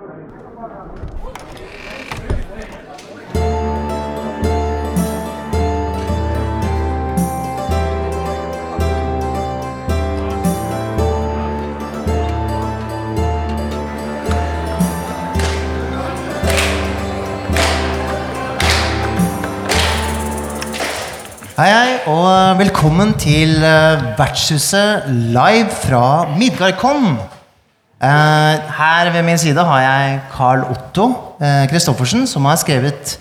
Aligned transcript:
Hei, 0.00 0.06
hei, 21.68 21.98
og 22.08 22.56
velkommen 22.56 23.12
til 23.20 23.58
eh, 23.60 24.06
Vertshuset 24.16 25.10
live 25.12 25.68
fra 25.82 26.24
Midgardkon. 26.38 27.20
Eh, 28.00 28.70
her 28.78 29.10
ved 29.12 29.22
min 29.22 29.38
side 29.38 29.60
har 29.64 29.80
jeg 29.80 30.20
Carl 30.32 30.62
Otto 30.72 31.04
eh, 31.36 31.68
Christoffersen, 31.68 32.26
som 32.26 32.46
har 32.48 32.56
skrevet 32.56 33.18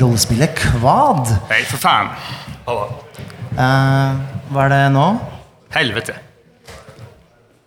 rollespillet 0.00 0.50
Kvad. 0.58 1.30
Nei, 1.46 1.60
for 1.68 1.78
faen. 1.78 2.10
Eh, 2.66 4.24
hva 4.50 4.64
er 4.64 4.74
det 4.74 4.82
nå? 4.96 5.06
Helvete. 5.76 6.18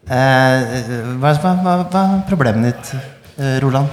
Hva, 0.10 1.32
er 1.32 2.22
problemet 2.28 2.74
ditt, 2.74 2.94
Roland? 3.64 3.88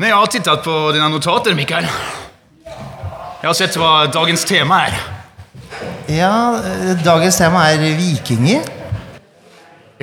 Nei, 0.00 0.08
jeg 0.08 0.18
har 0.18 0.30
tittet 0.34 0.66
på 0.66 0.78
dine 0.96 1.06
notater, 1.12 1.54
Mikael. 1.54 1.86
Jeg 2.64 3.46
har 3.46 3.54
sett 3.54 3.78
hva 3.78 4.08
dagens 4.10 4.42
tema 4.48 4.86
er. 4.88 4.98
Ja, 6.10 6.32
dagens 7.06 7.38
tema 7.38 7.68
er 7.70 7.86
vikinger. 8.00 8.66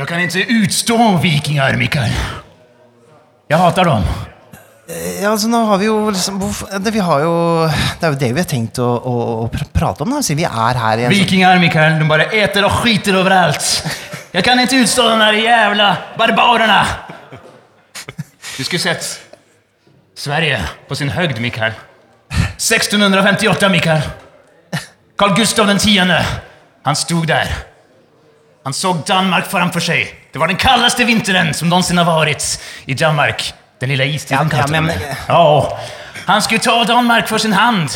Jeg 0.01 0.07
kan 0.09 0.21
ikke 0.23 0.45
utstå 0.63 0.95
vikinger, 1.21 1.75
Mikael. 1.77 2.13
Jeg 3.51 3.59
hater 3.61 3.85
dem. 3.85 4.05
Ja, 5.21 5.29
altså 5.29 5.48
nå 5.48 5.59
har 5.70 5.77
vi 5.79 5.85
jo 5.87 5.98
liksom 6.12 6.39
det, 6.84 6.91
vi 6.95 7.03
har 7.05 7.21
jo, 7.23 7.34
det 7.70 8.07
er 8.07 8.15
jo 8.15 8.17
det 8.23 8.29
vi 8.34 8.41
har 8.41 8.48
tenkt 8.49 8.79
å, 8.81 8.87
å, 8.98 9.13
å 9.43 9.45
pr- 9.53 9.67
prate 9.71 10.03
om, 10.03 10.09
da, 10.15 10.23
siden 10.26 10.41
vi 10.41 10.48
er 10.49 10.79
her 10.81 10.99
i 10.99 11.05
en 11.05 11.13
Vikinger, 11.13 11.61
Mikael, 11.61 11.99
de 12.01 12.07
bare 12.09 12.26
eter 12.41 12.65
og 12.67 12.73
skiter 12.81 13.15
overalt. 13.21 13.70
Jeg 14.34 14.43
kan 14.48 14.59
ikke 14.63 14.81
utstå 14.81 15.05
de 15.11 15.20
der 15.21 15.37
jævla 15.43 15.87
barbarene. 16.20 16.81
Du 18.57 18.63
skulle 18.65 18.81
sett 18.83 19.05
Sverige 20.17 20.57
på 20.89 20.98
sin 20.98 21.13
høgd, 21.13 21.39
Mikael. 21.43 21.77
1658, 22.57 23.70
Mikael. 23.71 24.04
Carl 25.20 25.37
Gustav 25.37 25.70
den 25.70 25.79
tiende. 25.83 26.17
Han 26.87 26.98
stod 26.98 27.29
der. 27.31 27.54
Han 28.63 28.73
så 28.73 28.93
Danmark 29.07 29.48
framfor 29.49 29.81
seg. 29.84 30.12
Det 30.34 30.40
var 30.40 30.51
den 30.51 30.59
kaldeste 30.62 31.05
vinteren 31.07 31.54
som 31.57 31.70
noensinne 31.71 32.04
har 32.05 32.26
vært 32.26 32.59
i 32.87 32.93
Danmark. 32.93 33.48
Den 33.81 33.90
lille 33.90 34.05
istiden 34.13 34.37
Ja, 34.37 34.43
ja, 34.43 34.49
kalte 34.49 34.73
de 34.73 34.81
men-. 34.81 35.01
Ja, 35.27 35.77
han 36.27 36.41
skulle 36.45 36.62
ta 36.62 36.84
Danmark 36.85 37.27
for 37.27 37.41
sin 37.41 37.54
hand. 37.57 37.89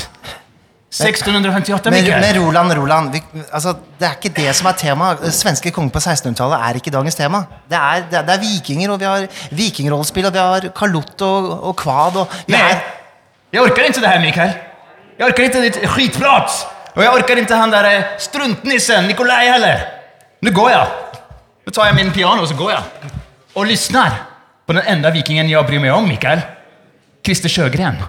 1658, 0.95 1.91
Men, 1.91 2.03
Mikael. 2.03 2.21
men 2.21 2.37
Roland, 2.39 2.73
Roland 2.73 3.11
vi, 3.11 3.21
altså, 3.51 3.73
Det 3.99 4.07
er 4.07 4.13
ikke 4.15 4.31
det 4.35 4.55
som 4.55 4.67
er 4.67 4.77
tema. 4.79 5.15
Svenske 5.29 5.71
konger 5.71 5.91
på 5.91 5.99
1600-tallet 5.99 6.61
er 6.69 6.79
ikke 6.79 6.91
dagens 6.91 7.15
tema. 7.15 7.43
Det 7.69 7.77
er, 7.77 8.05
det, 8.11 8.21
det 8.27 8.33
er 8.33 8.39
vikinger, 8.39 8.91
og 8.91 8.99
vi 8.99 9.05
har 9.05 9.27
vikingrollespill, 9.51 10.25
og 10.25 10.33
vi 10.33 10.39
har 10.39 10.69
kalott 10.75 11.21
og, 11.21 11.49
og 11.67 11.75
kvad. 11.75 12.21
Og 12.21 12.37
vi 12.47 12.53
jeg 12.53 12.71
er, 12.71 12.79
ikke 13.51 13.63
orkar 13.63 13.89
inte 13.89 14.01
det 14.01 14.09
her, 14.09 14.23
Mikael. 14.23 14.55
Jeg 15.19 15.27
orker 15.27 15.43
ikke 15.43 15.61
ditt 15.61 15.81
skitprat. 15.83 16.63
Og 16.95 17.03
jeg 17.03 17.11
orker 17.11 17.37
ikke 17.37 17.55
han 17.55 17.71
där 17.71 17.83
eh, 17.83 18.03
struntnissen 18.17 19.07
Nikolai 19.07 19.45
heller. 19.51 19.94
Nu 20.45 20.51
går 20.51 20.71
jag. 20.71 20.87
Nu 21.65 21.71
tar 21.71 21.85
jag 21.85 21.95
min 21.95 22.11
piano 22.11 22.41
och 22.41 22.47
så 22.47 22.55
går 22.55 22.71
jag. 22.71 22.81
Och 23.53 23.65
lyssnar 23.65 24.11
på 24.65 24.73
den 24.73 24.81
enda 24.85 25.11
vikingen 25.11 25.49
jag 25.49 25.65
bryr 25.65 25.79
mig 25.79 25.91
om, 25.91 26.07
Mikael. 26.07 26.41
Christer 27.25 27.49
Sjøgren. 27.49 27.95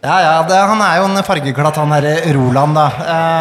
ja, 0.00 0.22
ja, 0.22 0.42
det, 0.48 0.54
han 0.54 0.80
er 0.80 0.96
jo 0.96 1.04
en 1.10 1.22
fargeklatt, 1.26 1.76
han 1.76 1.92
herre 1.92 2.32
Roland, 2.32 2.78
da. 2.80 2.86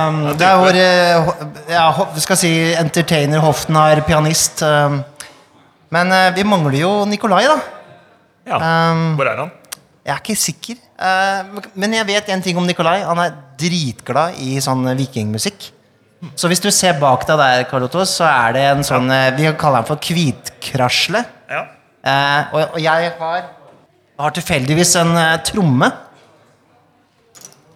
Um, 0.09 0.19
det 0.35 0.49
er 0.49 0.59
vår 0.59 0.81
eh, 0.81 1.31
ja, 1.71 1.87
vi 2.17 2.25
skal 2.25 2.41
si 2.43 2.51
entertainer, 2.75 3.39
hoftenar, 3.39 4.03
pianist. 4.09 4.59
Um, 4.59 4.99
men 5.95 6.11
uh, 6.11 6.35
vi 6.35 6.43
mangler 6.43 6.81
jo 6.83 6.91
Nikolai, 7.07 7.45
da. 7.47 7.57
Ja, 8.49 8.59
Um, 8.59 9.15
hvor 9.15 9.31
er 9.31 9.45
han? 9.45 9.55
Jeg 10.03 10.17
er 10.17 10.19
ikke 10.19 10.35
sikker. 10.43 10.83
Eh, 10.99 11.59
men 11.79 11.95
jeg 11.95 12.07
vet 12.09 12.31
en 12.33 12.41
ting 12.43 12.57
om 12.59 12.67
Nikolai. 12.67 12.99
Han 13.07 13.21
er 13.23 13.35
dritglad 13.59 14.39
i 14.43 14.57
sånn 14.63 14.83
vikingmusikk. 14.99 15.69
Så 16.35 16.49
hvis 16.51 16.59
du 16.59 16.67
ser 16.75 16.97
bak 16.99 17.23
deg 17.27 17.39
der, 17.39 17.63
Karl 17.69 17.85
Otto, 17.87 18.03
så 18.07 18.27
er 18.27 18.57
det 18.57 18.63
en 18.73 18.83
sånn 18.83 19.07
eh, 19.15 19.29
Vi 19.37 19.47
kaller 19.59 19.85
den 19.85 19.87
for 19.87 20.03
hvitkrasle. 20.03 21.23
Ja. 21.47 21.63
Eh, 22.03 22.51
og, 22.57 22.75
jeg 22.83 23.13
har, 23.21 23.47
har 24.19 24.35
tilfeldigvis 24.35 24.93
en 24.99 25.15
tromme. 25.47 25.91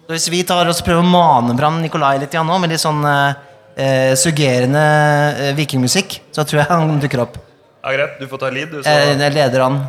Så 0.04 0.12
hvis 0.12 0.28
vi 0.28 0.42
tar 0.44 0.68
oss 0.68 0.84
prøver 0.84 1.00
å 1.00 1.08
mane 1.08 1.56
fram 1.56 1.80
Nikolai 1.80 2.18
litt 2.20 2.36
nå, 2.36 2.60
med 2.60 2.74
litt 2.74 2.82
sånn 2.82 3.00
eh, 3.08 4.12
suggerende 4.20 5.54
vikingmusikk, 5.56 6.20
så 6.28 6.44
tror 6.44 6.60
jeg 6.60 6.68
han 6.68 7.00
dukker 7.00 7.24
opp. 7.24 7.40
ja, 7.80 7.96
greit. 7.96 8.20
Du 8.20 8.28
får 8.28 8.44
ta 8.44 8.52
lead, 8.52 8.76
du. 8.76 8.82
Så. 8.84 8.90
Eh, 8.92 9.30
leder 9.32 9.64
han. 9.64 9.80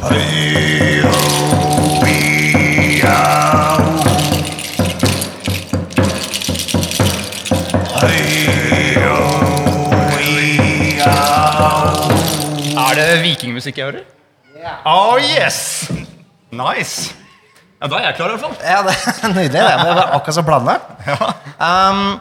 Er 0.00 0.06
det 12.96 13.20
vikingmusikk 13.20 13.76
jeg 13.76 13.84
hører? 13.84 14.04
Oh 14.88 15.20
yes! 15.20 15.90
Nice. 16.50 17.12
Ja, 17.80 17.88
da 17.88 17.98
er 17.98 18.06
jeg 18.08 18.16
klar 18.16 18.28
i 18.30 18.38
hvert 18.38 18.40
fall. 18.40 18.56
Ja, 18.64 18.80
det 18.86 18.94
er 18.96 19.34
nydelig. 19.36 19.52
Det 19.52 19.92
var 19.98 20.14
akkurat 20.16 20.34
som 20.38 20.46
planlagt. 20.48 20.88
Um, 21.60 22.16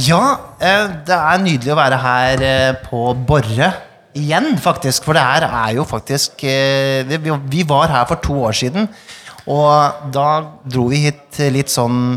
ja, 0.00 0.22
eh, 0.64 0.88
det 1.04 1.20
er 1.20 1.44
nydelig 1.44 1.72
å 1.74 1.78
være 1.78 2.00
her 2.06 2.46
eh, 2.48 2.72
på 2.88 3.12
Borre 3.28 3.68
igjen, 4.16 4.54
faktisk. 4.62 5.04
For 5.06 5.16
det 5.16 5.24
her 5.24 5.46
er 5.46 5.76
jo 5.76 5.84
faktisk 5.88 6.42
det, 6.42 7.20
vi, 7.22 7.62
var 7.68 7.92
her 7.92 8.08
for 8.08 8.22
to 8.24 8.38
år 8.48 8.56
siden, 8.56 8.88
og 9.46 10.10
da 10.14 10.28
dro 10.66 10.88
vi 10.90 11.04
hit 11.04 11.38
litt 11.54 11.70
sånn 11.70 12.16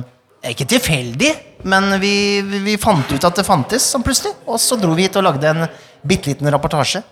Ikke 0.49 0.65
tilfeldig, 0.65 1.29
men 1.67 1.91
vi, 2.01 2.39
vi, 2.63 2.77
fant 2.79 3.11
ut 3.11 3.25
at 3.27 3.35
det 3.37 3.43
fantes 3.45 3.85
sånn 3.91 4.05
plutselig. 4.05 4.31
Og 4.47 4.57
så 4.63 4.77
dro 4.79 4.93
vi 4.95 5.05
hit 5.05 5.17
og 5.19 5.25
lagde 5.27 5.51
en 5.51 5.65
bitte 6.07 6.31
liten 6.31 6.47
rapportasje. 6.49 7.03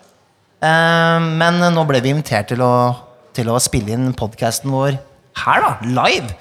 Eh, 0.64 1.28
men 1.38 1.60
nå 1.74 1.84
ble 1.86 2.00
vi 2.02 2.14
invitert 2.14 2.48
til 2.50 2.64
å, 2.64 2.72
til 3.36 3.52
å 3.52 3.60
spille 3.62 3.92
inn 3.94 4.14
podkasten 4.16 4.72
vår 4.72 4.96
her, 5.44 5.62
da. 5.62 5.76
Live. 5.84 6.32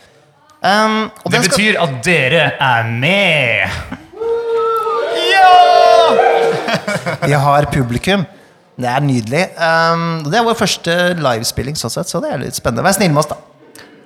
Um, 0.63 1.11
Det 1.29 1.43
betyr 1.43 1.75
skal- 1.75 1.83
at 1.83 2.03
dere 2.03 2.45
er 2.59 2.83
med. 2.89 4.06
Vi 7.29 7.37
har 7.45 7.69
publikum. 7.73 8.25
Det 8.77 8.89
er 8.91 9.01
nydelig. 9.01 9.43
Um, 9.57 10.23
det 10.27 10.37
er 10.37 10.45
vår 10.45 10.57
første 10.59 10.95
livespilling, 11.17 11.77
sånn 11.79 11.93
sett, 11.93 12.11
så 12.11 12.21
det 12.21 12.29
er 12.33 12.43
litt 12.43 12.57
spennende. 12.57 12.85
Vær 12.85 12.97
snill 12.97 13.13
med 13.13 13.23
oss, 13.23 13.31
da. 13.31 13.39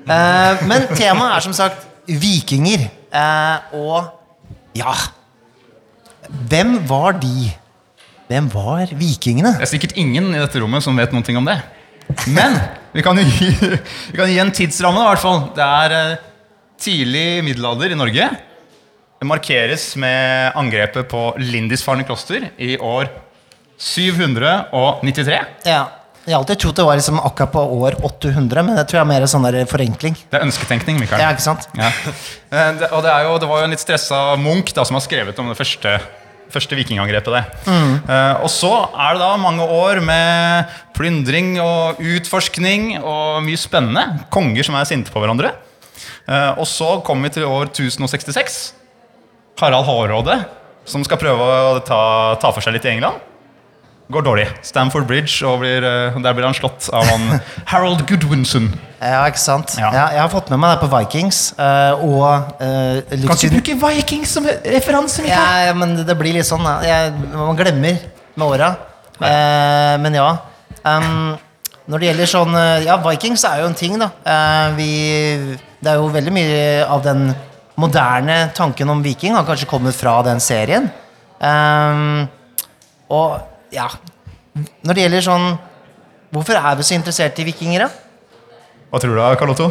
Uh, 0.02 0.64
men 0.70 0.86
temaet 0.96 1.36
er 1.36 1.46
som 1.46 1.56
sagt 1.56 1.84
vikinger. 2.08 2.88
Uh, 3.12 3.76
og 3.76 4.78
ja 4.78 4.94
Hvem 6.48 6.78
var 6.88 7.18
de? 7.20 7.50
Hvem 8.32 8.48
var 8.54 8.94
vikingene? 8.96 9.52
Det 9.60 9.66
er 9.66 9.72
sikkert 9.74 9.98
ingen 10.00 10.30
i 10.32 10.40
dette 10.40 10.62
rommet 10.64 10.86
som 10.86 10.96
vet 10.96 11.12
noe 11.12 11.36
om 11.36 11.50
det. 11.50 11.58
Men 12.32 12.56
vi 12.96 13.04
kan 13.04 13.20
jo 13.20 13.26
gi, 13.28 13.50
vi 14.14 14.16
kan 14.16 14.32
gi 14.32 14.40
en 14.40 14.54
tidsramme, 14.56 15.04
i 15.04 15.10
hvert 15.10 15.24
fall. 15.24 15.44
Det 15.58 15.68
er 15.68 15.98
uh, 15.98 16.30
tidlig 16.80 17.26
middelalder 17.44 17.92
i 17.92 18.00
Norge. 18.00 18.30
Markeres 19.22 19.92
med 20.02 20.56
angrepet 20.58 21.10
på 21.12 21.32
Lindisfarne 21.38 22.06
kloster 22.08 22.48
i 22.58 22.74
år 22.78 23.10
793. 23.82 25.38
Ja, 25.68 25.84
jeg 26.22 26.36
har 26.36 26.44
alltid 26.44 26.60
trodd 26.62 26.78
det 26.78 26.84
var 26.86 26.98
liksom 27.00 27.20
akkurat 27.22 27.54
på 27.54 27.62
år 27.82 27.96
800, 28.06 28.62
men 28.66 28.78
det 28.78 28.84
tror 28.90 29.00
jeg 29.00 29.06
er 29.08 29.10
mer 29.10 29.24
sånn 29.30 29.46
der 29.48 29.64
forenkling. 29.70 30.18
Det 30.30 30.38
er 30.38 30.46
ønsketenkning, 30.46 31.00
Mikael. 31.02 31.22
Ja, 31.24 31.32
ikke 31.34 31.46
sant? 31.48 31.66
Ja. 31.78 31.90
Eh, 32.52 32.74
det, 32.78 32.90
og 32.92 33.00
det, 33.06 33.14
er 33.14 33.24
jo, 33.24 33.38
det 33.40 33.48
var 33.48 33.62
jo 33.62 33.68
en 33.70 33.72
litt 33.72 33.80
stressa 33.80 34.18
Munch 34.36 34.74
da, 34.76 34.84
som 34.84 34.98
har 34.98 35.06
skrevet 35.06 35.38
om 35.40 35.48
det 35.48 35.56
første, 35.56 35.94
første 36.52 36.76
vikingangrepet. 36.76 37.32
Det. 37.32 37.72
Eh, 37.72 38.42
og 38.44 38.52
så 38.52 38.74
er 38.92 39.16
det 39.16 39.24
da 39.24 39.32
mange 39.40 39.64
år 39.64 40.02
med 40.04 40.74
plyndring 40.98 41.56
og 41.64 42.02
utforskning 42.04 42.98
og 43.00 43.40
mye 43.46 43.62
spennende. 43.62 44.26
Konger 44.36 44.68
som 44.68 44.76
er 44.76 44.90
sinte 44.90 45.14
på 45.14 45.24
hverandre. 45.24 45.56
Uh, 46.28 46.60
og 46.62 46.68
så 46.70 47.00
kommer 47.06 47.30
vi 47.30 47.40
til 47.40 47.48
år 47.48 47.72
1066. 47.72 48.60
Harald 49.60 49.86
Hårråde, 49.86 50.38
som 50.86 51.04
skal 51.06 51.20
prøve 51.22 51.42
å 51.44 51.76
ta, 51.86 52.02
ta 52.42 52.54
for 52.54 52.64
seg 52.64 52.78
litt 52.78 52.88
i 52.88 52.96
England. 52.96 53.20
går 54.12 54.26
dårlig. 54.26 54.48
Stamford 54.68 55.06
Bridge, 55.08 55.38
og 55.48 55.62
blir, 55.62 55.84
eh, 55.88 56.18
der 56.20 56.34
blir 56.36 56.44
han 56.44 56.54
slått 56.54 56.90
av 56.92 57.06
han 57.08 57.40
Harold 57.72 58.02
Goodwinson. 58.10 58.72
Ja, 59.00 59.22
ikke 59.30 59.40
sant? 59.40 59.76
Ja. 59.80 59.92
Ja, 59.96 60.08
jeg 60.12 60.22
har 60.22 60.30
fått 60.30 60.50
med 60.52 60.60
meg 60.60 60.76
det 60.76 60.82
på 60.84 60.90
Vikings. 60.92 61.54
eh, 61.58 62.04
og 62.04 62.58
litt 63.12 63.28
Kan 63.30 63.38
ikke 63.40 63.54
bruke 63.56 63.78
Vikings 63.86 64.34
som 64.36 64.46
referanse, 64.46 65.24
Mikael! 65.24 65.68
Ja, 65.70 65.78
men 65.78 65.96
det 66.06 66.18
blir 66.20 66.36
litt 66.36 66.50
sånn 66.50 66.66
jeg, 66.84 67.14
Man 67.32 67.56
glemmer 67.60 68.02
med 68.36 68.48
åra. 68.48 68.76
Uh, 69.22 69.96
men 70.02 70.16
ja. 70.18 70.30
Um, 70.82 71.38
når 71.86 72.02
det 72.02 72.08
gjelder 72.08 72.30
sånn 72.30 72.56
Ja, 72.82 72.96
Vikings 73.04 73.44
er 73.46 73.62
jo 73.62 73.68
en 73.70 73.78
ting, 73.78 74.00
da. 74.02 74.10
Uh, 74.26 74.76
vi, 74.80 74.90
det 75.82 75.94
er 75.94 76.02
jo 76.02 76.12
veldig 76.14 76.34
mye 76.34 76.62
av 76.90 77.04
den 77.06 77.30
moderne 77.82 78.38
tanken 78.58 78.90
om 78.94 79.02
viking 79.04 79.36
har 79.38 79.46
kanskje 79.48 79.68
kommet 79.70 79.98
fra 79.98 80.20
den 80.28 80.40
serien. 80.44 80.90
Um, 81.42 82.28
og 83.10 83.40
ja 83.74 83.88
Når 84.86 84.94
det 84.94 85.02
gjelder 85.08 85.24
sånn 85.26 85.46
Hvorfor 86.32 86.54
er 86.60 86.76
vi 86.78 86.86
så 86.86 86.94
interessert 86.94 87.40
i 87.42 87.46
vikinger, 87.48 87.88
da? 87.88 88.44
Hva 88.92 89.00
tror 89.02 89.18
du, 89.18 89.22
Carlotto? 89.40 89.66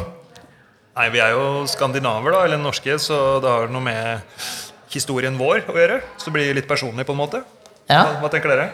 Nei, 0.99 1.07
vi 1.15 1.21
er 1.23 1.31
jo 1.33 1.63
skandinaver, 1.71 2.35
da, 2.35 2.41
eller 2.49 2.59
norske, 2.61 2.99
så 3.01 3.39
det 3.41 3.49
har 3.49 3.71
noe 3.73 3.85
med 3.87 4.35
historien 4.93 5.39
vår 5.41 5.63
å 5.71 5.77
gjøre. 5.79 6.01
Så 6.21 6.29
det 6.29 6.35
blir 6.35 6.59
litt 6.59 6.69
personlig, 6.69 7.07
på 7.09 7.15
en 7.15 7.21
måte. 7.23 7.41
Ja, 7.89 8.03
Hva, 8.11 8.19
hva 8.27 8.33
tenker 8.35 8.53
dere? 8.53 8.67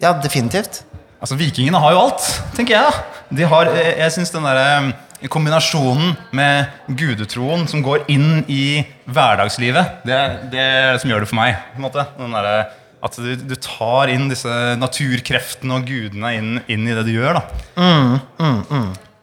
ja 0.00 0.14
definitivt. 0.22 0.84
Altså, 1.20 1.36
Vikingene 1.40 1.80
har 1.80 1.92
jo 1.96 2.00
alt, 2.06 2.24
tenker 2.56 2.78
jeg. 2.78 2.88
da. 2.88 3.20
De 3.42 3.44
har, 3.50 3.68
Jeg, 3.76 3.92
jeg 3.98 4.14
synes 4.16 4.32
den 4.38 4.48
der, 4.48 4.92
eh, 5.20 5.28
kombinasjonen 5.32 6.14
med 6.36 6.72
gudetroen 6.98 7.66
som 7.70 7.82
går 7.86 8.04
inn 8.12 8.42
i 8.52 8.82
hverdagslivet, 9.06 10.02
det, 10.06 10.18
det 10.52 10.60
er 10.62 10.92
det 10.94 11.00
som 11.04 11.10
gjør 11.12 11.24
det 11.24 11.30
for 11.30 11.40
meg. 11.40 11.56
på 11.72 11.80
en 11.80 11.86
måte. 11.88 12.06
Den 12.18 12.36
der, 12.36 12.50
at 13.06 13.18
du, 13.22 13.32
du 13.36 13.54
tar 13.62 14.10
inn 14.12 14.28
disse 14.32 14.52
naturkreftene 14.80 15.76
og 15.80 15.84
gudene 15.88 16.32
inn, 16.38 16.54
inn 16.72 16.86
i 16.88 16.94
det 16.96 17.04
du 17.06 17.12
gjør. 17.16 17.38
da. 17.40 17.44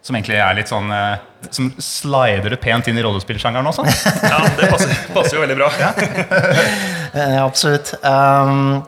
Som 0.03 0.17
egentlig 0.17 0.35
er 0.35 0.55
litt 0.57 0.67
sånn 0.67 0.89
eh, 0.91 1.21
Som 1.55 1.69
slider 1.79 2.51
det 2.51 2.57
pent 2.59 2.89
inn 2.91 2.97
i 2.99 3.03
rollespillsjangeren 3.05 3.69
også. 3.71 3.85
Ja, 4.33 4.41
Det 4.59 4.67
passer, 4.71 4.91
passer 5.15 5.37
jo 5.37 5.43
veldig 5.45 5.55
bra. 5.61 5.69
ja, 5.79 7.45
absolutt. 7.47 7.93
Um, 8.03 8.81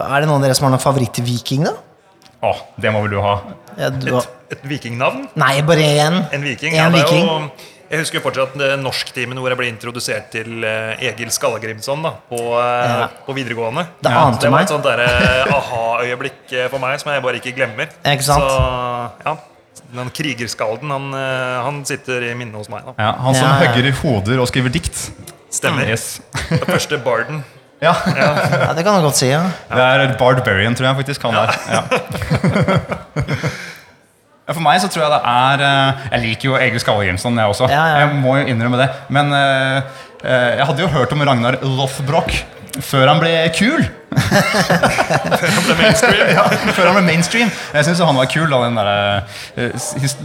er 0.00 0.24
det 0.24 0.28
noen 0.30 0.38
av 0.40 0.46
dere 0.46 0.56
som 0.56 0.66
har 0.66 0.72
noen 0.74 0.82
favorittviking, 0.82 1.66
da? 1.68 1.74
Å, 2.44 2.50
det 2.80 2.90
må 2.92 3.00
vel 3.04 3.14
du 3.16 3.20
ha. 3.24 3.36
Ja, 3.78 3.88
du 3.90 4.10
har... 4.14 4.26
Et, 4.50 4.58
et 4.58 4.66
vikingnavn. 4.68 5.28
Nei, 5.40 5.54
bare 5.66 5.86
én. 6.04 6.18
En 6.34 6.42
viking. 6.44 6.74
En 6.76 6.82
Ja, 6.82 6.90
viking. 6.92 7.24
jo, 7.24 7.70
jeg 7.90 8.00
husker 8.02 8.18
jo 8.18 8.24
fortsatt 8.24 8.54
norsktimen 8.82 9.38
hvor 9.40 9.52
jeg 9.52 9.58
ble 9.60 9.68
introdusert 9.70 10.28
til 10.34 10.64
eh, 10.66 11.00
Egil 11.10 11.30
Skallagrimson 11.34 12.02
da, 12.04 12.12
på, 12.30 12.38
eh, 12.58 12.92
Ja. 13.04 13.08
på 13.26 13.36
videregående. 13.36 13.86
Det 14.02 14.12
Ja, 14.12 14.26
ante 14.28 14.46
det 14.46 14.52
var 14.54 14.66
et 14.66 14.72
sånt 14.74 14.86
eh, 14.92 15.56
aha-øyeblikk 15.56 16.54
for 16.72 16.82
meg 16.82 17.00
som 17.02 17.12
jeg 17.14 17.22
bare 17.24 17.40
ikke 17.40 17.54
glemmer. 17.56 17.90
Ikke 18.04 18.26
sant? 18.26 18.44
Så 18.44 19.26
ja, 19.28 19.36
den 19.94 20.10
krigerskalden, 20.14 20.90
han, 20.90 21.10
han 21.68 21.82
sitter 21.88 22.24
i 22.30 22.34
minnet 22.38 22.58
hos 22.60 22.70
meg. 22.72 22.84
da 22.88 22.94
Ja, 22.98 23.12
han 23.26 23.34
som 23.38 23.46
Ja, 23.46 23.52
ja. 23.54 23.68
hogger 23.68 23.90
i 23.90 23.94
hoder 24.02 24.42
og 24.44 24.50
skriver 24.50 24.74
dikt. 24.74 25.04
Stemmer. 25.54 25.86
Yes. 25.86 26.18
Den 26.50 26.64
første 26.74 26.98
barden. 27.04 27.44
Ja, 27.84 27.92
Ja, 28.16 28.72
det 28.76 28.84
kan 28.86 28.96
du 28.98 29.04
godt 29.04 29.18
si. 29.20 29.28
ja. 29.30 29.42
Det 29.70 29.84
er 29.84 30.14
Barbarian, 30.20 30.74
tror 30.76 30.88
jeg 30.90 30.96
faktisk 31.02 31.26
han 31.28 31.34
er. 31.44 31.54
Ja. 31.70 31.82
Ja, 34.44 34.52
For 34.52 34.60
meg 34.60 34.80
så 34.82 34.90
tror 34.92 35.06
jeg 35.06 35.12
det 35.14 35.20
er 35.30 35.62
eh, 35.64 36.02
Jeg 36.12 36.20
liker 36.26 36.48
jo 36.50 36.56
Egil 36.60 36.80
Skallagrimson, 36.82 37.38
jeg 37.40 37.48
også. 37.54 37.68
Ja, 37.72 37.84
ja. 37.94 38.02
Jeg 38.04 38.18
må 38.20 38.34
jo 38.36 38.44
innrømme 38.52 38.76
det. 38.82 38.90
Men 39.08 39.32
eh, 39.32 39.78
eh, 40.20 40.50
jeg 40.58 40.66
hadde 40.68 40.84
jo 40.84 40.90
hørt 40.92 41.14
om 41.16 41.24
Ragnar 41.24 41.56
Lothbrok 41.64 42.34
før 42.82 43.06
han 43.06 43.20
ble 43.22 43.30
kul. 43.54 43.84
Før 45.38 45.50
han 45.54 45.64
ble 45.78 45.88
ja, 46.34 46.42
før 46.74 46.88
han 46.88 46.96
ble 46.96 47.02
mainstream. 47.06 47.50
Jeg 47.74 47.86
syns 47.86 48.00
han 48.02 48.18
var 48.18 48.26
kul. 48.30 48.48
Da, 48.50 48.58
den 48.66 48.78
der, 48.78 48.88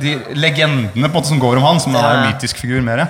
de 0.01 0.13
legendene 0.37 0.89
på 1.05 1.11
en 1.11 1.15
måte 1.15 1.29
som 1.29 1.41
går 1.41 1.61
om 1.61 1.67
han, 1.69 1.79
som 1.83 1.93
Ja. 1.95 2.01
en 2.09 2.25
mytisk 2.31 2.57
figur. 2.61 2.81
Mer. 2.85 3.05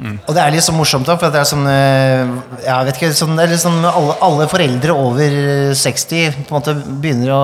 Og 0.00 0.32
det 0.32 0.40
er 0.40 0.54
litt 0.54 0.64
så 0.64 0.72
morsomt, 0.72 1.04
da, 1.08 1.16
for 1.20 1.32
det 1.32 1.42
er 1.42 1.48
sånn 1.48 1.66
eh, 1.68 2.30
Jeg 2.64 2.86
vet 2.88 3.00
ikke, 3.00 3.10
sånn, 3.16 3.36
liksom 3.36 3.82
alle, 3.84 4.14
alle 4.24 4.46
foreldre 4.48 4.96
over 4.96 5.34
60 5.76 6.38
på 6.46 6.54
en 6.54 6.56
måte 6.56 6.76
begynner 7.02 7.34
å 7.36 7.42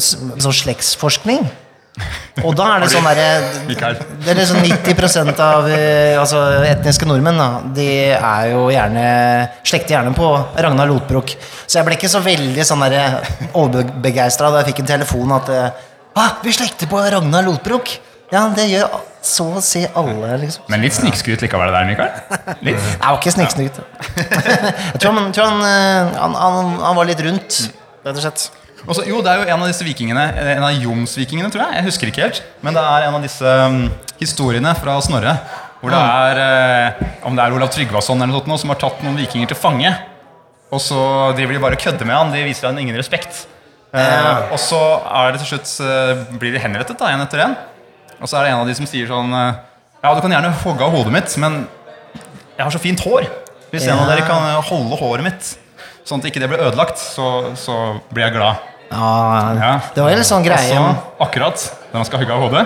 Sånn 0.00 0.56
slektsforskning. 0.62 1.44
Og 2.40 2.54
da 2.56 2.70
er 2.72 2.80
det 2.80 2.88
sånn 2.88 3.04
derre 3.04 3.26
Det 3.68 4.30
er 4.32 4.38
liksom 4.38 4.62
90 4.64 5.42
av 5.44 5.68
eh, 5.68 6.16
altså, 6.16 6.40
etniske 6.64 7.04
nordmenn 7.04 7.36
da, 7.36 7.48
De 7.76 7.88
er 8.16 8.46
jo 8.54 8.64
gjerne 8.72 9.04
slekter 9.60 9.98
gjerne 9.98 10.14
på 10.16 10.30
Ragnar 10.56 10.88
Lotbrok. 10.88 11.36
Så 11.66 11.78
jeg 11.78 11.88
ble 11.88 11.98
ikke 11.98 12.12
så 12.12 12.24
veldig 12.24 12.64
sånn 12.64 12.86
overbegeistra 13.52 14.48
da 14.48 14.62
jeg 14.62 14.72
fikk 14.72 14.84
en 14.86 14.92
telefon 14.94 15.36
at 15.36 15.52
eh, 15.52 15.86
ah, 16.16 16.38
Vi 16.40 16.56
slekter 16.56 16.88
på 16.88 17.04
Ragnar 17.04 17.44
Lotbrok! 17.44 17.98
Ja, 18.32 18.46
det 18.56 18.70
gjør 18.72 18.88
så 19.22 19.46
å 19.58 19.60
si 19.62 19.84
alle, 19.86 20.32
liksom. 20.42 20.64
Men 20.72 20.82
litt 20.82 20.96
snikskryt 20.96 21.44
likevel 21.44 21.70
det 21.70 21.76
der, 21.76 21.86
Mikael. 21.86 22.56
Litt. 22.66 22.80
Jeg 22.98 23.06
var 23.06 23.20
ikke 23.20 23.34
snikskryt. 23.36 23.78
Jeg 24.18 24.98
tror, 24.98 25.14
han, 25.14 25.30
tror 25.34 25.46
han, 25.46 25.62
eh, 25.68 26.18
han, 26.18 26.34
han, 26.34 26.74
han 26.82 26.98
var 26.98 27.08
litt 27.08 27.22
rundt, 27.22 27.60
rett 28.02 28.18
og 28.18 28.24
slett. 28.24 28.48
Også, 28.82 29.04
jo, 29.06 29.20
det 29.22 29.30
er 29.30 29.38
jo 29.38 29.46
en 29.46 29.62
av 29.62 29.68
disse 29.70 29.84
vikingene 29.86 30.22
eh, 30.34 30.48
En 30.56 30.64
av 30.66 30.74
Jomsvikingene, 30.74 31.52
tror 31.54 31.68
jeg. 31.68 31.78
Jeg 31.78 31.86
husker 31.86 32.10
ikke 32.10 32.24
helt. 32.24 32.40
Men 32.66 32.74
det 32.74 32.82
er 32.82 33.06
en 33.06 33.18
av 33.18 33.22
disse 33.22 33.52
um, 33.70 33.84
historiene 34.18 34.74
fra 34.78 34.96
Snorre. 35.06 35.36
Hvor 35.82 35.94
det 35.94 36.00
er 36.02 36.40
eh, 36.42 37.04
Om 37.26 37.38
det 37.38 37.44
er 37.44 37.54
Olav 37.54 37.70
Tryggvason 37.74 38.18
eller 38.18 38.34
noe 38.34 38.42
sånt, 38.42 38.64
som 38.64 38.74
har 38.74 38.80
tatt 38.82 39.04
noen 39.06 39.18
vikinger 39.22 39.52
til 39.52 39.58
fange. 39.58 39.92
Og 40.72 40.82
så 40.82 40.98
driver 41.36 41.54
de 41.54 41.62
bare 41.62 41.78
og 41.78 41.84
kødder 41.84 42.08
med 42.08 42.18
han. 42.18 42.34
De 42.34 42.42
viser 42.46 42.70
han 42.70 42.82
ingen 42.82 42.98
respekt. 42.98 43.44
Uh, 43.92 44.48
og 44.54 44.56
så 44.56 44.80
er 45.04 45.34
det 45.34 45.42
til 45.42 45.50
slutt 45.52 45.72
uh, 45.84 46.22
blir 46.40 46.54
de 46.54 46.62
henrettet, 46.62 46.96
da, 46.98 47.10
en 47.12 47.22
etter 47.26 47.42
en. 47.44 47.56
Og 48.22 48.30
så 48.30 48.38
er 48.38 48.46
det 48.46 48.52
en 48.54 48.60
av 48.62 48.68
de 48.70 48.74
som 48.78 48.86
sier 48.88 49.08
sånn 49.10 49.32
eh, 49.34 49.56
Ja, 50.02 50.12
du 50.14 50.20
kan 50.22 50.32
gjerne 50.34 50.52
hogge 50.62 50.86
av 50.86 50.94
hodet 50.94 51.12
mitt, 51.14 51.34
men 51.42 51.64
jeg 52.56 52.62
har 52.64 52.72
så 52.74 52.80
fint 52.82 53.02
hår. 53.02 53.26
Hvis 53.72 53.86
en 53.88 53.98
av 53.98 54.08
dere 54.10 54.24
kan 54.28 54.44
eh, 54.50 54.60
holde 54.70 54.98
håret 55.00 55.26
mitt, 55.26 55.50
sånn 56.06 56.22
at 56.22 56.28
ikke 56.30 56.42
det 56.42 56.50
blir 56.52 56.62
ødelagt, 56.62 57.00
så, 57.02 57.52
så 57.58 57.76
blir 58.12 58.26
jeg 58.28 58.36
glad. 58.38 58.68
Ja, 58.92 59.12
Ja. 59.56 59.74
Det 59.94 60.02
var 60.04 60.12
jo 60.12 60.18
en 60.20 60.28
sånn 60.28 60.44
greie. 60.44 60.78
Og 60.78 60.88
så, 60.90 61.14
akkurat 61.26 61.62
når 61.92 61.98
han 62.02 62.08
skal 62.08 62.22
hogge 62.22 62.34
av 62.36 62.42
hodet, 62.46 62.64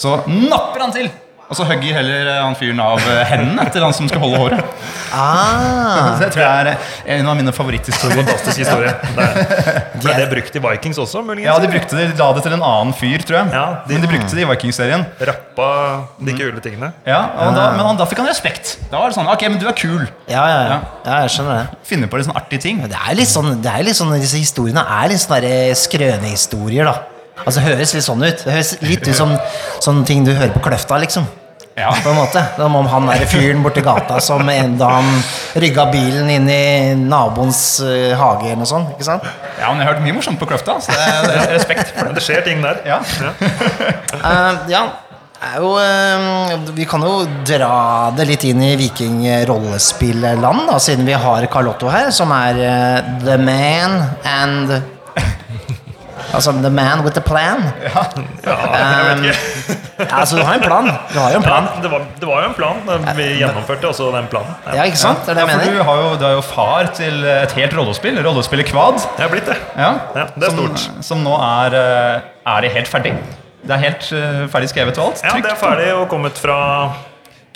så 0.00 0.14
napper 0.26 0.86
han 0.86 0.94
til! 0.94 1.10
Og 1.50 1.56
så 1.58 1.64
hogger 1.66 1.96
heller 1.98 2.28
eh, 2.30 2.36
han 2.44 2.54
fyren 2.54 2.78
av 2.78 3.00
eh, 3.10 3.24
hendene 3.26 3.64
til 3.74 3.82
han 3.82 3.94
som 3.96 4.06
skal 4.06 4.22
holde 4.22 4.38
håret. 4.38 4.84
Ah, 5.10 6.12
Så 6.14 6.18
det 6.22 6.28
tror 6.36 6.44
jeg 6.44 6.76
er 6.76 7.16
en 7.16 7.26
av 7.26 7.34
mine 7.40 7.50
favoritthistorier. 7.56 8.20
Fantastisk 8.20 8.60
historie. 8.62 8.92
Det 9.16 9.26
Ble 10.04 10.14
det 10.20 10.28
brukt 10.30 10.54
i 10.56 10.62
Vikings 10.62 11.00
også, 11.02 11.24
muligens? 11.26 11.48
Ja, 11.50 11.56
de 11.58 11.70
brukte 11.72 11.98
det, 11.98 12.04
de 12.12 12.22
la 12.22 12.28
det 12.36 12.44
til 12.46 12.54
en 12.54 12.62
annen 12.68 12.94
fyr, 12.94 13.24
tror 13.26 13.40
jeg. 13.40 13.50
Ja, 13.56 13.64
de- 13.82 13.96
Men 13.98 14.06
de 14.06 14.12
brukte 14.12 14.38
det 14.38 14.44
i 14.44 14.48
Vikings-serien. 14.52 15.02
Rappa 15.30 15.70
de 16.22 16.36
kule 16.38 16.62
tingene. 16.62 16.92
Ja, 17.10 17.18
da, 17.34 17.66
men 17.74 17.82
han, 17.88 17.98
da 17.98 18.06
fikk 18.06 18.22
han 18.22 18.30
respekt. 18.30 18.76
Da 18.92 19.02
var 19.02 19.10
det 19.10 19.18
sånn 19.18 19.28
Ok, 19.34 19.42
men 19.50 19.58
du 19.58 19.66
er 19.66 19.74
kul. 19.76 20.06
ja, 20.30 20.44
ja, 20.54 20.60
ja. 20.70 20.78
ja, 21.10 21.18
jeg 21.26 21.34
skjønner 21.34 21.58
det. 21.64 21.80
Finne 21.90 22.06
på 22.14 22.20
litt 22.22 22.30
sånn 22.30 22.38
artige 22.38 22.62
ting. 22.68 22.78
Men 22.84 22.94
Det 22.94 23.02
er 23.10 23.18
litt 23.18 23.30
sånn, 23.34 23.50
det 23.66 23.74
er 23.74 23.82
litt 23.90 23.98
sånn 23.98 24.14
Disse 24.22 24.38
historiene 24.38 24.86
er 24.86 25.10
litt 25.10 25.22
sånne 25.26 25.74
skrønehistorier, 25.82 26.86
da. 26.86 26.94
Altså, 27.40 27.58
det 27.58 27.66
høres 27.72 27.94
litt 27.96 28.04
sånn 28.06 28.22
ut. 28.22 28.42
Det 28.46 28.52
høres 28.54 28.72
litt 28.84 29.06
ut 29.08 29.16
som 29.16 29.34
sånne 29.82 30.06
ting 30.06 30.22
du 30.26 30.30
hører 30.36 30.52
på 30.54 30.60
Kløfta, 30.64 30.98
liksom. 31.02 31.26
Ja. 31.80 31.94
På 32.04 32.10
en 32.12 32.16
måte. 32.16 32.44
Som 32.56 32.76
om 32.76 32.86
han 32.92 33.08
er 33.12 33.24
fyren 33.30 33.62
borti 33.64 33.80
gata 33.84 34.20
som 34.20 34.48
en 34.52 34.78
da 34.80 34.88
han 34.98 35.08
rygga 35.62 35.86
bilen 35.92 36.30
inn 36.30 36.48
i 36.52 36.94
naboens 37.00 37.80
eh, 37.80 38.12
hage 38.18 38.46
eller 38.50 38.60
noe 38.62 38.68
sånt. 38.68 38.88
Ikke 38.96 39.08
sant? 39.08 39.24
ja, 39.56 39.68
men 39.70 39.78
jeg 39.80 39.86
har 39.86 39.94
hørt 39.94 40.04
mye 40.04 40.16
morsomt 40.16 40.40
på 40.40 40.46
Kløfta, 40.50 40.72
så 40.84 40.88
det 40.92 41.04
er, 41.06 41.20
det 41.24 41.36
er 41.40 41.54
respekt 41.56 41.86
for 41.94 42.02
det. 42.08 42.14
det 42.18 42.24
skjer 42.26 42.40
ting 42.46 42.58
der. 42.64 42.76
Ja. 42.86 42.98
Eh, 44.20 44.54
ja, 44.68 44.80
det 45.40 45.46
er 45.48 45.56
jo, 45.62 45.70
eh, 45.80 46.18
vi 46.76 46.84
kan 46.88 47.00
jo 47.06 47.24
dra 47.48 47.76
det 48.12 48.24
litt 48.28 48.44
inn 48.44 48.60
i 48.66 48.76
vikingrollespillland, 48.76 50.60
siden 50.82 51.08
vi 51.08 51.14
har 51.16 51.46
Carlotto 51.52 51.88
her, 51.88 52.10
som 52.12 52.28
er 52.36 52.54
the 53.24 53.36
man 53.40 53.92
and 54.28 54.99
Altså 56.34 56.52
the 56.62 56.70
man 56.70 57.02
with 57.04 57.14
the 57.16 57.22
plan. 57.24 57.64
Ja, 57.90 58.56
jeg 58.74 59.06
vet 59.06 59.24
ikke. 59.30 59.78
Altså, 60.16 60.36
du 60.38 60.42
har 60.46 60.54
en 60.56 60.62
plan. 60.64 60.86
Du 61.12 61.18
har 61.20 61.32
jo 61.34 61.40
en 61.40 61.44
Ja, 61.44 61.56
det, 61.82 61.90
var, 61.92 62.04
det 62.20 62.28
var 62.28 62.44
jo 62.44 62.48
en 62.48 62.54
plan. 62.56 62.78
Vi 63.18 63.26
gjennomførte 63.40 63.88
også 63.90 64.06
den 64.14 64.28
planen. 64.32 64.54
Ja. 64.66 64.76
Ja, 64.78 64.86
ikke 64.88 65.00
sant? 65.02 65.26
Det 65.26 65.34
er 65.34 65.40
det 65.40 65.44
jeg 65.44 65.50
mener. 65.58 65.74
du, 65.76 65.82
har 65.90 66.00
jo, 66.00 66.14
du 66.20 66.24
er 66.30 66.32
jo 66.38 66.44
far 66.46 66.88
til 66.96 67.20
et 67.34 67.52
helt 67.58 67.76
rollespill. 67.76 68.20
Rollespillet 68.24 68.70
Kvad. 68.70 69.02
Jeg 69.18 69.26
er 69.26 69.34
blitt 69.34 69.50
det. 69.50 69.58
Ja, 69.76 69.92
Ja, 70.16 70.24
det 70.34 70.48
er 70.48 70.54
som, 70.54 70.62
stort. 70.64 71.04
Som 71.10 71.22
nå 71.26 71.36
er, 71.36 71.76
eh, 71.82 72.32
er 72.54 72.64
det 72.66 72.72
helt 72.78 72.88
ferdig. 72.88 73.12
Det 73.60 73.76
er 73.76 73.82
helt 73.84 74.08
eh, 74.16 74.42
ferdig 74.54 74.70
skrevet 74.72 74.98
og 75.02 75.10
alt. 75.10 75.22
Ja, 75.26 75.36
det 75.44 75.52
er 75.52 75.60
ferdig 75.60 75.90
og 75.98 76.06
kommet 76.12 76.38
fra 76.40 76.56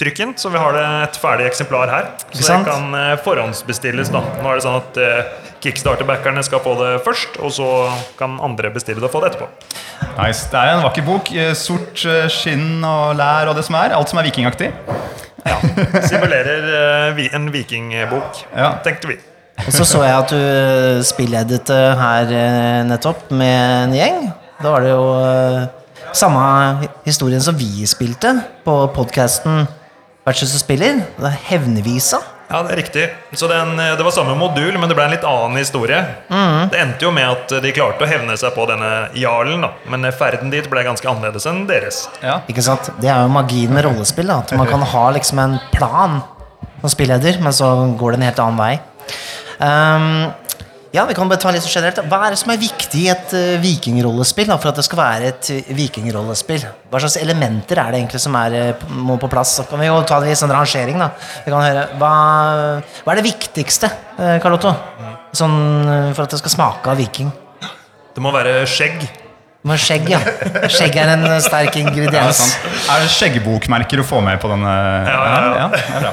trykken, 0.00 0.34
så 0.36 0.50
vi 0.52 0.58
har 0.58 0.74
det 0.76 0.84
et 1.06 1.18
ferdig 1.22 1.46
eksemplar 1.48 1.88
her. 1.92 2.08
Så 2.34 2.44
det 2.50 2.60
kan 2.68 2.94
eh, 2.98 3.14
forhåndsbestilles. 3.24 4.10
da 4.12 4.20
Nå 4.42 4.50
er 4.52 4.58
det 4.60 4.66
sånn 4.66 4.80
at 4.82 5.00
eh, 5.00 5.20
Kickstarter-backerne 5.64 6.42
skal 6.44 6.60
få 6.64 6.74
det 6.78 6.90
først, 7.06 7.38
og 7.40 7.52
så 7.56 7.68
kan 8.18 8.36
andre 8.44 8.70
bestille 8.74 9.00
det 9.00 9.08
og 9.08 9.12
få 9.14 9.22
det 9.24 9.32
etterpå. 9.32 9.48
Nice. 10.18 10.46
Det 10.52 10.60
er 10.60 10.74
en 10.76 10.82
vakker 10.84 11.04
bok. 11.06 11.30
eh, 11.32 11.52
Sort 11.58 12.04
eh, 12.06 12.26
skinn 12.32 12.84
og 12.84 13.14
lær 13.18 13.48
og 13.50 13.56
det 13.58 13.64
som 13.66 13.78
er. 13.80 13.94
Alt 13.96 14.12
som 14.12 14.20
er 14.20 14.28
vikingaktig. 14.28 14.70
Ja. 15.44 15.56
Simulerer 16.08 16.68
eh, 17.14 17.24
en 17.36 17.48
vikingbok, 17.52 18.44
Ja. 18.56 18.74
tenkte 18.84 19.08
vi. 19.08 19.18
Og 19.66 19.70
så 19.72 19.84
så 19.86 20.00
jeg 20.02 20.14
at 20.18 20.32
du 20.34 21.02
spilledet 21.06 21.68
her 22.00 22.30
nettopp 22.88 23.30
med 23.30 23.84
en 23.84 23.92
gjeng. 23.94 24.32
Da 24.62 24.70
var 24.72 24.82
det 24.82 24.90
jo 24.90 25.04
samme 26.14 26.88
historien 27.06 27.40
som 27.42 27.54
vi 27.58 27.86
spilte 27.86 28.32
på 28.66 28.74
podkasten 28.94 29.66
Versus 30.26 30.54
spiller. 30.58 31.02
Det 31.20 31.28
er 31.28 31.38
Hevnevisa. 31.50 32.16
Ja, 32.50 32.60
det 32.62 32.74
er 32.74 32.76
riktig. 32.76 33.04
Så 33.32 33.48
den, 33.48 33.78
eh, 33.80 33.96
Det 33.96 34.04
var 34.04 34.12
samme 34.12 34.36
modul, 34.36 34.78
men 34.78 34.88
det 34.88 34.96
ble 34.96 35.04
en 35.04 35.14
litt 35.14 35.24
annen 35.24 35.56
historie. 35.56 36.00
Det 36.28 36.78
endte 36.80 37.06
jo 37.06 37.10
med 37.10 37.28
at 37.30 37.62
de 37.62 37.72
klarte 37.72 38.04
å 38.04 38.08
hevne 38.08 38.36
seg 38.36 38.54
på 38.54 38.66
denne 38.68 39.08
jarlen, 39.14 39.62
da. 39.62 39.72
men 39.88 40.04
ferden 40.12 40.50
dit 40.50 40.68
ble 40.70 40.84
ganske 40.84 41.08
annerledes 41.08 41.46
enn 41.46 41.66
deres. 41.66 42.08
Ja. 42.22 42.40
Ikke 42.48 42.62
sant? 42.62 42.90
Det 43.00 43.08
er 43.08 43.22
jo 43.22 43.28
magien 43.28 43.72
med 43.72 43.84
rollespill. 43.84 44.26
Da. 44.26 44.38
At 44.44 44.52
man 44.52 44.66
kan 44.66 44.80
ha 44.80 45.10
liksom 45.12 45.38
en 45.38 45.60
plan 45.72 46.22
som 46.80 46.90
spilleder, 46.90 47.40
men 47.40 47.52
så 47.52 47.96
går 47.98 48.12
det 48.12 48.20
en 48.20 48.28
helt 48.28 48.42
annen 48.44 48.58
vei. 48.60 48.80
Ehm, 49.60 50.32
ja, 50.94 51.02
vi 51.08 51.14
kan 51.16 51.26
bare 51.30 51.42
ta 51.42 51.50
litt 51.50 51.64
generelt. 51.66 51.98
Hva 52.06 52.20
er 52.22 52.34
det 52.34 52.38
som 52.38 52.52
er 52.54 52.60
viktig 52.60 53.00
i 53.02 53.08
et 53.10 53.32
uh, 53.34 53.56
vikingrollespill 53.62 54.52
for 54.52 54.70
at 54.70 54.78
det 54.78 54.84
skal 54.86 55.00
være 55.00 55.30
et 55.32 55.48
uh, 55.50 55.72
vikingrollespill? 55.74 56.68
Hva 56.92 57.00
slags 57.02 57.18
elementer 57.18 57.80
er 57.82 57.90
det 57.90 57.98
egentlig 57.98 58.22
som 58.22 58.38
er, 58.38 58.54
uh, 58.78 58.94
må 58.94 59.18
på 59.18 59.30
plass? 59.32 59.56
Så 59.58 59.66
kan 59.66 59.82
vi 59.82 59.90
jo 59.90 59.98
ta 60.06 60.20
det 60.22 60.30
i 60.30 60.38
sånn 60.38 60.54
rangering. 60.54 61.02
da. 61.02 61.10
Vi 61.42 61.50
kan 61.50 61.66
høre, 61.66 61.88
Hva, 61.98 62.12
hva 63.02 63.16
er 63.16 63.20
det 63.20 63.26
viktigste, 63.26 63.90
uh, 64.20 64.48
Otto? 64.54 64.76
Sånn, 65.34 65.58
uh, 65.82 66.14
for 66.14 66.28
at 66.28 66.36
det 66.36 66.42
skal 66.44 66.56
smake 66.60 66.94
av 66.94 67.02
viking? 67.02 67.34
Det 68.14 68.22
må 68.22 68.30
være 68.30 68.60
skjegg. 68.70 69.23
Men 69.64 69.78
skjegg, 69.80 70.10
ja. 70.12 70.18
Skjegg 70.68 70.96
er 71.00 71.10
en 71.14 71.22
uh, 71.24 71.38
sterk 71.40 71.72
Ja, 71.78 71.82
ingrediens. 71.86 72.36
sant. 72.36 72.66
Er 72.92 73.00
det 73.00 73.08
skjeggbokmerker 73.14 74.02
å 74.02 74.04
få 74.04 74.18
med 74.20 74.36
på 74.42 74.50
denne? 74.52 74.72
Ja, 75.08 75.22
ja, 75.24 75.38
ja. 75.56 75.68
ja. 76.04 76.10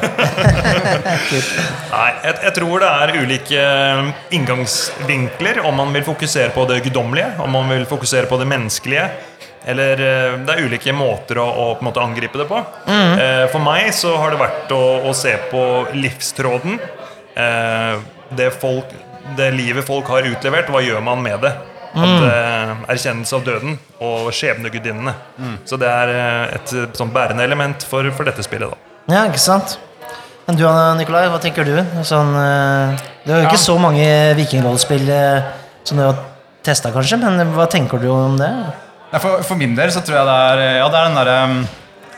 Nei, 1.91 2.11
jeg, 2.23 2.35
jeg 2.45 2.53
tror 2.55 2.83
det 2.85 2.91
er 3.03 3.11
ulike 3.19 3.59
eh, 3.59 4.11
inngangsvinkler 4.37 5.59
om 5.67 5.75
man 5.81 5.91
vil 5.95 6.05
fokusere 6.07 6.53
på 6.55 6.63
det 6.69 6.79
guddommelige, 6.85 7.33
om 7.43 7.51
man 7.57 7.67
vil 7.73 7.83
fokusere 7.89 8.29
på 8.31 8.39
det 8.39 8.47
menneskelige. 8.53 9.09
Eller 9.67 9.99
eh, 9.99 10.37
Det 10.47 10.55
er 10.55 10.63
ulike 10.71 10.95
måter 10.95 11.41
å, 11.43 11.45
å 11.51 11.65
på 11.75 11.83
en 11.83 11.89
måte 11.91 12.03
angripe 12.05 12.39
det 12.41 12.47
på. 12.49 12.61
Mm. 12.87 13.19
For 13.51 13.61
meg 13.67 13.91
så 13.97 14.15
har 14.21 14.31
det 14.33 14.39
vært 14.41 14.71
å, 14.75 14.81
å 15.09 15.13
se 15.17 15.35
på 15.51 15.65
livstråden. 15.99 16.79
Eh, 17.35 17.99
Det, 18.31 18.47
folk, 18.63 18.87
det 19.35 19.49
livet 19.59 19.83
folk 19.83 20.07
har 20.07 20.23
utlevert, 20.23 20.69
hva 20.71 20.79
gjør 20.79 21.03
man 21.03 21.19
med 21.19 21.43
det? 21.43 21.51
At, 21.91 22.07
mm. 22.07 22.83
erkjennelse 22.87 23.35
av 23.35 23.41
døden 23.43 23.73
og 23.99 24.29
skjebnegudinnene. 24.35 25.11
Så 25.67 25.75
det 25.81 25.89
er 25.91 26.11
eh, 26.15 26.53
et 26.55 26.73
eh, 26.77 26.85
sånn 26.95 27.11
bærende 27.11 27.43
element 27.43 27.83
for, 27.83 28.07
for 28.15 28.27
dette 28.29 28.45
spillet. 28.45 28.71
da 28.71 29.15
Ja, 29.15 29.25
ikke 29.27 29.41
sant? 29.43 29.75
Men 30.47 30.57
du 30.57 30.63
Nikolai, 30.97 31.25
hva 31.31 31.39
tenker 31.43 31.67
du? 31.67 31.75
Sånn, 32.07 32.31
eh, 32.39 33.01
det 33.25 33.33
er 33.33 33.43
jo 33.43 33.49
ikke 33.49 33.59
Ja. 33.59 33.65
så 33.67 33.75
mange 33.79 34.07
vikingrollespill 34.39 35.09
eh, 35.09 35.51
som 35.83 35.99
du 35.99 36.05
har 36.05 36.15
testa, 36.63 36.91
kanskje, 36.93 37.19
men 37.21 37.53
hva 37.55 37.67
tenker 37.69 37.99
du 37.99 38.07
om 38.13 38.37
det? 38.39 38.49
Ja, 39.11 39.19
for, 39.19 39.41
for 39.43 39.59
min 39.59 39.75
del 39.75 39.91
så 39.91 39.99
tror 39.99 40.21
jeg 40.21 40.29
det 40.29 40.37
er, 40.47 40.63
ja, 40.79 40.87
det 40.87 40.99
er 40.99 41.09
den 41.09 41.19
derre 41.19 41.39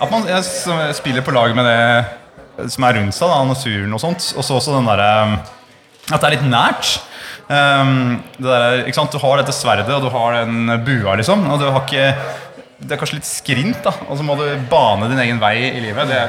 At 0.03 0.11
man 0.11 0.27
jeg, 0.27 0.93
spiller 0.93 1.25
på 1.25 1.33
lag 1.33 1.55
med 1.55 1.65
det 1.65 2.69
som 2.69 2.85
er 2.85 2.99
rundt 2.99 3.15
seg, 3.17 3.31
da, 3.31 3.41
naturen 3.49 3.93
og 3.95 4.01
sånt. 4.03 4.27
Og 4.37 4.45
så 4.45 4.59
også 4.59 4.75
den 4.75 4.85
derre 4.85 5.09
At 6.11 6.19
det 6.19 6.27
er 6.27 6.35
litt 6.35 6.45
nært. 6.45 6.99
Det 7.47 8.47
der? 8.47 8.83
Du 9.11 9.19
har 9.19 9.41
dette 9.41 9.55
sverdet, 9.55 9.89
og 9.91 10.05
du 10.05 10.09
har 10.13 10.39
den 10.41 10.73
bua, 10.85 11.15
liksom. 11.19 11.45
Og 11.51 11.59
du 11.59 11.67
har 11.67 11.83
ikke 11.83 12.13
Det 12.83 12.91
er 12.91 12.99
kanskje 12.99 13.15
litt 13.19 13.27
skrint, 13.29 13.79
da. 13.85 13.93
Og 14.09 14.17
så 14.19 14.25
må 14.27 14.35
du 14.35 14.43
bane 14.71 15.07
din 15.11 15.21
egen 15.23 15.39
vei 15.39 15.55
i 15.69 15.79
livet. 15.83 16.09
Det, 16.09 16.21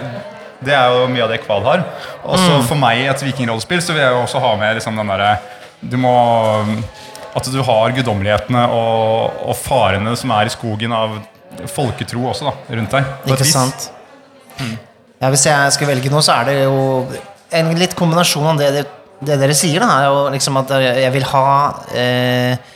det 0.68 0.74
er 0.76 0.92
jo 0.94 1.08
mye 1.10 1.24
av 1.24 1.32
det 1.32 1.40
Kval 1.42 1.64
har. 1.66 1.82
Og 2.22 2.38
så 2.38 2.60
for 2.68 2.78
meg 2.78 3.02
i 3.02 3.08
et 3.10 3.24
vikingrollespill 3.26 3.82
så 3.82 3.96
vil 3.96 4.04
jeg 4.04 4.14
jo 4.14 4.22
også 4.22 4.42
ha 4.44 4.52
med 4.60 4.78
liksom 4.78 5.00
den 5.00 5.10
derre 5.10 5.32
Du 5.82 5.96
må 6.00 6.14
At 7.34 7.50
du 7.50 7.58
har 7.66 7.94
guddommelighetene 7.96 8.68
og, 8.70 9.40
og 9.50 9.56
farene 9.58 10.14
som 10.16 10.30
er 10.36 10.46
i 10.46 10.54
skogen 10.54 10.94
av 10.94 11.18
folketro 11.70 12.28
også, 12.30 12.50
da, 12.50 12.76
rundt 12.78 12.94
deg. 12.94 13.10
Ikke 13.30 13.46
sant? 13.46 13.88
Ja, 15.20 15.30
hvis 15.30 15.46
jeg 15.46 15.74
skal 15.74 15.90
velge 15.90 16.10
noe, 16.12 16.22
så 16.22 16.38
er 16.40 16.50
det 16.50 16.56
jo 16.64 16.78
en 17.54 17.70
litt 17.78 17.94
kombinasjon 17.98 18.48
av 18.52 18.60
det, 18.60 18.70
det, 18.74 18.84
det 19.22 19.38
dere 19.40 19.56
sier. 19.56 19.82
Da, 19.82 19.90
er 20.00 20.08
jo 20.10 20.22
liksom 20.34 20.58
at 20.60 20.72
jeg 20.82 21.12
vil 21.14 21.26
ha 21.30 21.48
eh, 21.94 22.72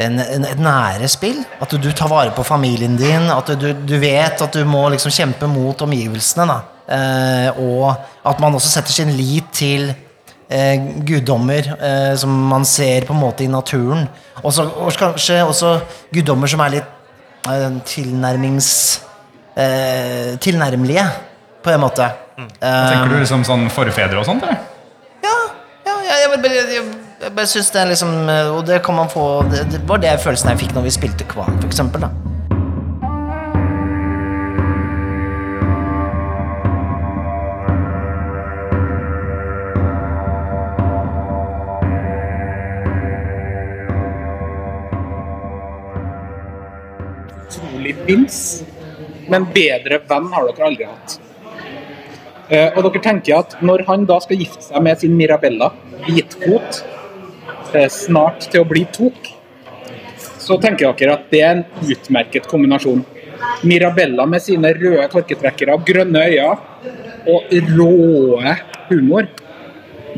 en, 0.00 0.20
en, 0.22 0.46
et 0.48 0.62
nære 0.62 1.08
spill. 1.10 1.42
At 1.62 1.74
du, 1.74 1.90
tar 1.92 2.10
vare 2.12 2.32
på 2.36 2.44
familien 2.46 2.96
din. 2.98 3.28
At 3.32 3.52
du, 3.60 3.72
du 3.72 3.96
vet 4.02 4.44
at 4.44 4.56
du 4.56 4.64
må 4.68 4.86
liksom 4.94 5.12
kjempe 5.14 5.50
mot 5.50 5.84
omgivelsene. 5.84 6.48
Da. 6.48 6.58
Eh, 6.96 7.60
og 7.62 7.92
at 8.28 8.40
man 8.42 8.56
også 8.58 8.72
setter 8.76 8.94
sin 8.94 9.12
lit 9.16 9.52
til 9.56 9.90
eh, 9.92 10.88
guddommer 11.06 11.74
eh, 11.76 12.14
som 12.18 12.32
man 12.52 12.66
ser 12.68 13.08
på 13.08 13.16
en 13.16 13.22
måte 13.22 13.46
i 13.46 13.52
naturen. 13.52 14.06
Også, 14.42 14.66
og 14.66 14.98
kanskje 14.98 15.42
også 15.44 15.76
guddommer 16.14 16.50
som 16.50 16.64
er 16.64 16.78
litt 16.78 16.98
eh, 17.50 17.70
tilnærmings... 17.94 18.74
Eh, 19.52 20.38
tilnærmelige, 20.40 21.02
på 21.60 21.68
en 21.74 21.82
måte. 21.82 22.06
Tenker 22.56 23.10
du 23.12 23.18
liksom 23.18 23.42
sånn 23.44 23.66
forfedre 23.68 24.16
og 24.16 24.24
sånt? 24.24 24.46
eller? 24.48 24.71
Jeg, 26.22 26.38
jeg, 26.54 26.82
jeg, 27.22 27.32
bare 27.34 27.46
synes 27.50 27.70
det 27.74 27.80
er 27.80 27.88
liksom 27.90 28.12
eh, 28.30 28.50
Og 28.54 28.66
det 28.66 28.82
kan 28.86 28.94
man 28.94 29.10
få 29.10 29.24
Det, 29.50 29.64
det 29.72 29.80
var 29.88 30.02
det 30.02 30.18
følelsen 30.22 30.52
jeg 30.52 30.64
fikk 30.66 30.76
når 30.76 30.86
vi 30.86 30.98
spilte 31.00 31.26
Kvam, 31.32 31.56
for 31.58 31.66
eksempel. 31.66 32.06
Da. 32.06 32.12
vins, 48.06 48.64
men 49.28 49.46
bedre 49.54 50.00
venn 50.08 50.32
har 50.32 50.48
dere 50.50 50.70
aldri 50.70 50.88
hatt. 50.90 51.21
Eh, 52.50 52.72
og 52.76 52.82
dere 52.86 53.02
tenker 53.04 53.38
at 53.38 53.56
når 53.62 53.84
han 53.88 54.06
da 54.08 54.18
skal 54.22 54.40
gifte 54.40 54.64
seg 54.66 54.82
med 54.84 55.00
sin 55.00 55.14
Mirabella, 55.16 55.70
hvitfot, 56.06 56.82
eh, 57.74 57.88
snart 57.88 58.48
til 58.50 58.64
å 58.64 58.68
bli 58.68 58.84
tok, 58.92 59.30
så 60.42 60.58
tenker 60.60 60.92
dere 60.98 61.18
at 61.18 61.28
det 61.30 61.42
er 61.42 61.54
en 61.56 61.64
utmerket 61.82 62.48
kombinasjon. 62.50 63.04
Mirabella 63.66 64.26
med 64.26 64.42
sine 64.42 64.72
røde 64.74 65.08
korketrekkere, 65.10 65.78
grønne 65.86 66.26
øyne 66.30 66.58
og 67.30 67.52
råe 67.76 68.56
humor 68.88 69.28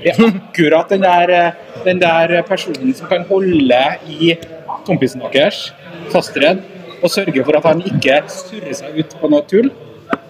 er 0.04 0.21
akkurat 0.21 0.88
den 0.88 1.02
der, 1.02 1.31
eh, 1.31 1.52
den 1.85 2.00
der 2.00 2.43
personen 2.43 2.95
som 2.95 3.09
kan 3.09 3.25
holde 3.28 3.83
i 4.09 4.37
kompisen 4.85 5.23
deres 5.33 5.73
fastredd 6.12 6.62
og 7.02 7.11
sørge 7.11 7.45
for 7.45 7.57
at 7.57 7.64
han 7.64 7.83
ikke 7.83 8.23
surrer 8.28 8.75
seg 8.75 8.99
ut 8.99 9.16
på 9.21 9.31
noe 9.31 9.45
tull. 9.49 9.71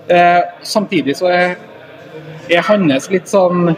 Eh, 0.09 0.43
samtidig 0.63 1.17
så 1.17 1.31
er, 1.31 1.57
er 2.51 2.65
hans 2.67 3.11
litt 3.13 3.31
sånn 3.31 3.75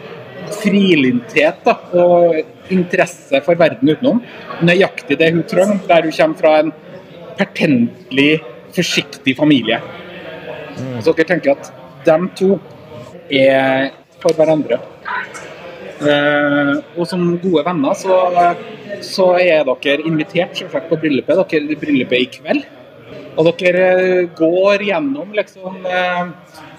frilynthet 0.61 1.63
da, 1.65 1.75
og 1.97 2.71
interesse 2.73 3.41
for 3.45 3.59
verden 3.59 3.91
utenom 3.91 4.21
nøyaktig 4.65 5.17
det 5.19 5.31
hun 5.33 5.45
trenger, 5.47 5.79
der 5.87 6.07
hun 6.07 6.15
kommer 6.15 6.41
fra 6.41 6.53
en 6.61 6.73
pertentlig 7.37 8.31
forsiktig 8.75 9.35
familie. 9.37 9.79
Så 11.01 11.13
dere 11.13 11.27
tenker 11.31 11.55
at 11.55 11.71
de 12.05 12.17
to 12.37 12.57
er 13.33 13.91
for 14.21 14.35
hverandre. 14.37 14.79
Eh, 15.97 16.73
og 16.93 17.07
som 17.09 17.23
gode 17.41 17.63
venner 17.65 17.95
så, 17.97 18.17
så 19.05 19.31
er 19.41 19.65
dere 19.65 20.05
invitert 20.05 20.57
selvsagt 20.57 20.89
på 20.91 20.99
bryllupet. 21.01 21.39
Dere 21.39 21.63
er 21.63 21.73
i 21.73 21.79
bryllupet 21.81 22.21
i 22.21 22.29
kveld. 22.37 22.67
Og 23.37 23.49
dere 23.61 23.87
går 24.37 24.85
gjennom 24.89 25.33
liksom 25.37 25.85
eh, 25.85 26.29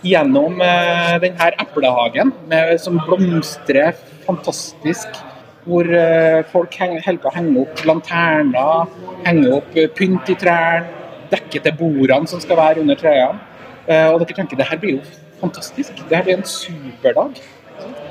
gjennom 0.03 0.61
eh, 0.63 1.17
den 1.23 1.35
eplehagen 1.39 2.33
med, 2.49 2.81
som 2.81 3.01
blomstrer 3.07 3.97
fantastisk. 4.27 5.09
Hvor 5.69 5.85
eh, 5.85 6.45
folk 6.49 6.79
holder 6.81 7.21
på 7.21 7.29
å 7.29 7.35
henge 7.35 7.61
opp 7.61 7.85
lanterner, 7.85 8.89
henge 9.27 9.53
opp 9.59 9.77
eh, 9.77 9.91
pynt 9.93 10.31
i 10.33 10.37
trærne, 10.39 10.89
dekke 11.29 11.61
til 11.61 11.75
bordene 11.77 12.31
som 12.31 12.41
skal 12.41 12.57
være 12.57 12.85
under 12.85 12.97
trærne. 12.97 13.43
Eh, 13.85 14.07
og 14.09 14.23
dere 14.23 14.37
tenker 14.39 14.57
det 14.57 14.69
her 14.71 14.81
blir 14.81 14.97
jo 14.97 15.03
fantastisk. 15.43 15.93
Det 16.09 16.17
her 16.17 16.25
blir 16.25 16.39
en 16.39 16.49
superdag. 16.49 17.37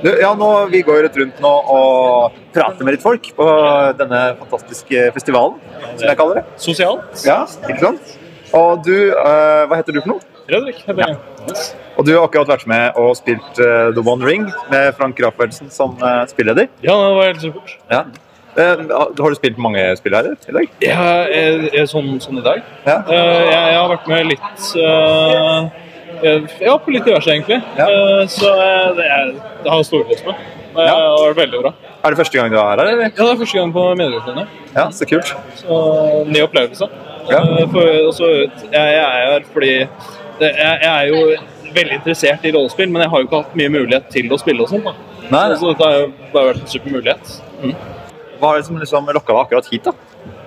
dag 0.04 0.22
ja, 0.22 0.36
nå, 0.38 0.52
Vi 0.70 0.84
går 0.86 1.02
rett 1.08 1.18
rundt 1.18 1.42
nå 1.42 1.54
og 1.74 2.38
prater 2.54 2.86
med 2.86 2.98
litt 2.98 3.04
folk 3.04 3.32
på 3.36 3.50
denne 3.98 4.22
fantastiske 4.44 5.10
festivalen, 5.18 5.58
som 5.98 6.06
jeg 6.06 6.18
kaller 6.22 6.42
det. 6.42 6.46
Sosialt. 6.62 7.26
Ja, 7.26 7.42
ikke 7.66 7.82
sant? 7.82 8.18
Og 8.56 8.86
du, 8.86 8.96
hva 9.12 9.80
heter 9.82 9.98
du 9.98 10.04
for 10.06 10.14
noe? 10.14 10.37
Fredrik 10.48 10.78
heter 10.88 11.02
jeg. 11.04 11.18
Og 11.98 12.06
du 12.08 12.14
har 12.16 12.24
akkurat 12.28 12.48
vært 12.54 12.68
med 12.70 12.96
og 13.00 13.16
spilt 13.20 13.60
uh, 13.60 13.90
The 13.96 14.04
One 14.04 14.24
Ring 14.28 14.46
med 14.72 14.94
Frank 14.96 15.20
Raffelsen 15.24 15.70
som 15.74 15.98
uh, 16.00 16.24
spilleder. 16.30 16.70
Ja, 16.86 16.94
det 16.96 17.16
var 17.18 17.26
helt 17.32 17.44
supert. 17.44 17.74
Ja. 17.92 18.04
Uh, 18.58 18.88
har 18.90 19.30
du 19.30 19.36
spilt 19.38 19.60
mange 19.62 19.84
spill 20.00 20.16
her 20.18 20.32
i 20.34 20.56
dag? 20.56 20.70
Ja, 20.82 21.02
er, 21.30 21.68
er 21.78 21.90
sånn, 21.90 22.16
sånn 22.24 22.40
i 22.42 22.46
dag. 22.46 22.64
Ja. 22.88 23.02
Uh, 23.10 23.14
jeg, 23.14 23.52
jeg 23.54 23.78
har 23.82 23.90
vært 23.92 24.08
med 24.14 24.32
litt 24.32 24.70
Ja, 26.64 26.78
på 26.82 26.94
litt 26.96 27.06
diverse, 27.06 27.30
egentlig. 27.30 27.60
Ja. 27.78 27.88
Så 28.32 28.50
det, 28.98 29.06
er, 29.06 29.34
det 29.64 29.70
har 29.70 29.84
jeg 29.84 29.90
storkost 29.92 30.26
med. 30.26 30.40
Det 30.78 30.86
Ja. 30.86 30.94
har 30.94 31.28
vært 31.28 31.38
veldig 31.44 31.60
bra. 31.62 31.72
Er 32.06 32.14
det 32.14 32.18
første 32.20 32.38
gang 32.38 32.52
du 32.54 32.58
er 32.58 32.68
her, 32.70 32.80
eller? 32.84 33.04
Ja, 33.10 33.10
det 33.26 33.32
er 33.34 33.40
første 33.44 33.58
gang 33.58 33.72
på 33.74 33.84
Medieutlandet. 33.98 34.48
Ja, 34.76 34.88
så 34.94 35.06
kult. 35.10 35.30
Så 35.58 35.78
ny 36.30 36.42
opplevelse. 36.46 36.88
Ja. 37.30 37.42
For, 37.74 37.84
også, 38.08 38.30
jeg, 38.32 38.72
jeg 38.72 39.02
er 39.04 39.32
her 39.34 39.48
fordi 39.54 39.72
det, 40.40 40.50
jeg, 40.58 40.80
jeg 40.84 40.94
er 40.94 41.08
jo 41.12 41.74
veldig 41.76 41.96
interessert 42.00 42.46
i 42.48 42.52
rollespill, 42.56 42.90
men 42.94 43.04
jeg 43.04 43.12
har 43.14 43.22
jo 43.24 43.28
ikke 43.30 43.42
hatt 43.44 43.56
mye 43.60 43.72
mulighet 43.74 44.10
til 44.14 44.32
å 44.34 44.40
spille 44.42 44.64
og. 44.66 44.94
Nei, 45.28 45.44
Så 45.60 45.72
dette 45.74 45.84
har 45.84 45.98
jo 46.00 46.08
bare 46.34 46.52
vært 46.54 46.62
en 46.64 46.72
super 46.72 46.94
mulighet. 46.96 47.34
Hva 48.40 48.54
er 48.54 48.60
det 48.62 48.68
som 48.70 48.78
liksom 48.80 49.10
lokka 49.18 49.34
deg 49.34 49.42
akkurat 49.44 49.70
hit, 49.72 49.88
da? 49.90 49.94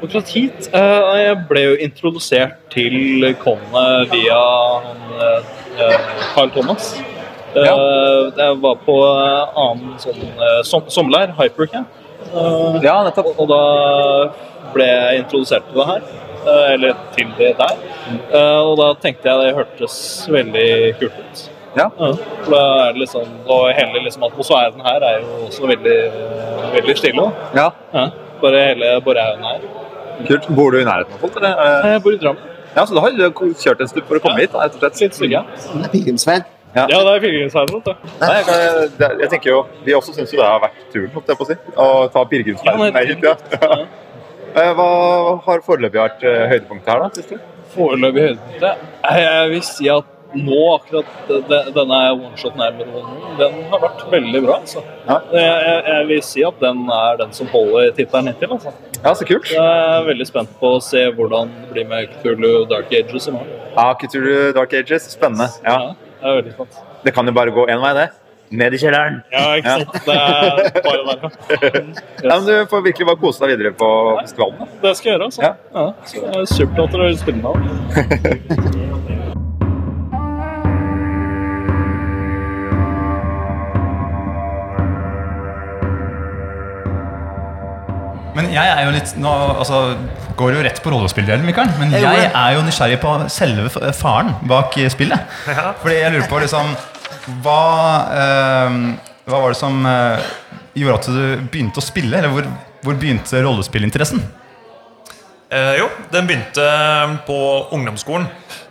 Akkurat 0.00 0.28
hit 0.32 0.68
eh, 0.76 1.08
Jeg 1.20 1.38
ble 1.50 1.62
jo 1.64 1.72
introdusert 1.84 2.54
til 2.72 3.24
Conne 3.42 3.82
via 4.12 4.38
han, 4.84 5.00
eh, 5.26 5.96
Carl 6.34 6.52
Thomas. 6.54 6.92
Eh, 7.50 7.66
Jeg 7.66 8.60
var 8.62 8.76
på 8.86 8.94
eh, 9.10 9.58
annen 9.64 9.96
sånn 10.00 10.22
eh, 10.22 10.60
som, 10.64 10.86
sommerleir, 10.88 11.34
Hypercamp. 11.40 11.88
Eh, 12.30 12.78
Ja, 12.86 13.00
nettopp. 13.04 13.32
og, 13.34 13.42
og 13.42 13.50
da 13.50 14.72
ble 14.72 14.86
jeg 14.86 15.24
introdusert 15.24 15.66
til 15.68 15.80
det 15.82 15.88
her. 15.90 16.08
Eh, 16.46 16.72
Eller 16.74 16.94
til 17.16 17.28
det 17.38 17.56
der. 17.58 17.74
Eh, 18.32 18.60
Og 18.60 18.76
da 18.78 18.92
tenkte 19.02 19.28
jeg 19.28 19.38
det 19.44 19.54
hørtes 19.56 19.96
veldig 20.30 20.98
kult 21.00 21.18
ut. 21.24 21.46
Ja. 21.76 21.88
For 21.96 22.50
da 22.50 22.60
er 22.88 22.92
det 22.92 22.98
liksom, 23.04 23.26
og 23.46 23.68
hele 23.76 24.00
liksom 24.04 24.24
atmosfæren 24.26 24.80
her 24.82 25.00
er 25.06 25.20
jo 25.20 25.46
også 25.46 25.66
veldig, 25.70 25.98
veldig 26.74 26.96
stille. 26.98 27.28
Ja, 27.54 27.68
Ja, 27.94 28.08
bare 28.42 28.64
hele 28.72 29.00
Borrehaugen 29.04 29.44
her. 29.44 29.60
kult. 30.26 30.48
Bor 30.56 30.70
du 30.70 30.78
i 30.80 30.84
nærheten 30.84 31.14
av 31.14 31.20
folk, 31.20 31.36
eller? 31.36 31.54
Er 31.56 31.92
Jeg 31.92 32.02
bor 32.02 32.12
i 32.12 32.16
Drammen. 32.16 32.42
Ja, 32.76 32.84
så 32.86 32.94
da 32.94 33.00
har 33.00 33.10
du 33.10 33.30
kjørt 33.54 33.80
en 33.80 33.88
stund 33.88 34.04
for 34.06 34.16
å 34.18 34.20
komme 34.20 34.38
hit, 34.40 34.52
da, 34.52 34.58
rett 34.64 34.74
og 34.74 34.80
slett. 34.80 35.00
Litt 35.00 35.14
stykke. 35.14 35.44
Det 35.44 35.84
er 35.84 35.88
pilegrimsveien. 35.94 36.44
Ja, 36.74 36.84
det 36.86 36.98
er 36.98 37.20
pilegrimsveien. 37.20 37.68
Nei, 38.20 38.34
jeg, 38.36 38.44
kan- 38.98 39.18
jeg 39.20 39.30
tenker 39.30 39.50
jo, 39.50 39.66
Vi 39.84 39.92
også 39.94 40.12
syns 40.14 40.30
jo 40.32 40.38
det 40.38 40.46
har 40.46 40.60
vært 40.60 40.76
turen, 40.92 41.10
holdt 41.14 41.26
jeg 41.28 41.36
på 41.38 41.44
å 41.44 41.46
si. 41.46 41.54
Å 41.76 42.12
ta 42.12 42.24
Ja, 42.64 42.76
ned 42.76 43.06
hit. 43.08 43.18
Ja. 43.22 43.34
Eh, 44.56 44.70
Hva 44.74 44.86
har 45.46 45.60
foreløpig 45.66 46.00
vært 46.00 46.24
eh, 46.26 46.46
høydepunktet 46.50 46.88
her, 46.92 47.02
da? 47.04 47.10
Synes 47.14 47.28
du? 47.30 47.36
Foreløpig 47.74 48.24
høydepunktet. 48.28 48.88
Jeg 49.04 49.26
jeg 49.28 49.50
vil 49.52 49.62
si 49.68 49.90
at 49.92 50.16
nå, 50.30 50.58
akkurat 50.76 51.30
denne 51.74 51.96
one-shoten 52.14 52.60
her 52.62 52.74
med 52.78 52.90
Ronen, 52.94 53.32
den 53.38 53.56
har 53.72 53.80
vært 53.82 54.04
veldig 54.12 54.42
bra. 54.44 54.58
altså. 54.62 54.82
Ja. 55.08 55.16
Jeg, 55.34 55.48
jeg, 55.66 55.80
jeg 55.88 56.06
vil 56.10 56.20
si 56.22 56.44
at 56.46 56.60
den 56.62 56.84
er 56.94 57.16
den 57.18 57.32
som 57.34 57.50
holder 57.50 57.90
tittelen 57.96 58.30
hittil. 58.30 58.52
altså. 58.58 58.74
Ja, 59.00 59.14
så 59.18 59.26
kult. 59.26 59.50
Jeg 59.50 59.64
er 59.96 60.06
veldig 60.06 60.26
spent 60.28 60.52
på 60.60 60.74
å 60.76 60.82
se 60.84 61.02
hvordan 61.16 61.50
det 61.64 61.72
blir 61.74 61.88
med 61.90 62.12
Cthulhu 62.20 62.52
Dark 62.70 62.92
Ages 62.94 63.26
i 63.30 63.34
morgen. 63.34 63.58
Ja, 63.74 63.88
Cthulhu 63.98 64.52
Dark 64.54 64.74
Ages. 64.78 65.08
Spennende. 65.16 65.48
Ja. 65.66 65.76
Ja, 65.80 65.94
jeg 66.20 66.30
er 66.30 66.40
veldig 66.42 66.54
spent. 66.58 66.78
Det 67.06 67.14
kan 67.16 67.26
jo 67.26 67.32
bare 67.32 67.54
gå 67.56 67.66
én 67.72 67.80
vei, 67.82 67.94
det. 67.96 68.06
Ned 68.50 68.74
i 68.74 68.78
kjelleren. 68.82 69.20
Ja, 69.30 69.42
ikke 69.54 69.68
Ja. 69.68 69.76
sant? 69.78 69.92
Det 70.06 70.14
er 70.14 70.82
bare 70.82 71.02
der. 71.06 71.20
Ja, 72.24 72.38
men 72.38 72.46
Du 72.46 72.66
får 72.70 72.82
virkelig 72.82 73.06
bare 73.06 73.16
kose 73.22 73.40
deg 73.46 73.52
videre 73.58 73.72
på 73.78 73.90
festivalen. 74.20 74.58
da. 74.58 74.88
Det 74.88 74.96
skal 74.96 75.10
jeg 75.10 75.18
gjøre, 75.18 75.24
altså. 75.24 75.42
Ja. 75.42 75.52
Ja, 75.74 75.92
så 76.04 76.14
det 76.26 76.36
er 76.40 76.44
Supert 76.54 76.84
at 76.88 76.92
dere 76.92 77.06
vil 77.06 77.18
spille 77.18 77.42
med. 77.42 77.54
Men 88.36 88.46
jeg 88.54 88.62
er 88.72 88.84
jo 88.86 88.92
litt 88.94 89.10
Nå 89.20 89.30
altså, 89.60 89.80
går 90.38 90.52
det 90.54 90.60
jo 90.60 90.64
rett 90.68 90.78
på 90.84 90.92
rollespilldelen, 90.94 91.42
Mikael. 91.44 91.68
Men 91.80 91.90
Jeg 91.92 92.28
er 92.30 92.54
jo 92.54 92.62
nysgjerrig 92.64 93.00
på 93.02 93.10
selve 93.32 93.68
faren 93.98 94.30
bak 94.48 94.76
spillet. 94.92 95.26
Fordi 95.82 95.96
jeg 95.98 96.14
lurer 96.14 96.28
på 96.30 96.38
liksom 96.44 96.70
Hva, 97.44 97.62
eh, 98.16 98.76
hva 99.30 99.40
var 99.44 99.54
det 99.54 99.60
som 99.60 99.86
eh, 99.86 100.28
gjorde 100.78 100.98
at 100.98 101.08
du 101.10 101.48
begynte 101.52 101.82
å 101.82 101.84
spille? 101.84 102.18
Eller 102.18 102.32
hvor, 102.34 102.48
hvor 102.84 102.98
begynte 102.98 103.42
rollespillinteressen? 103.44 104.22
Eh, 105.50 105.74
jo, 105.80 105.88
den 106.12 106.28
begynte 106.28 106.66
på 107.26 107.38
ungdomsskolen. 107.74 108.28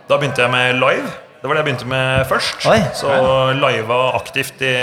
Da 0.08 0.18
begynte 0.18 0.46
jeg 0.46 0.52
med 0.52 0.78
live. 0.80 1.10
Det 1.40 1.48
var 1.48 1.56
det 1.56 1.62
jeg 1.62 1.68
begynte 1.70 1.88
med 1.88 2.26
først. 2.28 2.66
Oi. 2.68 2.80
Så 2.96 3.10
liva 3.56 4.00
aktivt 4.18 4.60
i 4.64 4.74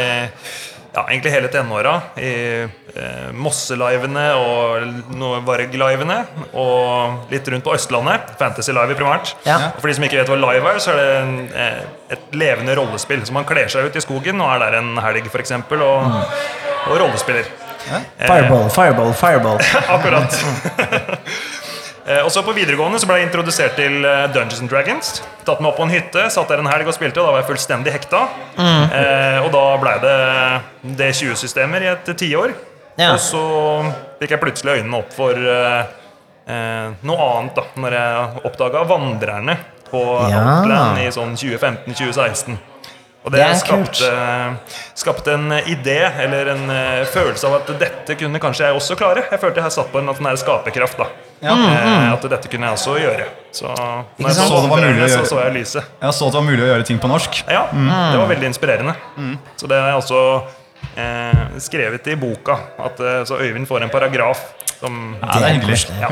ja, 0.93 1.03
egentlig 1.09 1.31
hele 1.33 1.49
tenåra. 1.53 1.93
I 2.17 2.31
eh, 2.63 3.27
Mosse-livene 3.37 4.25
og 4.37 5.35
Varg-livene. 5.47 6.17
Og 6.57 7.31
litt 7.33 7.49
rundt 7.53 7.65
på 7.67 7.75
Østlandet. 7.75 8.33
Fantasy 8.39 8.73
Live 8.75 8.97
primært. 8.97 9.35
Ja. 9.47 9.59
Og 9.75 9.81
for 9.81 9.91
de 9.91 9.97
som 9.97 10.07
ikke 10.07 10.21
vet 10.21 10.31
hva 10.31 10.39
live 10.41 10.73
er, 10.73 10.81
så 10.83 10.93
er 10.93 10.99
det 11.01 11.11
en, 11.19 11.37
eh, 11.51 11.83
et 12.17 12.33
levende 12.37 12.77
rollespill. 12.79 13.23
Så 13.27 13.35
man 13.35 13.47
kler 13.49 13.69
seg 13.71 13.89
ut 13.89 13.99
i 13.99 14.03
skogen 14.03 14.41
og 14.41 14.55
er 14.55 14.65
der 14.65 14.79
en 14.81 14.97
helg, 15.03 15.29
f.eks., 15.31 15.55
og, 15.77 16.09
og 16.87 16.99
rollespiller. 17.03 17.49
Fireball, 17.87 18.67
fireball, 18.73 19.13
fireball. 19.15 19.61
Akkurat. 19.95 20.35
Eh, 22.07 22.21
og 22.23 22.31
så 22.31 22.43
På 22.43 22.53
videregående 22.55 22.99
så 23.01 23.07
ble 23.09 23.17
jeg 23.19 23.27
introdusert 23.27 23.75
til 23.75 24.05
eh, 24.07 24.27
Dungeons 24.31 24.61
and 24.63 24.71
Dragons. 24.71 25.09
Tatt 25.47 25.59
meg 25.59 25.73
opp 25.73 25.79
på 25.81 25.87
en 25.87 25.91
hytte, 25.91 26.27
satt 26.31 26.47
der 26.53 26.63
en 26.63 26.69
helg 26.71 26.87
og 26.87 26.95
spilte, 26.95 27.19
og 27.19 27.27
da 27.27 27.33
var 27.35 27.43
jeg 27.43 27.49
fullstendig 27.51 27.93
hekta. 27.97 28.21
Eh, 28.57 29.39
og 29.43 29.51
da 29.51 29.63
blei 29.81 29.97
det 30.05 30.15
D20-systemer 31.01 31.83
i 31.83 31.91
et 31.91 32.11
tiår. 32.17 32.55
Ja. 32.97 33.11
Og 33.13 33.19
så 33.21 33.41
fikk 34.21 34.33
jeg 34.33 34.41
plutselig 34.41 34.79
øynene 34.79 35.01
opp 35.03 35.11
for 35.13 35.35
eh, 35.37 35.83
eh, 36.47 36.87
noe 37.05 37.27
annet, 37.35 37.59
da 37.59 37.67
Når 37.83 37.97
jeg 37.99 38.47
oppdaga 38.49 38.87
Vandrerne 38.89 39.57
på 39.91 40.01
Ja. 40.31 40.41
Outland 40.57 41.03
i 41.03 41.11
sånn 41.13 41.35
2015-2016. 41.37 42.57
Og 43.27 43.33
det, 43.33 43.43
Det 43.43 43.59
skapte, 43.59 44.09
skapte 44.95 45.33
en 45.35 45.51
idé, 45.67 45.99
eller 46.23 46.53
en 46.55 46.69
eh, 46.71 47.05
følelse 47.11 47.47
av 47.49 47.59
at 47.59 47.71
dette 47.79 48.15
kunne 48.15 48.39
kanskje 48.39 48.69
jeg 48.69 48.79
også 48.79 48.95
klare. 48.95 49.27
Jeg 49.27 49.41
følte 49.43 49.59
jeg 49.65 49.75
satt 49.75 49.91
på 49.91 49.99
en 49.99 50.13
sånn 50.15 50.39
skaperkraft. 50.39 51.03
da 51.03 51.26
Eh, 51.41 52.13
At 52.13 52.21
dette 52.29 52.47
kunne 52.49 52.65
jeg 52.69 52.77
også 52.77 52.95
gjøre. 52.99 53.25
Så 53.51 53.67
når 53.69 54.27
jeg 54.27 54.35
så 54.35 54.47
Så 54.47 54.61
det 54.61 54.69
var 54.69 54.77
mulig 54.81 55.03
å 55.03 55.07
gjøre. 55.07 55.25
så 55.25 55.35
så 55.35 55.41
jeg 55.43 55.53
lyset. 55.53 55.83
Jeg 56.01 56.13
så 56.13 56.27
at 56.27 56.31
det 56.33 56.39
var 56.41 56.47
mulig 56.49 56.63
å 56.63 56.69
gjøre 56.71 56.85
ting 56.85 56.99
på 56.99 57.07
norsk. 57.11 57.43
Ja, 57.47 57.63
det 57.71 58.19
var 58.21 58.27
veldig 58.31 58.47
inspirerende. 58.53 58.95
Så 59.57 59.67
det 59.69 59.77
har 59.81 59.89
jeg 59.93 60.01
også 60.01 60.21
eh, 60.97 61.59
skrevet 61.59 62.07
i 62.07 62.15
boka. 62.15 62.57
At, 62.79 62.99
eh, 62.99 63.23
så 63.25 63.37
Øyvind 63.41 63.67
får 63.67 63.83
en 63.83 63.89
paragraf 63.93 64.41
som 64.77 64.97
Ja, 65.17 65.39
det 65.39 65.47
er 65.47 65.55
hyggelig. 65.55 65.77
Ja. 65.97 66.09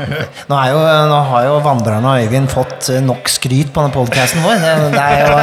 Nå, 0.50 0.56
er 0.58 0.72
jo, 0.72 0.80
nå 1.10 1.20
har 1.30 1.46
jo 1.46 1.54
Vandrerne 1.64 2.10
og 2.10 2.24
Øyvind 2.24 2.50
fått 2.50 2.90
eh, 2.90 3.00
nok 3.04 3.30
skryt 3.30 3.70
på 3.70 3.84
denne 3.84 3.94
podkasten 3.94 4.42
vår. 4.42 4.58
Det, 4.62 4.74
det 4.96 5.04
er 5.04 5.22
jo 5.22 5.38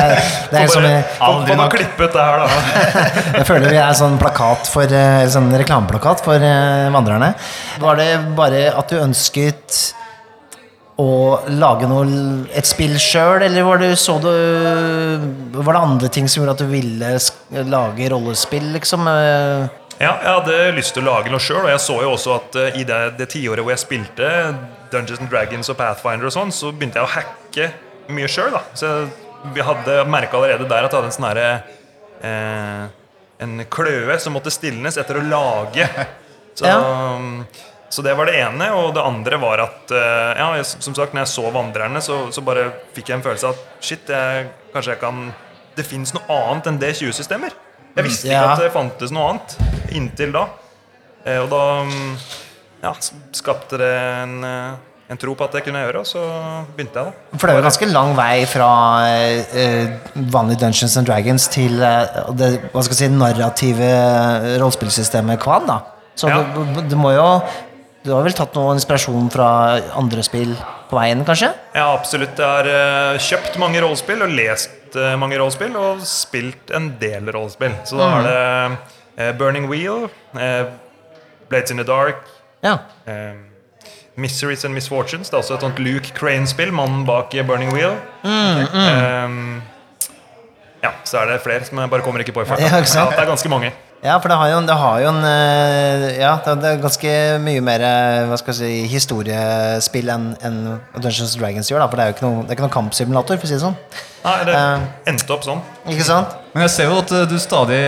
det 0.51 0.62
er 0.62 0.71
som, 0.73 0.88
Aldri 1.29 1.57
noe 1.59 1.71
klippet 1.71 2.15
det 2.17 2.27
her, 2.27 2.43
da. 2.43 2.93
Jeg 3.39 3.47
føler 3.47 3.71
vi 3.71 3.81
er 3.81 3.97
sånn 3.97 4.19
plakat 4.21 4.69
for 4.71 4.99
eh, 4.99 5.23
Sånn 5.33 5.51
reklameplakat 5.63 6.23
for 6.25 6.43
eh, 6.43 6.91
Vandrerne. 6.93 7.33
Var 7.83 7.99
det 8.01 8.09
bare 8.38 8.65
at 8.75 8.91
du 8.91 8.99
ønsket 8.99 9.83
å 10.99 11.13
lage 11.49 11.88
noe, 11.89 12.03
et 12.53 12.67
spill 12.69 12.93
sjøl, 13.01 13.41
eller 13.41 13.65
var 13.65 13.79
det, 13.81 13.95
så 13.97 14.19
du, 14.21 14.29
var 15.55 15.73
det 15.73 15.79
andre 15.79 16.12
ting 16.13 16.27
som 16.29 16.43
gjorde 16.43 16.53
at 16.53 16.62
du 16.62 16.69
ville 16.69 17.63
lage 17.71 18.12
rollespill, 18.13 18.67
liksom? 18.75 19.09
Ja, 20.01 20.15
jeg 20.17 20.32
hadde 20.32 20.56
lyst 20.75 20.95
til 20.95 21.06
å 21.06 21.12
lage 21.12 21.32
noe 21.32 21.41
sjøl, 21.43 21.63
og 21.63 21.71
jeg 21.71 21.82
så 21.84 21.97
jo 22.01 22.13
også 22.15 22.34
at 22.36 22.56
eh, 22.60 22.79
i 22.82 22.86
det, 22.88 22.99
det 23.19 23.27
tiåret 23.34 23.63
hvor 23.63 23.73
jeg 23.75 23.84
spilte 23.84 24.29
Dungeons 24.93 25.21
and 25.21 25.29
Dragons 25.32 25.69
og 25.71 25.77
Pathfinder 25.79 26.29
og 26.29 26.34
sånn, 26.36 26.53
så 26.56 26.71
begynte 26.73 26.99
jeg 26.99 27.08
å 27.08 27.13
hacke 27.13 27.69
mye 28.13 28.29
sjøl, 28.32 28.51
da. 28.56 28.63
Så 28.77 28.89
jeg 29.53 29.67
hadde 29.67 29.99
merka 30.10 30.39
allerede 30.39 30.67
der 30.69 30.88
at 30.88 30.91
jeg 30.91 30.99
hadde 30.99 31.12
en 31.12 31.15
sånn 31.17 31.29
herre 31.29 31.47
eh, 32.23 32.84
En 33.43 33.58
kløe 33.67 34.15
som 34.23 34.36
måtte 34.38 34.53
stilnes 34.53 34.95
etter 35.01 35.19
å 35.19 35.23
lage. 35.27 35.88
Så, 36.53 36.69
så 37.89 38.03
det 38.06 38.12
var 38.13 38.29
det 38.29 38.36
ene. 38.38 38.67
Og 38.77 38.91
det 38.93 39.01
andre 39.01 39.39
var 39.41 39.63
at 39.63 39.89
eh, 39.89 40.38
Ja, 40.38 40.51
som 40.62 40.93
sagt, 40.93 41.15
når 41.15 41.23
jeg 41.23 41.32
så 41.32 41.47
Vandrerne, 41.49 41.97
så, 42.06 42.19
så 42.29 42.43
bare 42.45 42.67
fikk 42.93 43.10
jeg 43.10 43.17
en 43.17 43.25
følelse 43.25 43.49
av 43.49 43.58
at 43.58 43.84
shit, 43.84 44.06
jeg, 44.06 44.51
kanskje 44.75 44.93
jeg 44.93 45.01
kan 45.01 45.23
Det 45.73 45.86
fins 45.89 46.13
noe 46.13 46.38
annet 46.38 46.69
enn 46.69 46.77
D20-systemer. 46.84 47.58
Jeg 47.93 48.08
visste 48.08 48.29
ikke 48.32 48.45
at 48.56 48.63
det 48.63 48.71
fantes 48.73 49.12
noe 49.13 49.34
annet 49.34 49.53
inntil 49.93 50.34
da. 50.34 50.47
Eh, 51.25 51.38
og 51.43 51.51
da 51.51 51.62
mm, 51.86 52.15
ja, 52.84 52.93
skapte 53.38 53.77
det 53.79 53.91
en, 53.93 54.34
eh, 54.47 55.13
en 55.13 55.19
tro 55.21 55.36
på 55.38 55.45
at 55.45 55.56
det 55.56 55.62
kunne 55.65 55.84
jeg 55.84 55.89
gjøre, 55.91 56.01
og 56.01 56.10
så 56.10 56.23
begynte 56.75 56.99
jeg, 56.99 57.13
da. 57.13 57.38
For 57.38 57.45
det 57.47 57.53
er 57.53 57.62
jo 57.62 57.65
ganske 57.67 57.89
lang 57.91 58.13
vei 58.17 58.43
fra 58.49 58.69
eh, 59.08 59.93
vanlig 60.34 60.58
Dungeons 60.63 60.97
and 60.99 61.08
Dragons 61.08 61.47
til 61.53 61.77
uh, 61.79 62.34
det 62.36 62.49
hva 62.73 62.84
skal 62.84 62.97
jeg 62.97 63.01
si, 63.03 63.12
narrative 63.13 63.91
rollespillsystemet 64.63 65.41
Kvan. 65.43 65.69
da 65.69 65.79
Så 66.15 66.29
Ja. 66.34 66.41
du, 66.56 66.82
du 66.89 66.95
må 66.99 67.13
jo 67.15 67.27
Du 68.03 68.12
har 68.12 68.23
vel 68.25 68.34
tatt 68.36 68.51
noe 68.58 68.73
inspirasjon 68.75 69.29
fra 69.32 69.79
andre 69.95 70.23
spill 70.27 70.51
på 70.89 70.97
veien, 70.97 71.21
kanskje? 71.23 71.53
Ja, 71.71 71.93
absolutt. 71.93 72.36
Jeg 72.36 72.43
har 72.43 72.67
uh, 72.67 73.19
kjøpt 73.21 73.56
mange 73.62 73.79
rollespill 73.79 74.25
og 74.25 74.34
lest 74.36 74.73
eh, 74.95 75.15
mange 75.19 75.38
rollespill 75.39 75.75
og 75.79 76.01
spilt 76.08 76.71
en 76.75 76.91
del 77.01 77.29
rollespill. 77.34 77.73
Så 77.86 77.97
da 77.99 78.10
er 78.19 78.27
det 78.27 78.77
eh, 79.17 79.32
Burning 79.39 79.67
Wheel, 79.69 80.10
eh, 80.39 80.65
Blades 81.49 81.71
in 81.71 81.77
the 81.82 81.88
Dark, 81.88 82.23
Ja. 82.63 82.77
Miseries 84.15 84.63
and 84.65 84.73
Misfortunes. 84.73 85.29
Det 85.29 85.34
er 85.34 85.41
også 85.41 85.56
et 85.58 85.63
sånt 85.65 85.79
Luke 85.82 86.12
Crane-spill, 86.13 86.71
mannen 86.71 87.06
bak 87.06 87.34
Burning 87.47 87.73
Wheel. 87.73 87.95
Eh, 88.23 89.29
ja, 90.84 90.91
så 91.03 91.17
er 91.23 91.32
det 91.32 91.41
flere 91.43 91.65
som 91.65 91.79
jeg 91.82 91.89
bare 91.89 92.01
kommer 92.06 92.19
ikke 92.23 92.36
på 92.36 92.43
i 92.43 92.45
farta. 92.45 92.63
Ja, 92.67 92.79
det 93.10 93.19
er 93.19 93.25
ganske 93.29 93.49
mange. 93.49 93.71
Ja, 94.04 94.18
for 94.20 94.28
det 94.28 94.36
har 94.36 94.50
jo, 94.52 94.58
det 94.68 94.76
har 94.76 94.98
jo 95.00 95.10
en 95.13 95.24
eh, 95.24 96.06
Ja, 96.20 96.34
det 96.44 96.68
er 96.68 96.82
ganske 96.84 97.13
mye 97.39 97.62
mer 97.63 97.86
eh, 97.88 98.26
hva 98.28 98.36
skal 98.42 98.52
jeg 98.52 98.60
si, 98.60 98.89
historiespill 98.92 100.12
enn 100.12 100.26
en 100.44 100.58
Dungeons 100.98 101.38
Dragons 101.39 101.72
gjør. 101.72 101.80
da 101.86 101.88
For 101.88 101.96
det 102.02 102.04
er 102.04 102.12
jo 102.12 102.18
ikke 102.18 102.26
noen, 102.28 102.42
det 102.44 102.52
er 102.52 102.60
ikke 102.60 102.74
kampsimulator, 102.76 103.39
for 103.39 103.48
å 103.48 103.52
si 103.54 103.56
det 103.56 103.63
sånn. 103.63 103.78
Nei, 104.26 104.38
det 104.50 104.58
Eh. 104.60 104.88
endte 105.13 105.32
opp 105.38 105.48
sånn. 105.48 105.63
Ikke 105.88 106.04
sant? 106.10 106.36
Men 106.54 106.68
jeg 106.68 106.72
ser 106.76 106.89
jo 106.92 107.00
at 107.02 107.12
eh, 107.16 107.24
du 107.30 107.36
stadig 107.42 107.80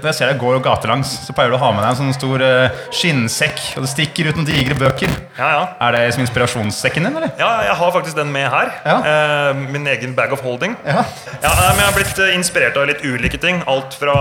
Når 0.00 0.08
jeg 0.10 0.16
ser 0.18 0.32
deg 0.32 0.40
går 0.42 0.58
gatelangs, 0.64 1.10
så 1.26 1.34
pleier 1.36 1.52
du 1.52 1.56
å 1.58 1.60
ha 1.62 1.70
med 1.74 1.84
deg 1.84 1.92
en 1.92 1.98
sånn 2.00 2.16
stor 2.16 2.42
eh, 2.42 2.78
skinnsekk, 2.94 3.60
og 3.78 3.84
det 3.84 3.90
stikker 3.92 4.30
ut 4.30 4.38
noen 4.40 4.48
digre 4.48 4.74
bøker. 4.78 5.12
Ja, 5.38 5.48
ja. 5.54 5.60
Er 5.86 5.94
det 5.94 6.00
som 6.16 6.24
inspirasjonssekken 6.24 7.06
din, 7.06 7.14
eller? 7.20 7.30
Ja, 7.38 7.50
jeg 7.68 7.76
har 7.78 7.92
faktisk 7.94 8.18
den 8.18 8.32
med 8.34 8.48
her. 8.50 8.72
Ja. 8.82 8.96
Eh, 9.12 9.60
min 9.70 9.86
egen 9.86 10.16
bag 10.18 10.34
of 10.34 10.42
holding. 10.42 10.74
Ja. 10.86 11.04
Ja, 11.44 11.52
men 11.70 11.78
Jeg 11.78 11.86
har 11.86 11.94
blitt 11.94 12.22
eh, 12.24 12.34
inspirert 12.34 12.78
av 12.80 12.88
litt 12.90 13.04
ulike 13.06 13.38
ting. 13.40 13.62
Alt 13.70 13.94
fra 14.00 14.16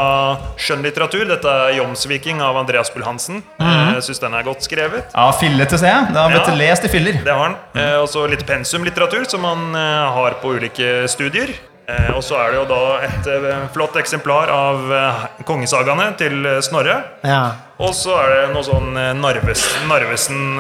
skjønnlitteratur. 0.62 1.26
Dette 1.32 1.50
er 1.50 1.78
'Jomsviking' 1.80 2.42
av 2.46 2.60
Andreas 2.62 2.94
Bull 2.94 3.06
Hansen. 3.08 3.42
Mhm. 3.58 3.96
Jeg 3.98 4.06
syns 4.10 4.22
den 4.22 4.38
er 4.38 4.46
godt 4.46 4.62
skrevet. 4.68 5.10
Ja, 5.16 5.32
fillete, 5.32 5.80
ser 5.82 5.90
jeg. 5.96 6.14
Det 6.14 6.22
har 6.22 6.36
blitt 6.36 6.58
lest 6.62 6.86
i 6.86 6.92
filler. 6.94 7.18
Det 7.26 7.34
har 7.34 7.44
han. 7.50 7.58
Eh, 7.74 7.98
og 7.98 8.08
så 8.14 8.28
litt 8.30 8.46
pensumlitteratur, 8.46 9.26
som 9.30 9.42
man 9.42 9.74
har 9.74 10.38
på 10.42 10.54
ulike 10.58 11.08
studier. 11.10 11.50
Eh, 11.88 12.10
og 12.12 12.24
så 12.24 12.36
er 12.36 12.52
det 12.52 12.58
jo 12.60 12.66
da 12.68 12.80
et 13.08 13.28
eh, 13.32 13.62
flott 13.72 13.96
eksemplar 13.96 14.50
av 14.52 14.90
eh, 14.92 15.22
kongesagaene 15.48 16.10
til 16.20 16.44
Snorre. 16.66 16.98
Ja. 17.24 17.44
Og 17.80 17.94
så 17.96 18.18
er 18.20 18.34
det 18.34 18.42
noe 18.52 18.66
sånn 18.66 18.92
Narvesen, 19.22 19.86
Narvesen 19.88 20.58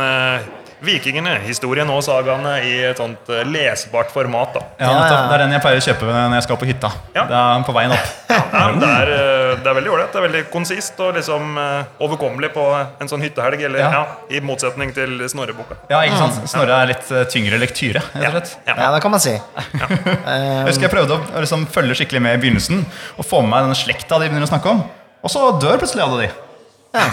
Vikingene, 0.85 1.39
historien 1.41 1.89
og 1.89 2.03
sagaene 2.05 2.51
i 2.61 2.73
et 2.91 2.99
sånt 3.01 3.29
eh, 3.33 3.41
lesbart 3.49 4.11
format. 4.13 4.53
da 4.53 4.61
Ja. 4.77 4.91
Det 5.07 5.35
er 5.37 5.41
den 5.41 5.55
jeg 5.55 5.61
pleier 5.63 5.79
å 5.81 5.85
kjøpe 5.87 6.05
når 6.11 6.35
jeg 6.37 6.45
skal 6.45 6.59
på 6.61 6.67
hytta. 6.69 6.91
Ja. 7.15 7.23
Det 7.25 7.39
er 7.39 7.63
på 7.65 7.73
veien 7.77 7.95
opp. 7.95 8.13
Ja, 8.37 8.67
det, 8.77 8.87
er, 8.87 9.09
eh, 9.13 9.51
det 9.63 9.69
er 9.71 9.75
veldig 9.79 9.91
ålreit. 9.95 10.11
Det 10.13 10.19
er 10.21 10.25
veldig 10.27 10.41
konsist 10.53 10.99
og 11.01 11.15
liksom 11.17 11.57
eh, 11.57 11.89
overkommelig 12.05 12.51
på 12.53 12.65
en 13.01 13.09
sånn 13.09 13.23
hyttehelg. 13.25 13.63
Eller, 13.69 13.81
Ja. 13.81 13.89
ja. 13.95 14.03
I 14.37 14.41
motsetning 14.45 14.93
til 14.93 15.17
Snorre-boka. 15.31 15.79
Ja, 15.89 16.03
ikke 16.05 16.19
sant? 16.21 16.41
Snorre 16.51 16.77
er 16.83 16.91
litt 16.93 17.09
tyngre 17.33 17.57
lektyre, 17.61 18.03
rett. 18.13 18.53
Ja. 18.67 18.75
ja, 18.77 18.91
det 18.93 19.01
kan 19.01 19.13
man 19.13 19.23
si. 19.23 19.33
Jeg 19.37 20.67
husker 20.69 20.87
jeg 20.87 20.93
prøvde 20.93 21.17
å 21.17 21.41
liksom 21.41 21.65
følge 21.73 21.97
skikkelig 21.97 22.21
med 22.23 22.37
i 22.37 22.41
begynnelsen 22.45 22.83
og 23.17 23.25
få 23.25 23.41
med 23.41 23.49
meg 23.55 23.65
denne 23.67 23.77
slekta 23.79 24.19
de 24.21 24.29
begynner 24.29 24.45
å 24.47 24.51
snakke 24.53 24.73
om. 24.75 24.83
Og 25.25 25.33
så 25.33 25.47
dør 25.61 25.79
plutselig 25.81 26.05
alle 26.05 26.27
de. 26.27 26.29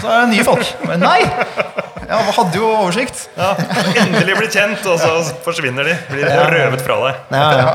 Så 0.01 0.11
er 0.11 0.25
det 0.25 0.31
nye 0.33 0.47
folk. 0.47 0.73
Men 0.89 1.05
nei! 1.05 1.19
Jeg 2.05 2.33
hadde 2.37 2.59
jo 2.59 2.67
oversikt. 2.69 3.23
Ja, 3.37 3.53
Endelig 4.03 4.35
blir 4.37 4.51
kjent, 4.53 4.83
og 4.89 4.99
så 5.01 5.13
forsvinner 5.45 5.87
de. 5.87 5.95
Blir 6.11 6.27
røvet 6.53 6.83
fra 6.85 6.99
deg. 7.01 7.23
Ja, 7.33 7.47
ja. 7.57 7.71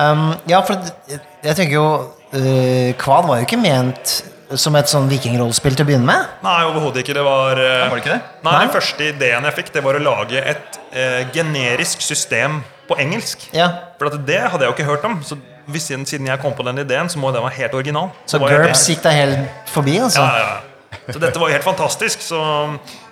Um, 0.00 0.30
ja, 0.48 0.62
for 0.64 0.80
jeg, 1.10 1.52
tenker 1.52 1.74
jo 1.74 1.86
uh, 2.06 2.94
Kvad 3.00 3.28
var 3.28 3.42
jo 3.42 3.48
ikke 3.48 3.60
ment 3.60 4.16
som 4.54 4.76
et 4.78 4.88
sånn 4.88 5.08
vikingrollespill 5.10 5.74
til 5.74 5.82
å 5.82 5.88
begynne 5.88 6.06
med. 6.06 6.38
Nei, 6.46 6.60
overhodet 6.68 7.02
ikke. 7.02 7.16
Det 7.18 7.24
var, 7.26 7.58
eh, 7.58 7.88
Var 7.90 7.96
det 7.96 8.04
ikke 8.04 8.12
det? 8.14 8.20
Nei, 8.44 8.52
Nei. 8.52 8.60
Den 8.62 8.72
første 8.76 9.08
ideen 9.10 9.48
jeg 9.48 9.56
fikk, 9.56 9.72
det 9.74 9.82
var 9.82 9.98
å 9.98 10.02
lage 10.04 10.44
et 10.54 10.78
uh, 10.94 11.26
generisk 11.34 12.04
system 12.06 12.60
på 12.86 12.98
engelsk. 13.02 13.48
Ja. 13.56 13.68
For 13.98 14.14
det 14.14 14.38
hadde 14.46 14.62
jeg 14.62 14.70
jo 14.70 14.76
ikke 14.76 14.86
hørt 14.86 15.06
om. 15.08 15.18
Så 15.26 15.40
hvis, 15.66 15.88
siden 15.90 16.30
jeg 16.30 16.38
kom 16.42 16.54
på 16.54 16.62
den 16.66 16.78
ideen, 16.78 17.10
så 17.10 17.18
må 17.18 17.32
den 17.34 17.42
være 17.42 17.58
helt 17.58 17.74
original. 17.74 18.14
Så 18.30 18.38
GURPS 18.38 18.86
gikk 18.92 19.02
deg 19.08 19.18
helt 19.18 19.70
forbi, 19.72 19.98
altså? 19.98 20.22
Ja, 20.22 20.38
ja, 20.38 20.48
ja. 20.54 20.65
Så 21.12 21.20
dette 21.22 21.38
var 21.38 21.50
jo 21.50 21.54
helt 21.54 21.66
fantastisk. 21.66 22.22
Så 22.24 22.38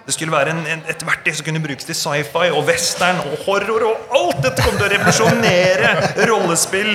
det 0.05 0.13
skulle 0.13 0.35
være 0.35 0.53
en, 0.53 0.59
en, 0.69 0.83
et 0.91 1.03
verktøy 1.07 1.33
som 1.33 1.47
kunne 1.47 1.63
brukes 1.65 1.87
til 1.89 1.97
sci-fi 1.97 2.51
og 2.51 2.67
western 2.69 3.23
og 3.25 3.39
horror. 3.47 3.87
Og 3.89 4.17
alt 4.19 4.43
dette 4.45 4.65
kom 4.67 4.75
til 4.77 4.85
å 4.85 4.91
revolusjonere 4.93 5.93
rollespill, 6.29 6.91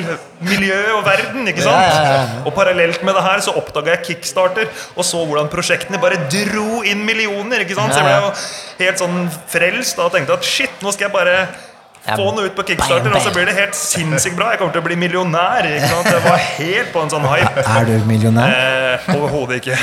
miljø 0.45 0.77
og 0.97 1.01
verden. 1.07 1.47
ikke 1.49 1.63
sant? 1.65 1.87
Ja, 1.87 1.95
ja, 1.95 2.11
ja. 2.19 2.43
Og 2.43 2.53
parallelt 2.57 3.01
med 3.07 3.17
det 3.17 3.23
her 3.25 3.41
så 3.45 3.55
oppdaga 3.57 3.95
jeg 3.95 4.05
Kickstarter 4.11 4.69
og 4.93 5.07
så 5.07 5.23
hvordan 5.23 5.49
prosjektene 5.49 6.01
bare 6.01 6.19
dro 6.29 6.83
inn 6.85 7.01
millioner. 7.07 7.65
ikke 7.65 7.79
sant? 7.79 7.95
Så 7.95 8.03
jeg 8.03 8.09
ble 8.11 8.19
jo 8.27 8.85
helt 8.85 9.01
sånn 9.05 9.17
frelst 9.49 9.97
da, 9.97 10.05
og 10.09 10.13
tenkte 10.13 10.37
at 10.37 10.45
shit, 10.45 10.77
nå 10.83 10.93
skal 10.93 11.09
jeg 11.09 11.15
bare 11.15 11.41
få 12.09 12.29
noe 12.33 12.47
ut 12.47 12.55
på 12.57 12.63
Kickstarter, 12.69 13.11
og 13.13 13.21
så 13.21 13.31
blir 13.35 13.45
det 13.49 13.55
helt 13.57 13.75
sinnssykt 13.77 14.37
bra. 14.39 14.51
Jeg 14.53 14.59
kommer 14.61 14.73
til 14.73 14.81
å 14.81 14.85
bli 14.87 14.95
millionær. 14.97 15.67
ikke 15.67 15.89
sant? 15.91 16.07
Jeg 16.09 16.23
var 16.25 16.37
helt 16.57 16.93
på 16.95 17.03
en 17.03 17.11
sånn 17.13 17.27
hype. 17.27 17.65
Er 17.79 17.85
du 17.89 18.05
millionær? 18.09 18.55
Eh, 18.55 19.09
Overhodet 19.17 19.59
ikke. 19.59 19.75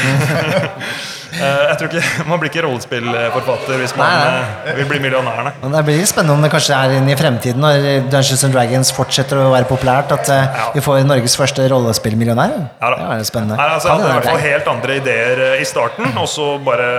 eh, 1.36 1.62
jeg 1.70 1.76
tror 1.78 1.90
ikke 1.92 2.24
Man 2.30 2.40
blir 2.42 2.50
ikke 2.50 2.64
rollespillforfatter 2.66 3.78
hvis 3.82 3.94
man 3.98 4.10
Nei, 4.10 4.40
eh, 4.66 4.74
vil 4.80 4.88
bli 4.90 5.00
millionær. 5.04 5.42
nei. 5.46 5.52
Men 5.62 5.76
det 5.76 5.84
blir 5.90 6.02
spennende 6.08 6.36
om 6.38 6.42
det 6.46 6.50
kanskje 6.54 6.78
er 6.80 6.96
inn 6.98 7.08
i 7.12 7.16
fremtiden, 7.18 7.62
når 7.62 7.86
Dungeons 8.10 8.44
and 8.48 8.56
Dragons 8.56 8.92
fortsetter 8.96 9.42
å 9.44 9.48
være 9.54 9.68
populært, 9.70 10.12
at 10.16 10.32
eh, 10.32 10.42
Ja. 10.56 10.66
vi 10.74 10.82
får 10.84 11.04
Norges 11.06 11.36
første 11.38 11.68
rollespillmillionær. 11.70 12.56
Ja, 12.80 12.90
da. 12.90 12.96
det 12.96 13.20
er 13.20 13.30
spennende. 13.30 13.60
Nei, 13.60 13.68
altså, 13.76 13.92
jeg 13.92 13.96
hadde 14.00 14.10
i 14.10 14.18
hvert 14.18 14.30
fall 14.32 14.44
helt 14.48 14.72
andre 14.74 14.98
ideer 15.02 15.44
i 15.60 15.64
starten, 15.68 16.10
og 16.16 16.28
så 16.32 16.50
bare 16.64 16.90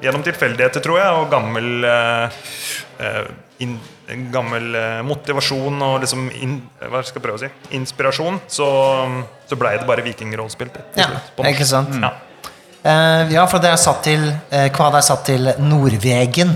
gjennom 0.00 0.24
tilfeldigheter, 0.26 0.80
tror 0.84 1.00
jeg, 1.02 1.20
og 1.20 1.30
gammel 1.32 1.84
eh, 1.84 3.24
en 3.60 3.80
gammel 4.32 4.74
eh, 4.78 5.02
motivasjon 5.06 5.82
og 5.86 6.00
liksom 6.04 6.26
in, 6.40 6.56
hva 6.80 7.02
skal 7.04 7.20
jeg 7.20 7.24
prøve 7.24 7.38
å 7.38 7.42
si 7.42 7.76
inspirasjon, 7.78 8.40
så, 8.50 8.66
så 9.48 9.58
blei 9.60 9.76
det 9.78 9.86
bare 9.88 10.04
vikingrollspill. 10.06 10.72
Ja, 10.98 11.08
ikke 11.50 11.68
sant? 11.68 11.94
Ja. 12.00 12.14
Uh, 12.80 13.28
ja, 13.28 13.44
for 13.44 13.60
det 13.60 13.74
er 13.74 13.76
satt 13.76 13.98
til 14.06 14.22
uh, 14.24 14.68
Kvad 14.72 14.94
er 14.96 15.04
satt 15.04 15.26
til 15.28 15.50
Nordvegen, 15.60 16.54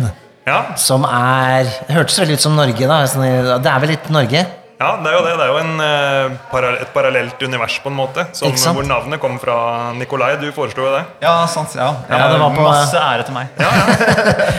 Ja, 0.49 0.61
som 0.81 1.05
er 1.05 1.69
Hørtes 1.93 2.17
veldig 2.21 2.39
ut 2.39 2.45
som 2.47 2.57
Norge, 2.57 2.89
da. 2.89 3.03
Sånn, 3.09 3.27
Det 3.61 3.69
er 3.69 3.83
vel 3.83 3.93
litt 3.93 4.09
Norge? 4.13 4.45
Ja, 4.85 4.91
det 5.03 5.11
er 5.11 5.17
jo 5.17 5.23
det. 5.27 5.33
Det 5.41 5.45
er 5.45 5.51
jo 5.53 5.59
en, 5.63 5.75
eh, 5.81 6.79
et 6.85 6.93
parallelt 6.95 7.43
univers, 7.47 7.79
på 7.85 7.91
en 7.93 7.97
måte, 7.99 8.27
som, 8.37 8.49
Ikke 8.49 8.61
sant? 8.63 8.77
hvor 8.79 8.87
navnet 8.89 9.21
kom 9.23 9.39
fra 9.43 9.57
Nikolai. 9.97 10.35
Du 10.41 10.47
foreslo 10.53 10.87
jo 10.87 10.93
det. 10.97 11.05
Ja, 11.25 11.35
sant. 11.51 11.75
Ja. 11.79 11.91
Ja, 12.11 12.29
det 12.33 12.41
var 12.41 12.51
på- 12.57 12.67
Masse 12.69 12.97
ære 13.01 13.25
til 13.29 13.35
meg. 13.35 13.49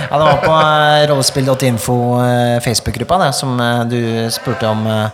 Ja, 0.05 0.17
det 0.19 0.25
var 0.27 0.39
på 0.45 0.55
eh, 0.61 1.07
rollespill.info 1.09 1.95
eh, 2.23 2.59
Facebook-gruppa 2.63 3.31
som 3.33 3.59
eh, 3.59 3.83
du 3.89 3.99
spurte 4.31 4.67
om 4.69 4.85
eh, 4.87 5.09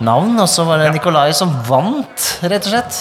navn, 0.00 0.38
og 0.40 0.48
så 0.48 0.64
var 0.66 0.78
det 0.84 0.92
Nikolai 0.96 1.32
som 1.36 1.52
vant, 1.68 2.30
rett 2.42 2.66
og 2.66 2.72
slett. 2.72 3.00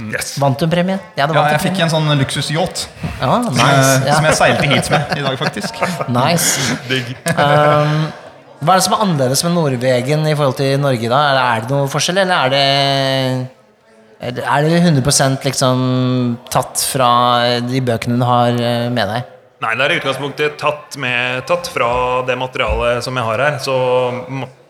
Yes. 0.00 0.30
Vant 0.40 0.56
du 0.58 0.64
en 0.64 0.70
premie? 0.72 0.94
Ja, 1.18 1.26
Ja, 1.28 1.42
jeg 1.52 1.60
fikk 1.60 1.80
en 1.84 1.90
sånn 1.92 2.06
luksusyacht 2.16 2.86
Ja, 3.20 3.34
eh, 3.36 3.50
nice. 3.52 3.90
som 3.98 4.06
Ja, 4.08 4.14
jeg 4.30 4.36
seilte 4.38 4.68
hit 4.70 4.88
med 4.90 5.10
i 5.18 5.24
dag, 5.26 5.36
faktisk. 5.38 5.76
nice. 6.08 6.76
Digg. 6.88 7.10
Um, 7.36 8.06
hva 8.60 8.74
er 8.74 8.80
det 8.80 8.84
som 8.84 8.94
er 8.96 9.02
annerledes 9.06 9.42
med 9.46 9.54
Nordvegen 9.56 10.26
i 10.28 10.34
forhold 10.36 10.58
til 10.58 10.80
Norge, 10.82 11.08
da? 11.08 11.20
Er 11.56 11.62
det, 11.64 11.70
noe 11.72 11.88
forskjell, 11.88 12.20
eller 12.20 12.46
er 12.46 12.52
det 12.52 12.64
er 14.20 14.32
det- 14.36 14.44
er 14.44 14.66
100 14.84 15.44
liksom 15.44 16.38
tatt 16.50 16.76
fra 16.92 17.60
de 17.60 17.80
bøkene 17.80 18.18
du 18.18 18.24
har 18.24 18.48
eh, 18.52 18.90
med 18.90 19.08
deg? 19.08 19.24
Nei, 19.60 19.74
det 19.76 19.84
er 19.84 19.92
i 19.92 20.00
utgangspunktet 20.00 20.58
tatt, 20.58 20.96
med, 20.96 21.46
tatt 21.46 21.68
fra 21.68 22.22
det 22.26 22.36
materialet 22.36 23.02
som 23.04 23.16
jeg 23.16 23.24
har 23.24 23.38
her. 23.38 23.58
Så 23.60 23.74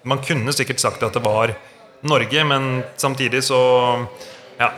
man 0.05 0.18
kunne 0.18 0.53
sikkert 0.55 0.81
sagt 0.83 1.03
at 1.03 1.12
det 1.12 1.22
var 1.22 1.53
Norge, 2.03 2.44
men 2.46 2.83
samtidig 2.96 3.42
så 3.46 3.61
ja, 4.59 4.70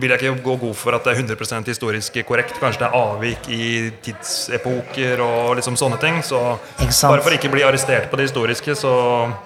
vil 0.00 0.10
jeg 0.10 0.20
ikke 0.20 0.42
gå 0.42 0.54
god 0.58 0.74
for 0.74 0.96
at 0.96 1.04
det 1.06 1.12
er 1.12 1.20
100% 1.22 1.68
historisk 1.70 2.16
korrekt. 2.26 2.56
Kanskje 2.58 2.82
det 2.82 2.88
er 2.88 2.96
avvik 2.98 3.46
i 3.54 3.66
tidsepoker 4.02 5.20
og 5.22 5.54
liksom 5.58 5.76
sånne 5.78 5.98
ting. 6.02 6.18
Så 6.26 6.40
bare 6.80 7.22
for 7.22 7.34
ikke 7.36 7.50
bli 7.52 7.62
arrestert 7.66 8.08
på 8.10 8.18
det 8.18 8.26
historiske, 8.28 8.74
så 8.78 8.92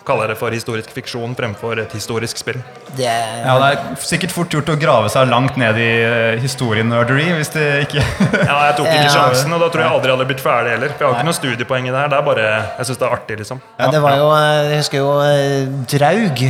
kaller 0.09 0.29
jeg 0.29 0.35
det 0.35 0.39
for 0.41 0.55
historisk 0.57 0.95
fiksjon 0.97 1.37
fremfor 1.39 1.83
et 1.85 1.93
historisk 1.93 2.41
spill. 2.41 2.61
Det, 2.97 3.05
Ja, 3.09 3.59
Det 3.59 3.69
er 3.75 3.99
sikkert 4.01 4.33
fort 4.33 4.55
gjort 4.55 4.73
å 4.73 4.79
grave 4.81 5.11
seg 5.13 5.29
langt 5.29 5.59
ned 5.61 5.77
i 5.77 5.91
historienerderi 6.41 7.29
hvis 7.37 7.53
det 7.53 7.67
ikke 7.87 8.05
Ja, 8.49 8.57
jeg 8.71 8.79
tok 8.79 8.89
ikke 8.89 9.13
sjansen, 9.13 9.53
og 9.53 9.61
da 9.61 9.69
tror 9.69 9.85
jeg 9.85 9.93
aldri 9.99 10.11
jeg 10.11 10.17
hadde 10.17 10.29
blitt 10.31 10.45
ferdig 10.45 10.73
heller. 10.77 10.95
For 10.95 11.05
jeg 11.05 11.13
har 11.13 11.19
ikke 11.19 11.29
noe 11.29 11.39
studiepoeng 11.41 11.91
i 11.91 11.93
det 11.93 12.01
her. 12.01 12.13
Det 12.13 12.21
er 12.21 12.25
bare, 12.31 12.47
jeg 12.79 12.89
syns 12.89 13.03
det 13.03 13.07
er 13.09 13.19
artig, 13.19 13.39
liksom. 13.43 13.61
Ja, 13.77 13.91
det 13.93 14.01
var 14.05 14.17
jo 14.17 14.31
eh, 14.33 14.71
Jeg 14.73 14.81
husker 14.81 15.03
jo 15.05 15.13
eh, 15.27 15.69
Draug, 15.93 16.43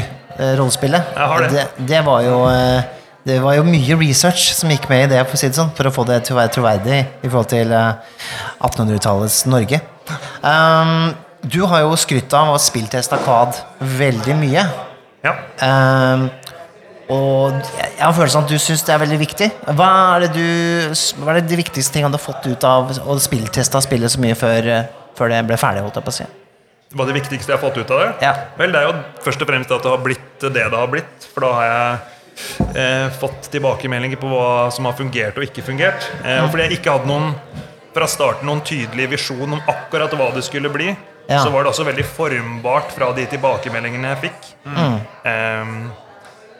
rollespillet. 0.60 1.10
Det. 1.18 1.50
det. 1.56 1.66
Det 1.90 2.04
var 2.06 2.22
jo 2.22 2.38
det 3.28 3.38
var 3.44 3.58
jo 3.58 3.66
mye 3.66 3.96
research 4.00 4.50
som 4.56 4.70
gikk 4.72 4.88
med 4.88 5.06
i 5.06 5.12
det, 5.12 5.22
for 5.28 5.36
å 5.36 5.40
si 5.40 5.50
det 5.50 5.58
sånn, 5.58 5.72
for 5.76 5.88
å 5.88 5.92
få 5.92 6.04
det 6.08 6.22
til 6.24 6.36
å 6.36 6.40
være 6.40 6.52
troverdig 6.54 6.98
i 7.04 7.28
forhold 7.28 7.50
til 7.52 7.72
eh, 7.76 8.20
1800-tallets 8.64 9.42
Norge. 9.52 9.82
Um, 10.40 11.10
du 11.44 11.60
har 11.68 11.84
jo 11.84 11.98
skrytt 12.00 12.32
av 12.32 12.48
å 12.48 12.56
ha 12.56 12.62
spilt 12.62 12.96
Estakad 12.96 13.60
veldig 13.98 14.36
mye. 14.40 14.64
Ja. 15.26 15.34
Um, 15.60 16.28
og 17.12 17.60
jeg 17.76 17.88
jeg 17.98 18.04
har 18.04 18.14
følelsen 18.14 18.44
at 18.44 18.50
du 18.52 18.60
syns 18.62 18.84
det 18.86 18.92
er 18.94 19.00
veldig 19.02 19.16
viktig. 19.18 19.46
Hva 19.74 19.92
er 20.14 20.24
det 20.24 20.28
du 20.36 20.42
Hva 21.18 21.32
er 21.32 21.40
det 21.40 21.48
de 21.50 21.56
viktigste 21.58 21.96
tingene 21.96 22.14
du 22.14 22.18
har 22.18 22.22
fått 22.22 22.44
ut 22.46 22.66
av 22.68 22.92
å 22.94 23.16
spillteste 23.18 23.80
spillet 23.82 24.12
så 24.14 24.20
mye 24.22 24.36
før, 24.38 24.68
eh, 24.70 24.84
før 25.18 25.32
det 25.32 25.40
ble 25.48 25.58
ferdig? 25.58 25.82
holdt 25.82 25.98
jeg 25.98 26.06
på 26.06 26.14
å 26.14 26.18
si 26.20 26.28
Hva 26.94 27.04
er 27.04 27.10
det 27.10 27.16
viktigste 27.18 27.52
jeg 27.52 27.58
har 27.58 27.64
fått 27.64 27.80
ut 27.80 27.90
av 27.90 28.04
det? 28.04 28.12
Ja. 28.22 28.34
Vel, 28.60 28.70
det 28.72 28.80
er 28.80 28.86
jo 28.86 28.94
først 29.24 29.42
og 29.42 29.50
fremst 29.50 29.74
at 29.74 29.82
det 29.82 29.90
har 29.90 30.04
blitt 30.04 30.46
det 30.46 30.52
det 30.54 30.78
har 30.78 30.92
blitt. 30.92 31.26
For 31.32 31.44
da 31.44 31.50
har 31.58 31.66
jeg 31.68 31.98
eh, 32.74 33.08
fått 33.20 33.50
tilbakemeldinger 33.52 34.16
på 34.20 34.28
hva 34.32 34.70
som 34.72 34.84
har 34.88 34.92
fungert 34.98 35.36
og 35.38 35.44
ikke 35.48 35.62
fungert. 35.66 36.08
Eh, 36.24 36.42
og 36.44 36.50
fordi 36.52 36.68
jeg 36.68 36.78
ikke 36.80 36.96
hadde 36.98 37.06
noen 37.10 37.34
fra 37.94 38.06
starten 38.06 38.46
noen 38.46 38.60
tydelig 38.62 39.08
visjon 39.10 39.52
om 39.56 39.62
akkurat 39.66 40.12
hva 40.14 40.30
det 40.34 40.44
skulle 40.46 40.70
bli, 40.70 40.96
Ja. 41.28 41.42
så 41.44 41.50
var 41.52 41.64
det 41.64 41.72
også 41.72 41.84
veldig 41.84 42.04
formbart 42.06 42.92
fra 42.94 43.12
de 43.12 43.26
tilbakemeldingene 43.26 44.14
jeg 44.14 44.30
fikk. 44.30 44.46
Ehm, 45.28 45.90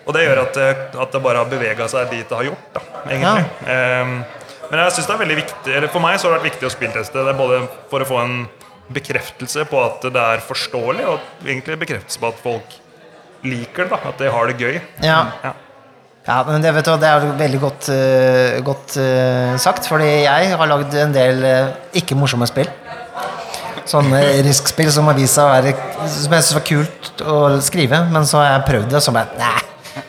og 0.06 0.12
det 0.14 0.24
gjør 0.26 0.40
at, 0.42 0.54
det- 0.54 1.00
at 1.00 1.12
det 1.12 1.22
bare 1.22 1.36
har 1.38 1.46
bevega 1.48 1.88
seg 1.88 2.10
dit 2.10 2.28
det 2.28 2.36
har 2.36 2.44
gjort, 2.44 2.66
da, 2.74 2.80
egentlig. 3.08 3.44
Ehm, 3.66 4.24
Men 4.70 4.80
jeg 4.80 4.92
synes 4.92 5.06
det 5.06 5.14
er 5.14 5.24
veldig 5.24 5.36
viktig 5.38 5.76
eller 5.78 5.88
For 5.88 6.00
meg 6.04 6.18
så 6.20 6.28
har 6.28 6.34
det 6.36 6.42
vært 6.42 6.52
viktig 6.52 6.66
å 6.68 6.74
spillteste. 6.74 7.12
Det 7.24 7.28
er 7.32 7.38
både 7.38 7.68
for 7.88 8.00
å 8.00 8.04
få 8.06 8.18
en 8.22 8.48
bekreftelse 8.92 9.64
på 9.64 9.78
at 9.82 10.02
det 10.12 10.16
er 10.20 10.42
forståelig, 10.44 11.06
og 11.08 11.20
egentlig 11.42 11.78
bekreftelse 11.78 12.18
på 12.20 12.28
at 12.28 12.42
folk 12.42 12.74
liker 13.44 13.84
det. 13.88 13.90
da 13.90 14.08
At 14.10 14.18
de 14.18 14.28
har 14.30 14.46
det 14.46 14.58
gøy. 14.58 14.80
Ja. 15.02 15.32
Ja. 15.42 15.52
Ja, 16.28 16.42
men 16.44 16.60
det, 16.60 16.74
vet 16.76 16.84
du, 16.84 16.92
det 17.00 17.08
er 17.08 17.24
veldig 17.38 17.58
godt, 17.62 17.86
uh, 17.88 18.58
godt 18.66 18.98
uh, 19.00 19.54
sagt, 19.56 19.88
fordi 19.88 20.10
jeg 20.26 20.50
har 20.60 20.68
lagd 20.68 20.92
en 21.00 21.14
del 21.14 21.40
uh, 21.40 21.70
ikke 21.96 22.18
morsomme 22.20 22.48
spill. 22.50 22.68
Sånne 23.88 24.20
riskspill 24.44 24.90
som 24.92 25.08
har 25.08 25.16
vist 25.16 25.38
seg 25.38 25.48
å 25.48 25.52
være 25.54 25.70
Som 26.12 26.34
jeg 26.36 26.44
syns 26.44 26.56
var 26.58 26.64
kult 26.68 27.22
å 27.24 27.38
skrive, 27.64 28.02
men 28.12 28.28
så 28.28 28.42
har 28.42 28.50
jeg 28.50 28.66
prøvd 28.68 28.90
det, 28.92 29.00
og 29.00 29.06
så 29.06 29.14
bare 29.16 29.40
Nei, 29.40 29.67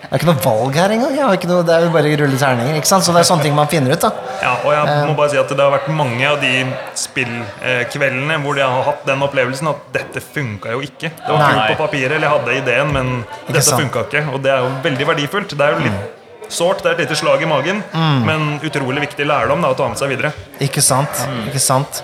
det 0.10 0.16
er 0.18 0.24
ikke 0.24 0.28
noe 0.32 0.42
valg 0.42 0.78
her 0.80 0.92
engang. 0.96 1.12
Noe, 1.14 1.62
det 1.62 1.74
er 1.76 1.84
jo 1.86 1.90
bare 1.94 2.12
rulle 2.18 2.38
terninger. 2.42 2.78
Ikke 2.80 2.90
sant? 2.90 3.06
Så 3.06 3.14
det 3.14 3.22
er 3.22 3.28
sånne 3.30 3.46
ting 3.46 3.54
man 3.54 3.68
finner 3.70 3.94
ut, 3.94 4.02
da. 4.02 4.10
Ja, 4.42 4.56
og 4.66 4.72
jeg 4.74 5.04
må 5.06 5.14
bare 5.20 5.30
si 5.30 5.38
at 5.38 5.52
det 5.54 5.62
har 5.62 5.70
vært 5.76 5.92
mange 5.94 6.26
av 6.26 6.40
de 6.42 6.54
spillkveldene 6.98 8.40
hvor 8.42 8.58
jeg 8.58 8.74
har 8.74 8.88
hatt 8.88 9.04
den 9.06 9.22
opplevelsen 9.28 9.70
at 9.70 9.84
dette 9.94 10.24
funka 10.26 10.74
jo 10.74 10.82
ikke. 10.88 11.12
Det 11.14 11.30
var 11.30 11.46
kult 11.46 11.76
på 11.76 11.78
papiret, 11.84 12.16
eller 12.18 12.26
jeg 12.26 12.34
hadde 12.40 12.58
ideen, 12.64 12.96
men 12.96 13.12
dette 13.52 13.68
funka 13.70 14.08
ikke. 14.08 14.24
Og 14.34 14.42
det 14.42 14.56
er 14.56 14.66
jo 14.66 14.72
veldig 14.88 15.10
verdifullt. 15.12 15.54
Det 15.54 15.68
er 15.68 15.78
jo 15.78 15.86
litt 15.86 16.50
sårt, 16.50 16.82
det 16.82 16.90
er 16.90 16.98
et 16.98 17.04
lite 17.06 17.20
slag 17.20 17.46
i 17.46 17.50
magen, 17.54 17.84
men 18.26 18.56
utrolig 18.66 19.06
viktig 19.06 19.30
lærdom 19.30 19.62
da, 19.62 19.76
å 19.76 19.78
ta 19.78 19.92
med 19.92 20.02
seg 20.02 20.10
videre. 20.16 20.34
Ikke 20.66 20.82
sant? 20.82 21.22
Ikke 21.46 21.62
sant? 21.62 22.02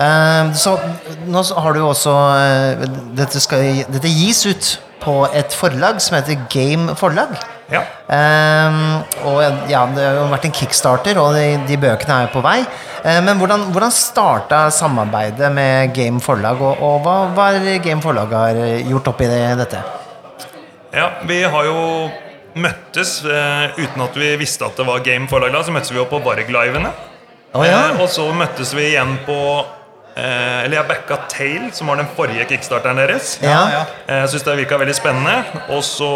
Eh, 0.00 0.48
så 0.58 0.72
nå 1.28 1.44
har 1.60 1.76
du 1.76 1.78
jo 1.84 1.90
også 1.92 2.14
eh, 2.34 2.88
dette, 3.14 3.38
skal, 3.38 3.84
dette 3.86 4.10
gis 4.10 4.40
ut 4.48 4.70
på 5.02 5.16
et 5.32 5.54
forlag 5.54 6.00
som 6.02 6.18
heter 6.18 6.46
Game 6.52 6.94
Forlag. 6.98 7.34
Ja. 7.72 7.80
Um, 8.06 9.00
og 9.24 9.38
ja, 9.70 9.84
det 9.94 10.04
har 10.04 10.18
jo 10.18 10.24
vært 10.32 10.48
en 10.48 10.54
kickstarter, 10.54 11.18
og 11.20 11.32
de, 11.36 11.46
de 11.68 11.78
bøkene 11.80 12.18
er 12.18 12.26
jo 12.26 12.34
på 12.36 12.42
vei. 12.44 12.58
Eh, 13.04 13.20
men 13.24 13.40
hvordan, 13.40 13.68
hvordan 13.72 13.94
starta 13.94 14.66
samarbeidet 14.74 15.50
med 15.54 15.94
Game 15.96 16.20
Forlag, 16.24 16.60
og, 16.60 16.82
og 16.84 17.00
hva, 17.06 17.16
hva 17.36 17.48
er 17.56 17.80
Game 17.84 18.04
Forlag 18.04 18.34
har 18.36 18.60
gjort 18.84 19.14
oppi 19.14 19.30
det, 19.30 19.40
dette? 19.64 19.80
Ja, 20.94 21.08
vi 21.26 21.40
har 21.42 21.66
jo 21.66 21.78
møttes 22.54 23.16
uh, 23.26 23.72
uten 23.80 24.04
at 24.04 24.18
vi 24.18 24.28
visste 24.38 24.68
at 24.68 24.76
det 24.78 24.86
var 24.86 25.02
Game 25.02 25.26
forlag 25.30 25.50
da, 25.50 25.64
så 25.66 25.74
møttes 25.74 25.90
vi 25.90 25.98
jo 25.98 26.06
på 26.10 26.20
Varg-livene. 26.22 26.92
Å 27.54 27.64
ja. 27.66 27.80
uh, 27.90 28.04
og 28.04 28.06
så 28.12 28.28
møttes 28.36 28.70
vi 28.76 28.92
igjen 28.92 29.16
på 29.26 29.38
eh, 30.16 30.64
Eller 30.64 30.76
jeg 30.80 30.88
backa 30.88 31.16
Tale, 31.28 31.70
som 31.72 31.86
var 31.90 31.96
den 32.00 32.08
forrige 32.16 32.46
kickstarteren 32.50 32.96
deres. 33.00 33.38
Ja. 33.42 33.84
Eh, 34.08 34.20
Jeg 34.22 34.28
syns 34.34 34.42
det 34.46 34.56
virka 34.62 34.78
veldig 34.78 34.94
spennende. 34.96 35.44
Og 35.68 35.82
så 35.84 36.10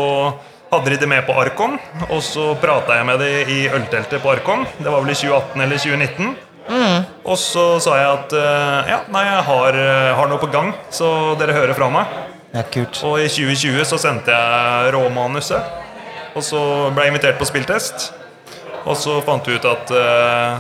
hadde 0.73 0.91
de 0.93 0.97
det 1.01 1.09
med 1.09 1.25
på 1.27 1.33
Arkon, 1.41 1.79
og 2.11 2.19
så 2.23 2.51
prata 2.61 2.99
jeg 2.99 3.07
med 3.09 3.19
dem 3.25 3.49
i 3.49 3.69
ølteltet 3.73 4.21
på 4.23 4.31
Arkon. 4.35 4.67
Det 4.79 4.91
var 4.93 5.01
vel 5.01 5.15
i 5.15 5.17
2018 5.17 5.63
eller 5.65 5.79
2019. 5.79 6.37
Og 7.25 7.39
så 7.41 7.63
sa 7.81 7.95
jeg 7.97 8.09
at 8.13 8.33
eh, 8.37 8.91
ja, 8.93 8.99
nei, 9.09 9.23
jeg 9.25 9.45
har, 9.47 9.79
eh, 9.81 10.11
har 10.19 10.29
noe 10.29 10.41
på 10.43 10.51
gang, 10.53 10.75
så 10.93 11.35
dere 11.41 11.55
hører 11.57 11.73
fra 11.79 11.89
meg. 11.93 12.07
ja, 12.53 12.63
kult. 12.73 13.01
Og 13.09 13.19
i 13.21 13.29
2020 13.33 13.85
så 13.89 13.97
sendte 14.01 14.33
jeg 14.37 14.93
råmanuset. 14.93 15.63
Og 16.37 16.45
så 16.45 16.61
ble 16.93 17.07
jeg 17.07 17.15
invitert 17.15 17.39
på 17.41 17.49
spilltest. 17.49 18.11
Og 18.85 18.95
så 18.97 19.17
fant 19.25 19.49
vi 19.49 19.57
ut 19.57 19.65
at 19.69 19.91
eh, 19.97 20.59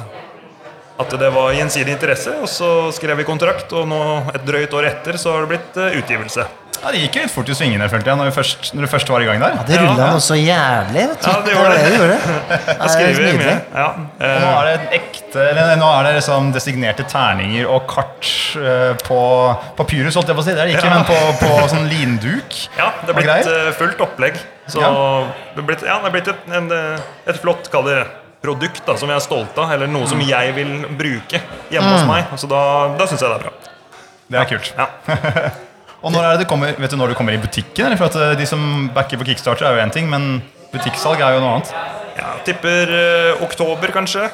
At 0.99 1.11
det 1.21 1.29
var 1.31 1.53
gjensidig 1.55 1.93
interesse. 1.95 2.33
Og 2.43 2.49
så 2.51 2.69
skrev 2.97 3.17
vi 3.21 3.25
kontrakt, 3.29 3.71
og 3.73 3.87
nå 3.87 4.01
et 4.35 4.43
drøyt 4.49 4.73
år 4.75 4.89
etter 4.91 5.19
så 5.21 5.37
har 5.37 5.45
det 5.47 5.53
blitt 5.57 5.77
eh, 5.79 5.99
utgivelse. 6.01 6.47
Ja, 6.79 6.93
Det 6.95 7.01
gikk 7.03 7.17
litt 7.19 7.33
fort 7.35 7.49
i 7.51 7.55
svingene, 7.59 7.89
følte 7.91 8.07
jeg, 8.13 8.19
når, 8.21 8.29
vi 8.31 8.35
først, 8.37 8.69
når 8.75 8.85
du 8.87 8.89
først 8.93 9.09
var 9.11 9.23
i 9.23 9.27
gang 9.27 9.41
der. 9.43 9.55
Ja, 9.57 9.63
Det 9.67 9.79
rulla 9.81 9.95
Ja. 9.99 10.11
noe 10.15 10.23
så 10.23 10.37
jævlig, 10.39 11.07
vet 11.11 11.23
du. 11.25 11.31
Ja, 11.31 11.41
det 11.43 11.55
gjorde 11.57 11.71
det. 11.73 11.81
det 11.89 11.97
gjorde. 11.99 12.19
Det 12.49 12.77
Da 12.79 12.85
er 12.85 12.93
skriver 12.93 13.15
vi 13.19 13.25
nydelig. 13.25 13.47
mye. 13.47 13.57
Ja, 13.75 13.89
Uh, 14.19 14.27
nå 14.27 14.51
eh, 14.51 14.59
er 14.59 14.69
det 14.69 15.01
ekte, 15.01 15.43
eller 15.51 15.73
nå 15.79 15.89
er 15.99 16.07
det 16.07 16.13
liksom 16.21 16.53
designerte 16.55 17.07
terninger 17.11 17.67
og 17.71 17.87
kart 17.91 18.31
uh, 18.59 18.95
på 19.07 19.19
papyrus, 19.79 20.15
holdt 20.19 20.31
jeg 20.31 20.39
på 20.39 20.43
å 20.43 20.47
si. 20.47 20.55
Det 20.55 20.63
er 20.63 20.71
det 20.71 20.77
ikke, 20.79 20.87
Ja. 20.87 20.95
men 20.95 21.05
på, 21.11 21.19
på 21.43 21.69
sånn 21.75 21.89
linduk. 21.91 22.61
ja, 22.79 22.93
det 23.07 23.15
er 23.15 23.21
blitt 23.23 23.77
fullt 23.79 24.01
opplegg. 24.07 24.39
Så 24.69 24.83
Ja. 24.83 24.91
det 25.55 25.63
er 25.63 25.67
blitt, 25.67 25.83
ja, 25.87 25.99
det 25.99 26.07
er 26.11 26.15
blitt 26.15 26.29
et, 26.29 26.47
en, 26.55 26.71
et 27.27 27.39
flott 27.43 27.71
kall 27.73 27.87
det, 27.91 28.03
produkt 28.43 28.85
da, 28.87 28.95
som 28.97 29.09
jeg 29.11 29.17
er 29.19 29.25
stolt 29.25 29.57
av, 29.59 29.73
eller 29.75 29.87
noe 29.91 30.07
som 30.07 30.19
Mm. 30.21 30.29
jeg 30.29 30.55
vil 30.55 30.73
bruke 30.99 31.41
hjemme 31.73 31.91
hos 31.97 32.05
meg. 32.07 32.25
Så 32.39 32.47
da, 32.51 32.61
da 32.99 33.07
syns 33.07 33.21
jeg 33.25 33.31
det 33.31 33.39
er 33.39 33.47
bra. 33.49 33.53
Det 34.29 34.39
er 34.39 34.45
kult. 34.53 34.73
Ja. 34.79 34.89
Og 36.05 36.13
når 36.15 36.25
er 36.29 36.37
det 36.39 36.47
kommer, 36.47 36.75
vet 36.79 36.91
du 36.93 36.97
når 37.01 37.09
du 37.11 37.15
kommer 37.19 37.35
i 37.35 37.41
butikken? 37.43 37.97
For 37.99 38.07
at 38.07 38.17
eh, 38.17 38.35
De 38.39 38.47
som 38.47 38.61
backer 38.95 39.19
på 39.19 39.27
Kickstarter, 39.27 39.67
er 39.67 39.75
jo 39.81 39.83
én 39.87 39.91
ting, 39.95 40.07
men 40.11 40.43
butikksalg 40.73 41.19
er 41.25 41.35
jo 41.35 41.41
noe 41.43 41.57
annet. 41.57 41.73
Ja, 42.19 42.29
tipper 42.47 42.93
eh, 42.95 43.43
oktober, 43.43 43.91
kanskje. 43.95 44.29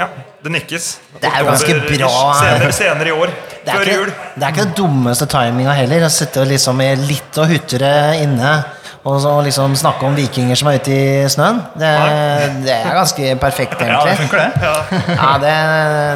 Ja, 0.00 0.06
det 0.42 0.50
nikkes. 0.54 0.88
Det 1.20 1.28
er 1.28 1.42
jo 1.44 1.50
ganske 1.50 1.74
bra. 1.84 2.10
Senere, 2.40 2.72
senere 2.72 3.12
i 3.12 3.14
år. 3.14 3.30
Det 3.60 3.74
Før 3.76 3.82
ikke, 3.84 3.96
jul. 4.00 4.10
det 4.40 4.42
er 4.46 4.52
ikke 4.54 4.62
den 4.64 4.76
dummeste 4.78 5.26
timinga 5.28 5.72
heller. 5.76 6.06
Å 6.06 6.08
sitte 6.10 6.46
liksom 6.48 6.78
litt 7.04 7.36
og 7.42 7.50
hutre 7.52 7.90
inne 8.22 8.52
og 9.00 9.20
så 9.22 9.30
liksom 9.44 9.76
snakke 9.80 10.04
om 10.04 10.16
vikinger 10.16 10.58
som 10.60 10.68
er 10.68 10.80
ute 10.80 10.92
i 10.92 11.28
snøen. 11.32 11.62
Det, 11.80 11.92
det 12.66 12.74
er 12.74 12.96
ganske 12.98 13.30
perfekt, 13.40 13.80
Ja, 13.80 14.02
det 14.04 14.16
funker, 14.18 14.42
det. 14.42 14.74
Ja, 15.20 15.30
det, 15.40 15.54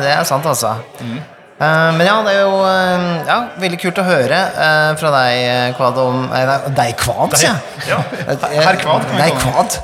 det 0.05 0.11
er 0.13 0.27
sant, 0.29 0.45
altså. 0.47 0.75
Eh, 1.01 1.91
men 1.97 2.03
ja, 2.05 2.19
det 2.27 2.35
er 2.35 2.43
jo 2.43 2.59
eh, 2.69 3.07
ja, 3.31 3.39
veldig 3.63 3.79
kult 3.81 4.01
å 4.03 4.05
høre 4.05 4.41
eh, 4.67 4.91
fra 5.01 5.15
deg, 5.15 5.77
Kvad, 5.79 6.01
om 6.03 6.27
nei, 6.29 6.43
Deg 6.77 6.93
Kvad, 7.01 7.39
sier 7.41 7.55
jeg. 7.55 7.89
Ja. 7.95 8.03
Herr 8.59 8.81
Kvad, 8.83 9.09
Deg 9.17 9.41
Kvad. 9.41 9.79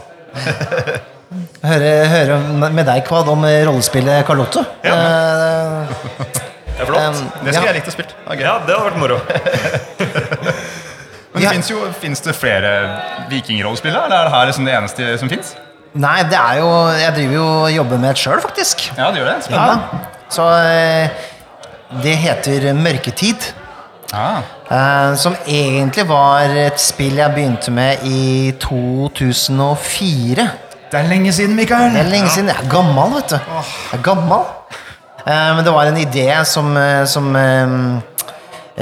Høre, 1.63 1.91
høre 2.11 2.39
med 2.59 2.85
deg, 2.85 3.05
Kvad, 3.09 3.33
om 3.33 3.49
rollespillet 3.49 4.27
Carlotto. 4.29 4.67
Ja. 4.85 4.97
Eh, 4.99 6.47
Det 6.81 6.87
er 6.87 6.89
flott. 6.89 7.19
Det 7.45 7.53
skulle 7.53 7.61
ja. 7.61 7.69
jeg 7.69 7.77
likt 7.77 7.89
å 7.91 7.93
spille. 7.93 8.15
Ja, 8.41 8.55
det 8.65 8.73
hadde 8.73 8.87
vært 8.87 9.01
moro. 9.01 9.19
Men 11.41 11.47
Ja. 11.47 11.49
det 11.49 11.57
finnes 11.57 11.71
jo 11.73 11.81
finnes 12.01 12.21
det 12.21 12.35
flere 12.37 12.71
vikingrollespill, 13.31 13.95
da? 13.97 14.05
Eller 14.05 14.17
er 14.21 14.25
det 14.29 14.33
her 14.35 14.47
liksom 14.51 14.65
det 14.69 14.75
eneste 14.77 15.19
som 15.19 15.29
fins? 15.33 15.55
Nei, 15.95 16.23
det 16.31 16.37
er 16.39 16.59
jo 16.61 16.69
Jeg 17.01 17.15
driver 17.17 17.35
jo 17.35 17.47
og 17.65 17.71
jobber 17.75 17.99
med 17.99 18.11
et 18.11 18.21
sjøl, 18.21 18.41
faktisk. 18.45 18.85
Ja, 18.99 19.09
det 19.11 19.19
gjør 19.23 19.31
det. 19.33 19.37
Ja. 19.37 19.41
Spennende. 19.49 20.05
Så 20.31 20.45
eh, 20.61 21.09
det 22.05 22.17
heter 22.17 22.73
Mørketid. 22.79 23.49
Ah. 24.13 24.43
eh, 24.71 25.15
som 25.17 25.37
egentlig 25.47 26.05
var 26.09 26.51
et 26.59 26.81
spill 26.83 27.17
jeg 27.17 27.31
begynte 27.35 27.71
med 27.71 28.03
i 28.05 28.51
2004. 28.61 30.49
Det 30.91 30.99
er 30.99 31.07
lenge 31.09 31.33
siden, 31.33 31.55
Mikael. 31.57 31.93
Det 31.95 32.01
er 32.05 32.11
lenge 32.11 32.29
siden. 32.35 32.49
Jeg 32.51 32.57
er 32.65 32.71
gammel, 32.71 33.13
vet 33.15 33.31
du. 33.31 33.37
Jeg 33.37 33.99
er 33.99 34.03
gammel. 34.03 34.43
Eh, 35.27 35.51
men 35.57 35.65
det 35.65 35.73
var 35.73 35.91
en 35.91 35.97
idé 36.01 36.29
som, 36.45 36.73
som 37.07 37.31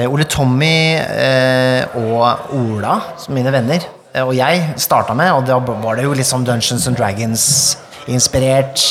Ole 0.07 0.23
Tommy 0.29 0.95
eh, 0.95 1.97
og 1.99 2.53
Ola, 2.55 2.95
som 3.19 3.35
mine 3.35 3.51
venner, 3.51 3.83
eh, 4.13 4.23
og 4.23 4.35
jeg 4.37 4.75
starta 4.79 5.15
med, 5.17 5.33
og 5.33 5.47
da 5.49 5.57
var 5.59 5.99
det 5.99 6.05
jo 6.05 6.15
litt 6.15 6.29
sånn 6.29 6.45
Dungeons 6.47 6.87
and 6.87 6.99
Dragons-inspirert. 6.99 8.85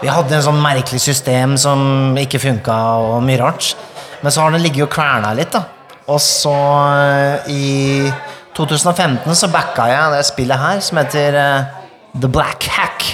Vi 0.00 0.08
hadde 0.10 0.38
en 0.38 0.46
sånn 0.48 0.62
merkelig 0.62 1.02
system 1.04 1.54
som 1.60 2.16
ikke 2.18 2.40
funka, 2.42 2.78
og 3.04 3.22
mye 3.26 3.38
rart. 3.42 3.74
Men 4.24 4.32
så 4.32 4.42
har 4.42 4.54
den 4.54 4.64
ligget 4.64 4.88
og 4.88 4.92
kverna 4.94 5.32
litt, 5.36 5.52
da. 5.54 5.64
Og 6.10 6.18
så 6.24 6.56
eh, 6.98 7.50
i 7.52 8.10
2015 8.56 9.36
så 9.38 9.50
backa 9.52 9.86
jeg 9.90 10.14
det 10.14 10.24
spillet 10.28 10.60
her, 10.60 10.80
som 10.84 10.98
heter 11.00 11.36
eh, 11.38 11.68
The 12.16 12.30
Black 12.32 12.66
Hack. 12.74 13.06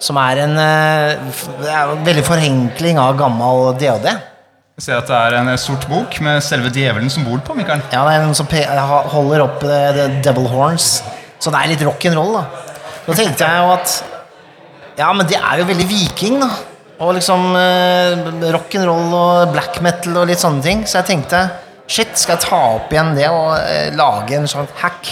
Som 0.00 0.18
er 0.20 0.42
en, 0.44 0.56
eh, 0.60 1.40
en 1.72 2.04
veldig 2.06 2.24
forenkling 2.26 3.00
av 3.00 3.16
gammel 3.20 3.72
DOD. 3.80 4.10
Jeg 4.80 4.86
ser 4.86 4.96
at 4.96 5.10
det 5.10 5.16
er 5.18 5.34
en 5.36 5.48
eh, 5.52 5.58
sort 5.60 5.82
bok 5.90 6.14
med 6.24 6.38
selve 6.40 6.70
djevelen 6.72 7.10
som 7.12 7.26
bor 7.28 7.36
på, 7.44 7.52
Mikael. 7.52 7.82
Ja, 7.92 8.00
det 8.06 8.14
er 8.16 8.22
en 8.24 8.32
som 8.32 8.46
holder 9.12 9.42
opp 9.44 9.64
eh, 9.68 9.88
the 9.92 10.04
devil 10.24 10.46
horns. 10.48 11.02
Så 11.36 11.50
det 11.52 11.58
er 11.58 11.68
litt 11.74 11.82
rock'n'roll, 11.84 12.38
da. 12.38 12.44
Da 13.04 13.16
tenkte 13.18 13.44
jeg 13.44 13.58
jo 13.60 13.74
at 13.74 13.98
Ja, 14.96 15.10
men 15.12 15.28
det 15.28 15.36
er 15.36 15.60
jo 15.60 15.66
veldig 15.68 15.84
viking, 15.84 16.38
da. 16.40 16.48
Og 17.04 17.12
liksom 17.18 17.44
eh, 17.60 18.24
rock'n'roll 18.54 19.12
og 19.18 19.52
black 19.52 19.82
metal 19.84 20.16
og 20.22 20.30
litt 20.30 20.40
sånne 20.40 20.64
ting. 20.64 20.84
Så 20.88 21.02
jeg 21.02 21.10
tenkte 21.10 21.42
shit, 21.84 22.14
skal 22.16 22.38
jeg 22.38 22.46
ta 22.46 22.60
opp 22.78 22.94
igjen 22.94 23.12
det 23.18 23.26
og 23.28 23.50
eh, 23.58 23.90
lage 23.98 24.38
en 24.38 24.48
sånn 24.48 24.70
hack? 24.80 25.10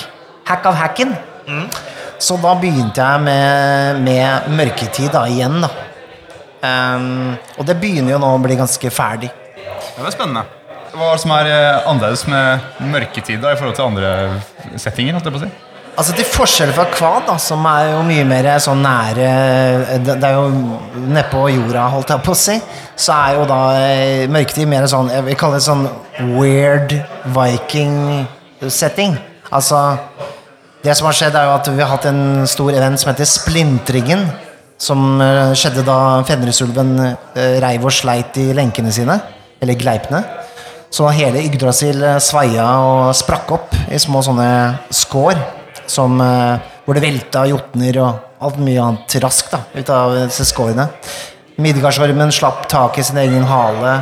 Hack 0.48 0.64
av 0.70 0.78
hacken? 0.80 1.12
Så 2.16 2.38
da 2.40 2.54
begynte 2.56 3.04
jeg 3.04 3.26
med, 3.26 4.00
med 4.08 4.48
mørketid 4.62 5.12
da, 5.12 5.26
igjen, 5.28 5.60
da. 5.60 5.68
Um, 6.58 7.36
og 7.60 7.68
det 7.68 7.76
begynner 7.78 8.16
jo 8.16 8.22
nå 8.24 8.32
å 8.32 8.40
bli 8.42 8.56
ganske 8.56 8.90
ferdig. 8.90 9.28
Ja, 9.68 10.02
det 10.02 10.10
er 10.10 10.16
spennende. 10.16 10.44
Hva 10.88 11.10
er 11.12 11.16
det 11.16 11.22
som 11.22 11.32
er 11.36 11.48
eh, 11.52 11.88
annerledes 11.90 12.26
med 12.30 12.68
mørketid 12.92 13.42
da, 13.42 13.52
i 13.52 13.58
forhold 13.60 13.76
til 13.76 13.88
andre 13.90 14.12
settinger? 14.80 15.18
holdt 15.18 15.28
jeg 15.28 15.34
på 15.36 15.40
å 15.42 15.46
si? 15.46 15.50
Altså 15.98 16.14
Til 16.14 16.28
forskjell 16.30 16.70
fra 16.76 16.84
Kvad, 16.92 17.24
da, 17.26 17.34
som 17.42 17.64
er 17.66 17.88
jo 17.90 18.02
mye 18.06 18.24
mer 18.28 18.46
sånn 18.62 18.84
nære 18.84 19.30
Det 20.06 20.14
det 20.22 20.28
er 20.28 20.36
jo 20.36 20.44
nedpå 21.10 21.40
jorda, 21.50 21.88
holdt 21.90 22.12
jeg 22.14 22.22
på 22.22 22.34
å 22.36 22.38
si. 22.38 22.54
Så 22.94 23.16
er 23.16 23.34
jo 23.34 23.46
da 23.50 23.60
eh, 23.82 24.28
mørketid 24.30 24.70
mer 24.70 24.86
sånn 24.90 25.10
Jeg 25.10 25.26
vil 25.26 25.38
kalle 25.40 25.58
det 25.58 25.66
sånn 25.66 25.88
weird 26.38 26.94
viking-setting. 27.34 29.16
Altså 29.50 29.80
Det 30.84 30.94
som 30.94 31.08
har 31.10 31.16
skjedd, 31.18 31.34
er 31.34 31.48
jo 31.48 31.56
at 31.56 31.68
vi 31.74 31.82
har 31.82 31.90
hatt 31.90 32.06
en 32.06 32.46
stor 32.46 32.70
event 32.70 33.00
som 33.02 33.10
heter 33.10 33.26
Splintringen. 33.26 34.28
som 34.78 35.20
eh, 35.20 35.50
skjedde 35.58 35.82
da 35.82 36.22
Fenrisulven 36.22 36.92
eh, 37.02 37.58
reiv 37.58 37.82
og 37.82 37.92
sleit 37.92 38.36
i 38.38 38.52
lenkene 38.54 38.92
sine, 38.94 39.18
eller 39.60 39.78
gleipene. 39.78 40.22
Så 40.90 41.08
hele 41.12 41.42
Yggdrasil 41.44 42.00
eh, 42.02 42.20
sveia 42.22 42.66
og 42.80 43.12
sprakk 43.16 43.50
opp 43.58 43.74
i 43.92 44.00
små 44.00 44.22
sånne 44.24 44.48
skår, 44.94 45.40
som, 45.88 46.16
eh, 46.24 46.70
hvor 46.84 46.96
det 46.96 47.04
velta 47.04 47.44
jotner 47.48 48.00
og 48.04 48.44
alt 48.48 48.60
mye 48.62 48.80
annet 48.80 49.18
raskt 49.22 49.52
da, 49.52 49.62
ut 49.74 49.92
av 49.92 50.14
disse 50.22 50.46
skårene. 50.48 50.88
Midgardsormen 51.60 52.32
slapp 52.32 52.68
tak 52.70 53.00
i 53.00 53.04
sin 53.04 53.18
egen 53.20 53.44
hale 53.50 53.98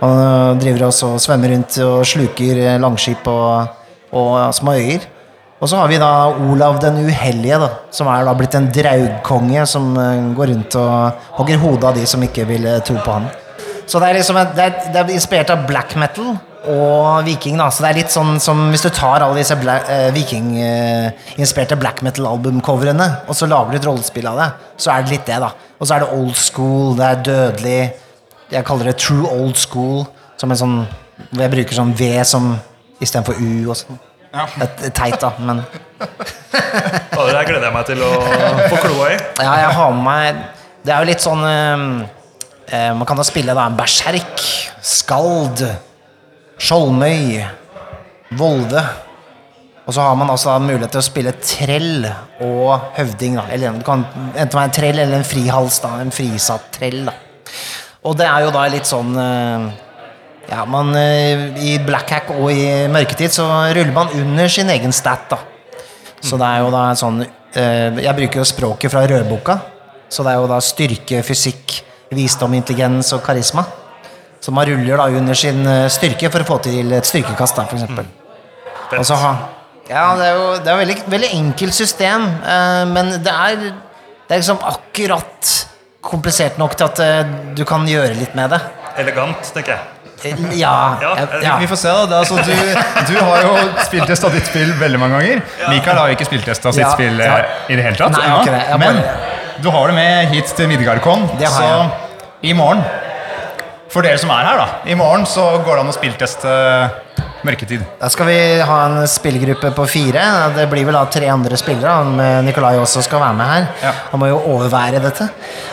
og 0.00 0.60
driver 0.62 0.86
også 0.86 1.16
og 1.16 1.20
svømmer 1.20 1.52
rundt 1.52 1.76
og 1.84 2.06
sluker 2.08 2.62
eh, 2.64 2.80
langskip 2.80 3.28
og, 3.28 3.76
og 4.16 4.54
små 4.56 4.78
øyer. 4.80 5.04
Og 5.60 5.68
så 5.68 5.76
har 5.76 5.90
vi 5.90 5.98
da 6.00 6.30
Olav 6.40 6.78
den 6.80 7.02
uhellige, 7.04 7.58
da, 7.60 7.68
som 7.92 8.08
er 8.08 8.24
da 8.24 8.32
blitt 8.32 8.56
en 8.56 8.70
draugkonge 8.72 9.66
som 9.68 9.90
går 10.32 10.54
rundt 10.54 10.78
og 10.80 11.26
hogger 11.36 11.60
hodet 11.60 11.90
av 11.90 11.98
de 12.00 12.06
som 12.08 12.24
ikke 12.24 12.46
vil 12.48 12.64
tro 12.80 12.96
på 12.96 13.18
han. 13.18 13.28
Så 13.90 13.98
det 13.98 14.08
er 14.12 14.18
liksom 14.20 14.36
et, 14.38 14.52
det, 14.54 14.64
er, 14.68 14.92
det 14.94 15.00
er 15.02 15.10
inspirert 15.16 15.50
av 15.50 15.64
black 15.66 15.96
metal 15.98 16.36
og 16.70 17.24
viking. 17.26 17.56
da, 17.58 17.66
Så 17.72 17.82
det 17.82 17.88
er 17.90 17.98
litt 18.02 18.12
sånn 18.14 18.36
som 18.42 18.60
hvis 18.70 18.84
du 18.84 18.90
tar 18.94 19.24
alle 19.24 19.40
disse 19.40 19.56
bla- 19.58 19.80
eh, 19.90 20.10
viking-inspirerte 20.14 21.78
black 21.80 22.02
metal-albumcoverne, 22.06 23.06
og 23.26 23.34
så 23.34 23.48
lager 23.50 23.72
du 23.74 23.78
et 23.80 23.88
rollespill 23.88 24.28
av 24.30 24.38
det, 24.38 24.48
så 24.80 24.92
er 24.94 25.02
det 25.06 25.14
litt 25.16 25.26
det, 25.26 25.40
da. 25.42 25.50
Og 25.80 25.88
så 25.88 25.96
er 25.96 26.04
det 26.04 26.10
old 26.20 26.36
school, 26.38 26.94
det 27.00 27.06
er 27.08 27.22
dødelig. 27.30 27.80
Jeg 28.52 28.64
kaller 28.68 28.90
det 28.92 28.96
true 29.00 29.26
old 29.30 29.56
school, 29.58 30.04
som 30.40 30.52
en 30.54 30.60
sånn 30.62 30.76
hvor 31.30 31.42
jeg 31.44 31.52
bruker 31.52 31.76
sånn 31.76 31.90
V 31.98 32.12
som 32.24 32.52
istedenfor 33.00 33.40
U 33.40 33.70
og 33.72 33.76
sånn. 33.80 33.98
Det 34.30 34.86
er 34.92 34.94
teit, 34.94 35.18
da, 35.20 35.32
men 35.42 35.64
Det 36.00 37.42
gleder 37.48 37.66
jeg 37.66 37.74
meg 37.74 37.86
til 37.88 38.00
å 38.06 38.10
få 38.70 38.78
kloa 38.84 39.08
i. 39.10 39.18
Ja, 39.42 39.56
jeg 39.64 39.72
har 39.76 39.90
med 39.96 40.04
meg 40.06 40.38
Det 40.86 40.92
er 40.94 41.02
jo 41.02 41.08
litt 41.10 41.24
sånn 41.24 41.42
eh, 41.44 41.82
eh, 42.72 42.90
Man 42.94 43.06
kan 43.06 43.18
da 43.18 43.26
spille 43.26 43.54
da 43.56 43.66
en 43.68 43.76
berserk, 43.78 44.42
skald, 44.82 45.62
skjoldmøy, 46.60 47.40
volde. 48.38 48.82
Og 49.86 49.94
så 49.96 50.04
har 50.04 50.14
man 50.14 50.30
altså 50.30 50.54
mulighet 50.62 50.92
til 50.94 51.00
å 51.00 51.06
spille 51.06 51.32
trell 51.42 52.04
og 52.46 52.92
høvding. 52.94 53.38
da 53.40 53.46
Eller 53.50 53.74
det 53.74 53.84
kan 53.86 54.04
enten 54.36 54.58
være 54.58 54.68
en 54.68 54.74
trell 54.76 54.98
eller 55.02 55.18
en 55.18 55.26
frihals. 55.26 55.80
da 55.82 55.96
En 56.00 56.12
frisatt 56.14 56.68
trell. 56.76 57.04
da 57.08 57.14
Og 58.06 58.16
det 58.16 58.26
er 58.28 58.44
jo 58.44 58.52
da 58.54 58.66
litt 58.70 58.86
sånn 58.86 59.16
eh, 59.18 59.64
Ja, 60.50 60.64
man 60.66 60.94
eh, 60.94 61.48
I 61.58 61.78
Blackhack 61.82 62.30
og 62.36 62.52
i 62.52 62.86
mørketid 62.92 63.34
så 63.34 63.48
ruller 63.74 63.92
man 63.96 64.14
under 64.14 64.48
sin 64.48 64.70
egen 64.70 64.92
stat, 64.92 65.26
da. 65.30 65.38
Så 66.22 66.36
det 66.36 66.46
er 66.46 66.62
jo 66.62 66.70
da 66.70 66.84
en 66.90 67.00
sånn 67.00 67.20
eh, 67.24 67.98
Jeg 68.04 68.14
bruker 68.20 68.42
jo 68.42 68.46
språket 68.46 68.92
fra 68.92 69.06
rødboka. 69.10 69.58
Så 70.10 70.22
det 70.26 70.32
er 70.34 70.38
jo 70.42 70.48
da 70.50 70.58
styrke, 70.62 71.22
fysikk, 71.26 71.80
visdom, 72.14 72.54
intelligens 72.58 73.12
og 73.16 73.22
karisma. 73.26 73.64
Som 74.40 74.56
man 74.56 74.66
ruller 74.70 74.96
da 74.96 75.06
under 75.20 75.36
sin 75.36 75.60
eh, 75.68 75.86
styrke 75.92 76.30
for 76.32 76.40
å 76.44 76.48
få 76.48 76.58
til 76.64 76.92
et 76.96 77.04
styrkekast, 77.08 77.58
da, 77.60 77.66
f.eks. 77.68 77.84
Mm. 77.90 78.06
Og 78.98 79.04
så 79.06 79.18
ha 79.20 79.32
Ja, 79.90 80.04
det 80.18 80.26
er 80.30 80.34
jo 80.38 80.46
det 80.62 80.70
er 80.70 80.74
jo 80.76 80.80
veldig, 80.80 80.96
veldig 81.12 81.30
enkelt 81.36 81.74
system, 81.76 82.24
eh, 82.40 82.84
men 82.90 83.10
det 83.22 83.30
er 83.34 83.56
Det 83.60 84.36
er 84.36 84.40
liksom 84.42 84.60
akkurat 84.62 85.54
komplisert 86.00 86.56
nok 86.58 86.76
til 86.78 86.86
at 86.88 87.00
eh, 87.04 87.32
du 87.58 87.64
kan 87.68 87.84
gjøre 87.86 88.14
litt 88.16 88.34
med 88.38 88.50
det. 88.54 88.60
Elegant, 89.02 89.42
tenker 89.54 89.74
jeg. 89.76 89.80
Eh, 90.24 90.56
Ja. 90.60 90.72
Ja, 91.02 91.26
ja. 91.42 91.56
Vi 91.60 91.66
får 91.68 91.76
se 91.82 91.88
da, 91.92 92.06
det 92.06 92.16
er 92.16 92.24
altså, 92.24 92.36
du, 92.44 93.12
du 93.12 93.18
har 93.24 93.42
jo 93.44 93.52
spilltesta 93.84 94.30
ditt 94.32 94.46
spill 94.48 94.72
veldig 94.80 95.00
mange 95.02 95.18
ganger. 95.20 95.42
Mikael 95.68 95.98
har 96.00 96.08
jo 96.10 96.16
ikke 96.16 96.28
spilltesta 96.28 96.72
sitt 96.72 96.84
Ja, 96.86 96.90
spill 96.96 97.18
ja. 97.20 97.36
eh, 97.42 97.72
i 97.72 97.76
det 97.78 97.84
hele 97.90 97.96
tatt. 98.00 98.16
Nei, 98.16 98.40
det. 98.48 98.62
Jeg 98.70 98.80
Men 98.80 99.02
bare- 99.02 99.29
du 99.62 99.70
har 99.70 99.90
det 99.90 99.94
med 99.96 100.32
hit 100.34 100.50
til 100.56 100.68
Midgardcon. 100.70 101.28
Så 101.40 101.70
i 102.42 102.52
morgen 102.56 102.82
For 103.90 104.06
dere 104.06 104.18
som 104.22 104.30
er 104.30 104.46
her, 104.46 104.56
da. 104.60 104.66
I 104.86 104.94
morgen 104.94 105.24
så 105.26 105.42
går 105.66 105.76
det 105.76 105.82
an 105.82 105.90
å 105.90 105.94
spillteste 105.96 106.52
Mørketid. 107.42 107.80
Da 107.98 108.08
skal 108.12 108.28
vi 108.28 108.36
ha 108.68 108.76
en 108.84 109.06
spillgruppe 109.08 109.70
på 109.74 109.86
fire. 109.88 110.22
Det 110.54 110.66
blir 110.70 110.84
vel 110.86 110.94
da 110.94 111.06
tre 111.10 111.26
andre 111.32 111.56
spillere. 111.58 111.94
Nikolai 112.44 112.74
også 112.78 113.02
skal 113.06 113.22
være 113.22 113.36
med 113.38 113.48
her. 113.48 113.66
Ja. 113.82 113.92
Han 114.12 114.20
må 114.22 114.28
jo 114.28 114.38
overvære 114.52 115.00
dette. 115.02 115.26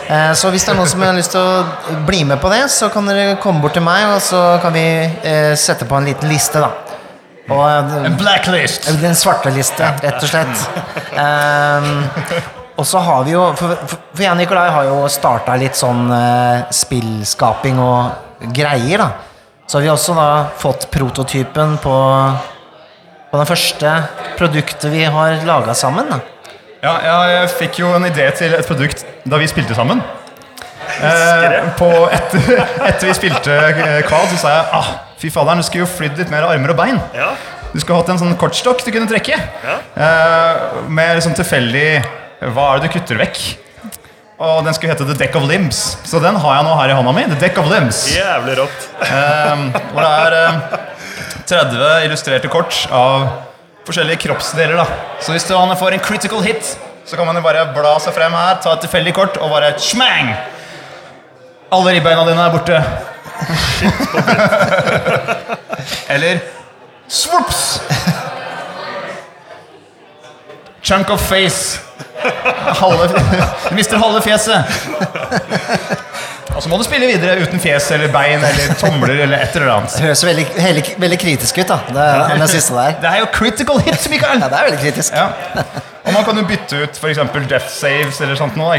Eh, 0.08 0.32
Så 0.34 0.50
hvis 0.50 0.64
det 0.64 0.72
er 0.72 0.80
noen 0.80 0.88
som 0.90 1.04
har 1.04 1.14
lyst 1.14 1.36
til 1.36 1.44
å 1.44 2.00
bli 2.08 2.24
med 2.24 2.40
på 2.42 2.50
det, 2.52 2.64
så 2.72 2.88
kan 2.92 3.06
dere 3.06 3.36
komme 3.42 3.60
bort 3.62 3.76
til 3.76 3.84
meg, 3.84 4.08
og 4.16 4.20
så 4.24 4.42
kan 4.64 4.72
vi 4.74 4.84
eh, 5.22 5.54
sette 5.60 5.84
på 5.86 6.00
en 6.00 6.08
liten 6.08 6.32
liste, 6.32 6.58
da. 6.64 6.72
Og 7.52 7.64
eh, 7.68 8.06
En 8.10 8.16
blacklist! 8.18 8.88
en 8.90 9.14
svarte 9.16 9.52
liste, 9.54 9.92
rett 10.02 10.24
og 10.24 10.32
slett. 10.32 10.68
Ehm, 11.18 12.08
og 12.78 12.86
så 12.86 13.00
har 13.02 13.24
vi 13.26 13.34
jo 13.34 13.42
For, 13.58 13.74
for 13.74 14.04
for 14.18 14.24
jeg 14.24 14.32
og 14.32 14.38
Nikolai 14.40 14.68
har 14.74 14.86
jo 14.88 15.00
starta 15.10 15.54
litt 15.58 15.78
sånn 15.78 16.08
eh, 16.10 16.68
spillskaping 16.74 17.78
og 17.82 18.48
greier, 18.54 19.02
da. 19.02 19.08
Så 19.68 19.78
har 19.78 19.84
vi 19.84 19.90
også 19.92 20.14
da 20.16 20.28
fått 20.58 20.88
prototypen 20.90 21.76
på, 21.82 21.96
på 23.30 23.40
det 23.40 23.46
første 23.50 23.92
produktet 24.38 24.90
vi 24.90 25.04
har 25.04 25.42
laga 25.46 25.74
sammen. 25.76 26.08
da. 26.10 26.18
Ja, 26.82 26.94
ja, 27.04 27.16
jeg 27.34 27.50
fikk 27.58 27.80
jo 27.82 27.90
en 27.94 28.06
idé 28.08 28.26
til 28.38 28.54
et 28.54 28.66
produkt 28.66 29.04
da 29.28 29.38
vi 29.38 29.50
spilte 29.50 29.76
sammen. 29.78 30.00
Eh, 30.98 31.58
på 31.78 31.90
etter, 32.14 32.62
etter 32.88 33.10
vi 33.10 33.14
spilte 33.18 33.54
eh, 33.68 33.98
Kvad, 34.08 34.30
så 34.32 34.38
sa 34.40 34.54
jeg 34.54 34.70
ah, 34.80 34.92
fy 35.20 35.30
faderen, 35.34 35.60
du 35.60 35.66
skulle 35.66 35.84
jo 35.84 35.90
flydd 35.90 36.22
litt 36.22 36.32
mer 36.32 36.48
armer 36.48 36.72
og 36.74 36.78
bein. 36.80 36.98
Ja. 37.14 37.34
Du 37.74 37.78
skulle 37.82 38.00
hatt 38.00 38.14
en 38.14 38.22
sånn 38.22 38.38
kortstokk 38.40 38.80
du 38.86 38.90
kunne 38.94 39.10
trekke. 39.10 39.36
Eh, 39.68 40.80
med 40.88 41.20
sånn 41.22 41.36
tilfeldig 41.38 41.90
Hva 42.38 42.68
er 42.70 42.78
det 42.78 42.88
du 42.88 42.94
kutter 42.94 43.18
vekk? 43.18 43.40
Og 44.38 44.60
den 44.62 44.74
skulle 44.76 44.92
hete 44.92 45.06
The 45.08 45.16
Deck 45.18 45.34
of 45.34 45.48
Limbs. 45.50 45.78
Så 46.06 46.20
den 46.22 46.36
har 46.38 46.58
jeg 46.60 46.66
nå 46.68 46.74
her 46.78 46.92
i 46.92 46.94
hånda 46.94 47.14
mi. 47.16 47.24
The 47.26 47.38
Deck 47.40 47.58
of 47.58 47.66
Limbs. 47.72 48.04
Jævlig 48.14 48.54
rått. 48.60 48.84
Eh, 49.02 49.64
hvor 49.90 50.04
det 50.04 50.12
er 50.22 50.36
eh, 50.38 50.52
30 51.50 52.04
illustrerte 52.06 52.50
kort 52.52 52.84
av 52.94 53.26
forskjellige 53.88 54.22
kroppsdeler. 54.28 54.76
da 54.78 54.86
Så 55.24 55.34
hvis 55.34 55.48
du 55.48 55.54
får 55.56 55.96
en 55.96 56.04
critical 56.04 56.44
hit, 56.46 56.78
så 57.04 57.16
kan 57.16 57.26
man 57.26 57.34
jo 57.36 57.42
bare 57.42 57.66
bla 57.74 57.96
seg 58.04 58.14
frem 58.14 58.32
her, 58.36 58.60
ta 58.62 58.76
et 58.76 58.84
tilfeldig 58.84 59.14
kort 59.16 59.40
og 59.40 59.50
bare 59.50 59.72
smang! 59.80 60.30
Alle 61.72 61.96
ribbeina 61.96 62.22
dine 62.28 62.46
er 62.46 62.52
borte. 62.54 62.78
Eller 66.14 66.40
swoops! 67.08 67.80
Chunk 70.82 71.10
of 71.10 71.20
face. 71.20 71.80
Halve, 72.78 73.08
mister 73.78 73.98
halve 73.98 74.22
fjeset. 74.22 74.64
Og 76.54 76.62
så 76.62 76.70
må 76.70 76.78
du 76.80 76.82
spille 76.86 77.06
videre 77.06 77.36
uten 77.38 77.60
fjes 77.62 77.90
eller 77.94 78.10
bein 78.10 78.42
eller 78.42 78.72
tomler 78.80 79.20
eller 79.24 79.44
et 79.44 79.56
eller 79.58 79.72
annet. 79.76 79.94
Det 79.94 80.08
høres 80.08 80.24
veldig, 80.26 80.46
veldig, 80.56 80.84
veldig 81.04 81.18
kritisk 81.22 81.60
ut, 81.60 81.68
da. 81.70 81.78
Det, 81.94 82.06
det 82.42 82.48
siste 82.50 82.74
der. 82.74 82.96
Det 83.02 83.12
er 83.12 83.22
jo 83.22 83.28
critical 83.34 83.82
hit, 83.86 84.08
Mikael! 84.10 84.42
Ja, 84.42 84.48
det 84.50 84.58
er 84.58 84.70
veldig 84.70 84.80
kritisk. 84.82 85.14
Ja. 85.14 85.28
Og 86.08 86.14
man 86.16 86.24
kan 86.26 86.40
jo 86.40 86.46
bytte 86.48 86.82
ut 86.82 87.02
eksempel 87.12 87.46
death 87.50 87.68
saves 87.70 88.18
eller 88.24 88.38
sånt 88.40 88.56
nå, 88.58 88.72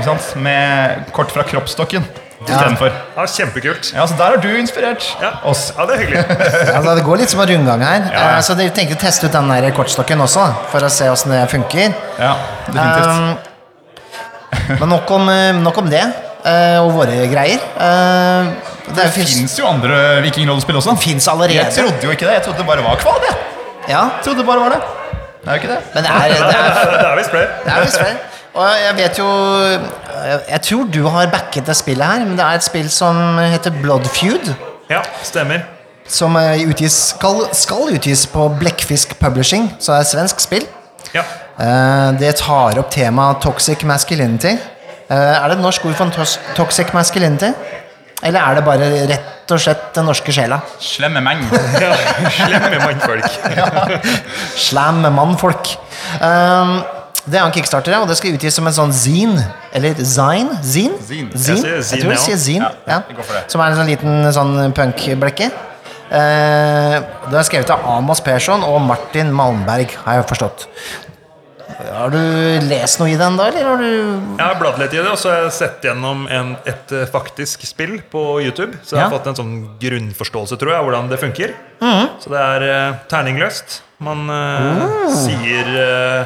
med 0.43 1.13
kort 1.15 1.31
fra 1.31 1.45
kroppsstokken 1.47 2.03
istedenfor. 2.47 2.91
Ja, 3.17 3.25
kjempekult. 3.25 3.91
Ja, 3.95 4.05
så 4.07 4.15
der 4.17 4.35
har 4.35 4.37
du 4.43 4.49
inspirert 4.57 5.03
Ja. 5.21 5.31
oss. 5.43 5.73
ja, 5.77 5.85
det 5.85 5.95
er 5.95 5.99
hyggelig. 6.05 6.23
Altså, 6.75 6.95
det 6.95 7.03
går 7.03 7.17
litt 7.17 7.29
som 7.33 7.41
en 7.43 7.51
rundgang 7.51 7.83
her. 7.83 8.07
Ja. 8.13 8.23
Eh, 8.37 8.41
Så 8.45 8.55
dere 8.55 8.69
tenkte 8.75 8.95
å 8.95 9.01
teste 9.01 9.27
ut 9.27 9.35
den 9.35 9.51
der 9.51 9.71
kortstokken 9.75 10.21
også, 10.23 10.47
for 10.71 10.79
å 10.79 10.89
se 10.89 11.09
åssen 11.11 11.35
det 11.35 11.43
funker. 11.51 11.93
Ja, 12.19 12.33
definitivt. 12.69 13.07
Um, 13.07 13.37
men 14.79 14.89
nok 14.89 15.11
om, 15.11 15.29
eh, 15.29 15.53
nok 15.53 15.77
om 15.77 15.89
det, 15.89 16.07
Uh, 16.39 16.79
og 16.85 16.93
våre 16.95 17.25
greier. 17.27 17.59
Uh, 17.75 18.47
det 18.87 18.95
det 18.95 19.07
fins 19.11 19.33
fins 19.35 19.57
jo 19.59 19.65
andre 19.67 20.21
vikingrollespill 20.23 20.77
også. 20.79 20.93
Finnes 20.95 21.27
allerede. 21.27 21.57
Jeg 21.59 21.73
trodde 21.75 22.07
jo 22.07 22.13
ikke 22.15 22.29
det. 22.29 22.37
Jeg 22.37 22.43
trodde 22.45 22.61
det 22.61 22.67
bare 22.69 22.85
var 22.85 22.95
kvad. 23.01 23.25
Jeg. 23.27 23.35
Ja, 23.89 24.05
jeg 24.15 24.23
trodde 24.23 24.39
det 24.39 24.45
bare 24.47 24.63
var 24.63 24.69
det. 24.69 24.79
Det 25.43 25.49
er 25.49 25.51
jo 25.51 25.59
ikke 25.59 25.73
det. 25.73 25.79
men 25.93 26.03
det 26.03 26.11
er, 26.15 26.19
det 26.31 26.39
er, 26.39 26.47
Det 26.47 26.55
er 26.55 27.01
det 27.03 27.09
er 27.73 27.83
visst 27.83 27.99
flere. 27.99 28.15
Og 28.55 28.69
jeg 28.85 28.95
vet 28.97 29.19
jo 29.19 29.27
Jeg 30.25 30.39
jeg 30.49 30.61
tror 30.67 30.87
du 30.93 31.01
har 31.07 31.27
backet 31.31 31.67
det 31.67 31.75
spillet 31.77 32.05
her, 32.05 32.25
men 32.25 32.37
det 32.37 32.45
er 32.45 32.59
et 32.59 32.65
spill 32.65 32.89
som 32.91 33.37
heter 33.39 33.75
Blood 33.81 34.07
Feud. 34.13 34.51
Ja, 34.89 35.01
stemmer. 35.23 35.63
Som 36.09 36.35
eh, 36.39 36.65
utgis, 36.69 36.95
skal, 37.11 37.45
skal 37.53 37.93
utgis 37.93 38.25
på 38.27 38.47
Blekkfisk 38.59 39.19
Publishing, 39.19 39.69
så 39.79 39.93
det 39.93 39.97
er 39.97 40.07
et 40.07 40.13
svensk 40.13 40.41
spill. 40.41 40.65
Ja. 41.13 41.23
Eh, 41.59 42.07
det 42.19 42.35
tar 42.41 42.79
opp 42.81 42.89
temaet 42.93 43.41
toxic 43.45 43.85
masculinity. 43.85 44.55
Eh, 45.09 45.15
er 45.15 45.45
det 45.47 45.57
et 45.59 45.63
norsk 45.63 45.85
ord 45.85 45.97
for 45.99 46.25
toxic 46.57 46.93
masculinity? 46.93 47.53
Eller 48.23 48.43
er 48.43 48.57
det 48.57 48.63
bare 48.67 48.87
rett 49.07 49.53
og 49.53 49.61
slett 49.63 49.93
den 49.95 50.09
norske 50.09 50.33
sjela? 50.35 50.59
Slemme 50.83 51.21
menn. 51.23 51.45
ja. 51.83 51.93
Slemme 52.35 52.79
mannfolk. 52.83 53.37
ja. 53.59 53.69
Slemme 54.59 55.11
mannfolk. 55.15 55.71
Um, 56.19 56.79
det 57.27 57.39
er 57.39 57.45
en 57.45 57.51
kickstarter, 57.53 57.95
og 57.99 58.07
det 58.07 58.15
skal 58.17 58.33
utgis 58.37 58.55
som 58.55 58.67
en 58.69 58.73
sånn 58.75 58.93
zine. 58.95 59.43
Eller 59.75 59.93
zine? 59.99 60.59
Zine? 60.63 60.99
Zine. 61.03 61.29
Jeg 61.35 61.41
sier 61.41 61.81
Jeg 61.81 62.03
tror 62.03 62.13
jeg 62.15 62.23
sier 62.23 62.37
zine. 62.37 62.69
Ja, 62.87 63.01
Ja. 63.09 63.41
Som 63.47 63.61
er 63.61 63.71
en 63.73 63.77
sånn 63.81 63.89
liten 63.91 64.31
sånn 64.33 64.73
punkblekke. 64.73 65.51
Eh, 66.09 66.95
det 67.29 67.37
er 67.37 67.43
skrevet 67.45 67.69
av 67.69 67.83
Amos 67.85 68.21
Persson 68.25 68.63
og 68.65 68.79
Martin 68.81 69.29
Malmberg, 69.35 69.91
har 70.05 70.15
jeg 70.21 70.27
forstått. 70.31 70.67
Har 71.93 72.09
du 72.11 72.17
lest 72.67 72.99
noe 72.99 73.07
i 73.13 73.15
den, 73.15 73.37
da? 73.39 73.45
Eller 73.47 73.63
har 73.63 73.77
du 73.77 73.85
Jeg 73.85 74.41
har 74.43 74.55
bladd 74.59 74.79
litt 74.81 74.93
i 74.93 74.97
det, 74.97 75.07
og 75.07 75.17
så 75.21 75.29
har 75.31 75.43
jeg 75.45 75.51
sett 75.55 75.85
gjennom 75.85 76.25
en, 76.27 76.55
et 76.67 76.91
eh, 76.91 77.05
faktisk 77.07 77.61
spill 77.67 78.01
på 78.11 78.41
YouTube. 78.43 78.73
Så 78.83 78.95
jeg 78.97 79.03
har 79.05 79.11
Ja. 79.11 79.17
fått 79.17 79.27
en 79.27 79.35
sånn 79.35 79.53
grunnforståelse, 79.79 80.57
tror 80.59 80.71
jeg, 80.73 80.79
av 80.79 80.85
hvordan 80.89 81.09
det 81.09 81.19
funker. 81.21 81.53
Så 82.19 82.29
det 82.33 82.41
er 82.41 82.61
eh, 82.67 82.93
terningløst. 83.07 83.81
Man 83.99 84.29
eh, 84.29 85.13
sier 85.13 85.69
eh, 85.77 86.25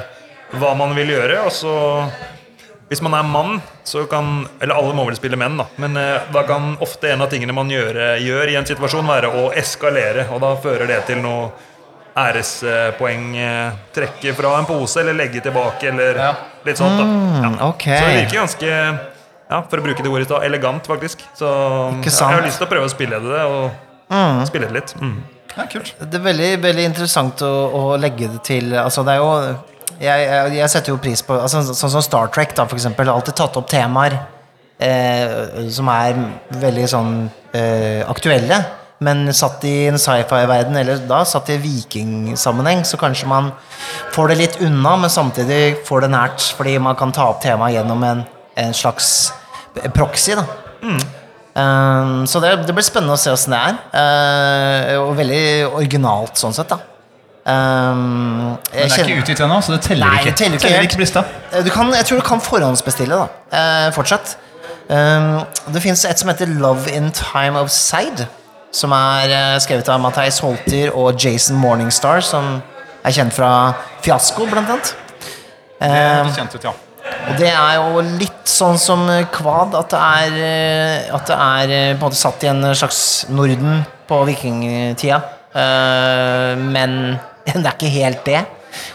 hva 0.60 0.76
man 0.78 0.94
vil 0.96 1.08
gjøre, 1.16 1.42
og 1.48 1.52
så 1.52 1.74
Hvis 2.90 3.02
man 3.02 3.14
er 3.18 3.24
mann, 3.26 3.62
så 3.88 4.04
kan 4.10 4.48
Eller 4.62 4.76
alle 4.76 4.94
må 4.94 5.06
vel 5.08 5.16
spille 5.18 5.38
menn, 5.40 5.56
da. 5.58 5.66
Men 5.82 5.98
eh, 5.98 6.28
da 6.34 6.44
kan 6.46 6.76
ofte 6.84 7.10
en 7.14 7.22
av 7.26 7.30
tingene 7.32 7.54
man 7.56 7.70
gjør, 7.72 7.98
gjør 8.22 8.52
i 8.52 8.58
en 8.60 8.68
situasjon, 8.70 9.08
være 9.08 9.32
å 9.34 9.48
eskalere. 9.58 10.28
Og 10.36 10.42
da 10.44 10.52
fører 10.62 10.88
det 10.92 11.00
til 11.08 11.18
noe 11.24 11.48
ærespoeng. 12.16 13.36
eh, 13.40 13.72
Trekke 13.96 14.36
fra 14.38 14.58
en 14.60 14.66
pose, 14.70 15.00
eller 15.02 15.14
legge 15.18 15.42
tilbake, 15.42 15.90
eller 15.90 16.16
Ja. 16.16 16.34
litt 16.66 16.78
sånt. 16.78 16.98
da 17.00 17.06
ja. 17.42 17.70
Okay. 17.70 17.98
Så 17.98 18.06
det 18.06 18.16
virker 18.22 18.40
ganske 18.44 19.00
ja, 19.50 19.62
For 19.70 19.78
å 19.78 19.84
bruke 19.84 20.02
det 20.04 20.10
ordet, 20.10 20.28
da, 20.30 20.40
elegant, 20.42 20.86
faktisk. 20.88 21.20
Så 21.36 21.48
Ikke 22.00 22.10
ja, 22.12 22.30
jeg 22.30 22.40
har 22.40 22.46
lyst 22.48 22.58
til 22.58 22.68
å 22.68 22.70
prøve 22.70 22.86
å 22.86 22.90
spille 22.94 23.20
det, 23.20 23.42
og 23.46 24.48
spille 24.48 24.68
det 24.68 24.74
litt. 24.74 24.94
Mm. 25.02 25.24
Ja, 25.58 25.66
kult. 25.70 25.94
Det 26.00 26.16
er 26.18 26.24
veldig, 26.24 26.62
veldig 26.62 26.86
interessant 26.86 27.42
å, 27.42 27.52
å 27.74 27.98
legge 27.98 28.28
det 28.32 28.44
til 28.44 28.74
Altså, 28.74 29.04
det 29.06 29.14
er 29.14 29.18
jo 29.22 29.58
Jeg, 30.04 30.28
jeg, 30.28 30.54
jeg 30.58 30.72
setter 30.74 30.94
jo 30.94 31.02
pris 31.02 31.24
på 31.24 31.38
altså, 31.40 31.64
Sånn 31.72 31.92
som 31.96 32.04
Star 32.04 32.32
Trek, 32.34 32.56
da, 32.58 32.68
for 32.68 32.80
eksempel. 32.80 33.12
Alltid 33.12 33.38
tatt 33.40 33.58
opp 33.60 33.70
temaer 33.72 34.18
eh, 34.84 35.64
som 35.72 35.90
er 35.94 36.20
veldig 36.60 36.88
sånn 36.92 37.14
eh, 37.56 38.02
aktuelle. 38.10 38.60
Men 39.04 39.26
satt 39.36 39.64
i 39.68 39.74
en 39.90 40.00
sci-fi-verden, 40.00 40.78
eller 40.80 41.02
da 41.10 41.24
satt 41.28 41.50
i 41.52 41.58
vikingsammenheng, 41.60 42.86
så 42.88 43.00
kanskje 43.00 43.28
man 43.28 43.50
får 44.16 44.32
det 44.32 44.38
litt 44.40 44.62
unna, 44.64 44.94
men 45.02 45.12
samtidig 45.12 45.82
får 45.88 46.06
det 46.06 46.14
nært, 46.14 46.46
fordi 46.56 46.78
man 46.80 46.96
kan 47.00 47.12
ta 47.16 47.28
opp 47.34 47.42
temaet 47.44 47.76
gjennom 47.76 48.06
en, 48.08 48.24
en 48.64 48.78
slags 48.78 49.10
proxy. 49.96 50.38
da 50.40 50.46
Um, 51.54 52.26
så 52.26 52.40
det, 52.42 52.56
det 52.66 52.74
blir 52.74 52.86
spennende 52.86 53.14
å 53.14 53.20
se 53.22 53.30
åssen 53.30 53.54
det 53.54 53.60
er. 53.62 53.76
Uh, 53.94 55.04
og 55.04 55.12
veldig 55.20 55.44
originalt 55.70 56.40
sånn 56.42 56.56
sett, 56.56 56.72
da. 56.72 56.80
Um, 57.44 57.98
Men 57.98 58.58
det 58.72 58.84
er 58.86 59.02
ikke 59.04 59.20
utgitt 59.20 59.42
ennå, 59.44 59.58
så 59.62 59.74
det 59.76 59.82
teller 59.84 60.08
Nei, 60.08 60.20
ikke. 60.22 60.30
det 60.30 60.38
teller 60.40 60.56
ikke 60.56 60.68
teller 60.70 60.86
ikke 60.88 61.00
lista. 61.02 61.24
Eh, 61.52 61.64
du 61.66 61.70
kan, 61.74 61.90
jeg 61.92 62.06
tror 62.08 62.22
du 62.22 62.26
kan 62.28 62.42
forhåndsbestille, 62.42 63.18
da. 63.20 63.88
uh, 63.88 63.90
fortsatt. 63.96 64.38
Um, 64.88 65.42
det 65.74 65.82
fins 65.84 66.06
et 66.08 66.20
som 66.20 66.32
heter 66.32 66.48
Love 66.48 66.92
in 66.96 67.12
Time 67.12 67.60
of 67.60 67.70
Side. 67.70 68.28
Som 68.74 68.92
er 68.96 69.34
uh, 69.34 69.58
skrevet 69.62 69.90
av 69.92 70.00
Matheis 70.02 70.40
Holter 70.40 70.96
og 70.96 71.20
Jason 71.20 71.60
Morningstar, 71.60 72.24
som 72.24 72.62
er 73.04 73.12
kjent 73.12 73.36
fra 73.36 73.52
Fiasko, 74.06 74.48
blant 74.48 74.70
annet. 74.78 74.96
Det 75.84 75.90
Um, 75.92 75.92
høres 75.92 76.38
kjent 76.38 76.54
ut, 76.56 76.64
ja. 76.64 76.72
og 77.28 77.34
det 77.42 77.50
er 77.52 77.74
jo 77.76 78.00
litt 78.22 78.48
sånn 78.48 78.78
som 78.80 79.02
Kvad, 79.36 79.74
at 79.76 79.92
det 79.92 80.00
er, 80.00 81.10
at 81.12 81.28
det 81.28 81.36
er 81.36 81.74
på 81.74 81.98
en 81.98 82.06
måte 82.06 82.16
satt 82.22 82.46
i 82.46 82.48
en 82.48 82.64
slags 82.72 83.26
Norden 83.28 83.82
på 84.08 84.22
vikingtida. 84.30 85.20
Men 86.72 86.96
det 87.54 87.66
er 87.66 87.74
ikke 87.76 87.90
helt 88.00 88.24
det. 88.26 88.42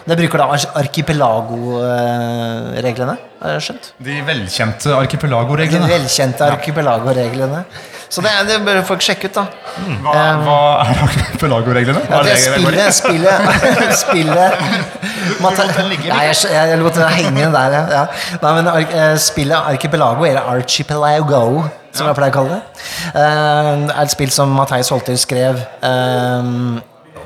Det 0.09 0.17
bruker 0.19 0.39
da 0.43 0.47
ar- 0.57 0.73
archipelago-reglene, 0.81 3.15
har 3.43 3.51
jeg 3.55 3.63
skjønt. 3.69 3.85
De 4.03 4.15
velkjente 4.27 4.89
De 4.91 4.95
archipelago-reglene. 4.99 5.87
velkjente 5.93 6.43
archipelago-reglene. 6.57 7.61
Så 8.09 8.19
det, 8.25 8.31
det 8.49 8.57
bør 8.65 8.81
folk 8.89 9.03
sjekke 9.05 9.29
ut, 9.29 9.35
da. 9.37 9.45
Hva, 10.03 10.13
hva 10.43 10.59
er 10.83 10.89
archipelago-reglene? 11.05 12.01
Ja, 12.09 12.19
det 12.25 12.33
er 12.33 12.39
spillet 12.43 12.95
Spillet, 12.99 13.39
spillet 14.03 14.53
Nei, 16.09 16.25
jeg, 16.27 16.37
jeg 16.49 16.79
lot 16.81 16.95
det 16.99 17.09
henge 17.19 17.45
der, 17.53 17.73
ja. 17.93 18.05
Nei, 18.43 18.53
men 18.59 18.67
ar- 18.73 18.93
eh, 19.03 19.17
spillet 19.21 19.59
Archipelago, 19.75 20.23
eller 20.27 20.43
Archipelago, 20.57 21.43
som 21.95 22.07
jeg 22.09 22.17
pleier 22.19 22.33
å 22.33 22.37
kalle 22.41 22.51
det, 22.57 22.63
uh, 23.15 23.75
er 23.93 24.03
et 24.03 24.11
spill 24.13 24.31
som 24.35 24.49
Matheis 24.57 24.89
Holter 24.95 25.17
skrev. 25.21 25.55
eh, 25.85 26.43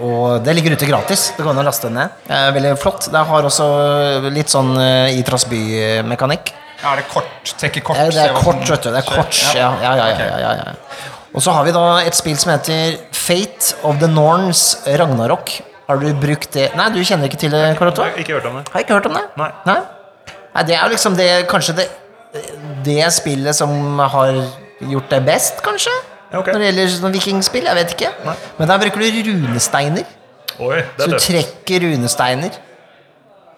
og 0.03 0.43
det 0.45 0.57
ligger 0.57 0.75
ute 0.75 0.89
gratis. 0.89 1.29
Det 1.37 1.45
går 1.45 1.53
an 1.55 1.63
å 1.63 1.67
laste 1.67 1.89
det 1.89 1.95
ned. 1.97 2.19
Eh, 2.27 2.49
veldig 2.57 2.75
flott. 2.83 3.07
Det 3.13 3.23
har 3.31 3.49
også 3.49 3.69
litt 4.35 4.51
sånn 4.53 4.75
uh, 4.75 5.15
Itras 5.15 5.47
by-mekanikk. 5.51 6.53
Ja, 6.83 6.93
er 6.93 7.03
det 7.03 7.09
kort? 7.13 7.31
Trekke 7.61 7.83
kort? 7.87 8.01
Ja, 8.01 8.11
det 8.11 8.23
er 8.27 8.35
kort, 8.35 8.63
vet 8.67 8.83
du. 8.83 8.91
Det 8.91 9.03
er 9.05 9.07
kort, 9.07 9.43
ja. 9.55 9.69
Ja, 9.85 9.93
ja, 10.01 10.09
ja, 10.11 10.39
ja, 10.43 10.55
ja. 10.59 11.11
Og 11.33 11.45
så 11.45 11.55
har 11.55 11.65
vi 11.65 11.73
da 11.73 11.85
et 12.03 12.17
spill 12.19 12.37
som 12.37 12.53
heter 12.53 12.99
Fate 13.15 13.77
of 13.87 14.01
the 14.03 14.11
Norns 14.11 14.83
Ragnarok. 14.87 15.55
Har 15.89 16.01
du 16.03 16.09
brukt 16.17 16.53
det 16.55 16.71
Nei, 16.79 16.89
du 16.95 17.01
kjenner 17.05 17.31
ikke 17.31 17.41
til 17.41 17.55
det, 17.55 17.63
Karoto? 17.79 18.05
Ikke 18.19 18.37
hørt 18.37 18.49
om 18.51 18.59
det. 18.59 18.67
Har 18.73 18.85
ikke 18.85 18.99
hørt 18.99 19.09
om 19.11 19.17
det? 19.17 19.25
Nei. 19.41 19.51
Nei, 19.69 19.81
Nei, 20.53 20.65
det 20.69 20.77
er 20.77 20.91
liksom 20.93 21.17
det 21.19 21.29
Kanskje 21.51 21.75
det, 21.81 21.87
det 22.87 23.03
spillet 23.15 23.57
som 23.57 24.01
har 24.01 24.35
gjort 24.83 25.13
det 25.13 25.23
best, 25.27 25.63
kanskje? 25.65 25.95
Ja, 26.33 26.39
ok. 26.41 26.47
Når 26.53 26.59
det 26.63 26.69
gjelder 26.71 26.89
sånn 26.97 27.13
vikingspill. 27.15 27.65
Jeg 27.69 27.75
vet 27.77 27.91
ikke. 27.97 28.11
Men 28.59 28.69
der 28.71 28.79
bruker 28.79 29.01
du 29.01 29.33
runesteiner. 29.33 30.05
Oi, 30.59 30.77
det 30.97 31.05
Så 31.05 31.11
du 31.11 31.17
trekker 31.21 31.85
runesteiner. 31.87 32.51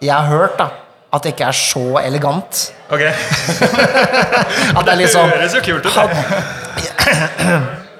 Jeg 0.01 0.11
har 0.13 0.27
hørt 0.27 0.57
da 0.59 0.69
at 1.15 1.23
det 1.23 1.31
ikke 1.31 1.45
er 1.47 1.55
så 1.55 1.83
elegant. 2.03 2.71
Ok, 2.91 3.01
At 4.75 4.83
det 4.85 4.91
er 4.91 4.97
litt 4.99 5.13
sånn 5.15 5.29
høres 5.31 5.53
jo 5.55 5.61
kult 5.63 5.85
ut. 5.87 5.95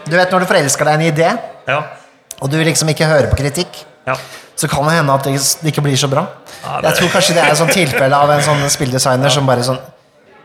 Du 0.06 0.14
vet 0.14 0.30
når 0.34 0.44
du 0.44 0.48
forelsker 0.50 0.86
deg 0.86 0.94
i 1.02 1.08
en 1.08 1.14
idé, 1.16 1.30
Ja. 1.68 1.80
og 2.42 2.52
du 2.52 2.58
liksom 2.62 2.90
ikke 2.92 3.08
hører 3.10 3.26
på 3.32 3.40
kritikk, 3.40 3.80
ja. 4.06 4.14
så 4.56 4.68
kan 4.70 4.86
det 4.86 4.94
hende 5.00 5.14
at 5.16 5.24
det 5.26 5.34
det 5.64 5.72
ikke 5.72 5.82
blir 5.88 5.98
så 5.98 6.08
bra. 6.12 6.28
Ja, 6.62 6.76
det- 6.82 6.92
Jeg 6.92 6.98
tror 7.00 7.10
kanskje 7.16 7.34
det 7.34 7.44
er 7.44 7.52
et 7.52 7.58
sånt 7.58 7.72
tilfelle 7.74 8.14
av 8.16 8.30
en 8.30 8.42
sånn 8.46 8.62
spilldesigner 8.70 9.30
som 9.38 9.48
bare 9.48 9.64
sånn 9.66 9.80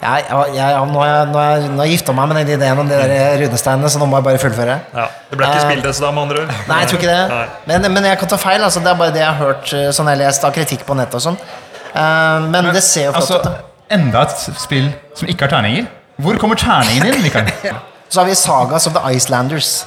jeg, 0.00 0.24
jeg, 0.30 0.54
jeg, 0.56 0.84
nå 0.90 1.00
har 1.02 1.08
jeg, 1.10 1.26
nå 1.30 1.38
har 1.38 1.50
jeg, 1.56 1.70
nå 1.70 1.76
har 1.82 1.88
jeg 1.88 1.92
gifta 1.98 2.12
meg 2.16 2.28
med 2.30 2.38
den 2.40 2.52
ideen 2.56 2.78
om 2.80 2.88
de 2.88 2.96
der 2.96 3.34
runesteinene, 3.42 3.90
så 3.92 4.00
nå 4.00 4.06
må 4.08 4.16
jeg 4.20 4.24
bare 4.30 4.38
fullføre. 4.40 4.76
ja. 4.96 5.06
Det 5.30 5.36
ble 5.38 5.46
ikke 5.50 5.58
Eh, 5.60 5.66
spilldess 5.68 6.00
da, 6.02 6.10
med 6.16 6.22
andre 6.24 6.40
ord? 6.46 6.54
Nei, 6.70 6.78
jeg 6.80 6.88
tror 6.90 6.98
ikke 7.02 7.12
det. 7.16 7.50
Men, 7.68 7.88
men 7.94 8.08
jeg 8.08 8.18
kan 8.22 8.30
ta 8.32 8.38
feil. 8.40 8.64
Altså, 8.64 8.80
det 8.80 8.90
er 8.94 8.96
bare 9.02 9.12
det 9.14 9.20
jeg 9.22 9.28
har 9.28 9.38
hørt 9.44 9.72
eh, 9.76 9.90
sånn 9.94 10.08
jeg 10.10 10.18
lest 10.22 10.46
av 10.48 10.54
kritikk 10.56 10.86
på 10.88 10.96
nettet 10.98 11.18
og 11.20 11.24
sånn. 11.28 11.38
Eh, 11.92 12.48
men, 12.48 12.70
det 12.74 12.82
ser 12.86 13.10
jo 13.10 13.12
flott 13.14 13.22
Altså, 13.22 13.38
ut. 13.38 13.44
da. 13.44 13.86
enda 13.98 14.24
et 14.26 14.58
spill 14.64 14.88
som 15.20 15.28
ikke 15.30 15.46
har 15.46 15.52
terninger. 15.58 15.86
Hvor 16.20 16.36
kommer 16.40 16.58
terningen 16.60 17.06
inn, 17.12 17.22
Mikael? 17.24 17.52
Så 18.10 18.20
har 18.22 18.26
vi 18.26 18.34
Sagas 18.34 18.88
of 18.90 18.96
the 18.96 19.04
Icelanders. 19.14 19.84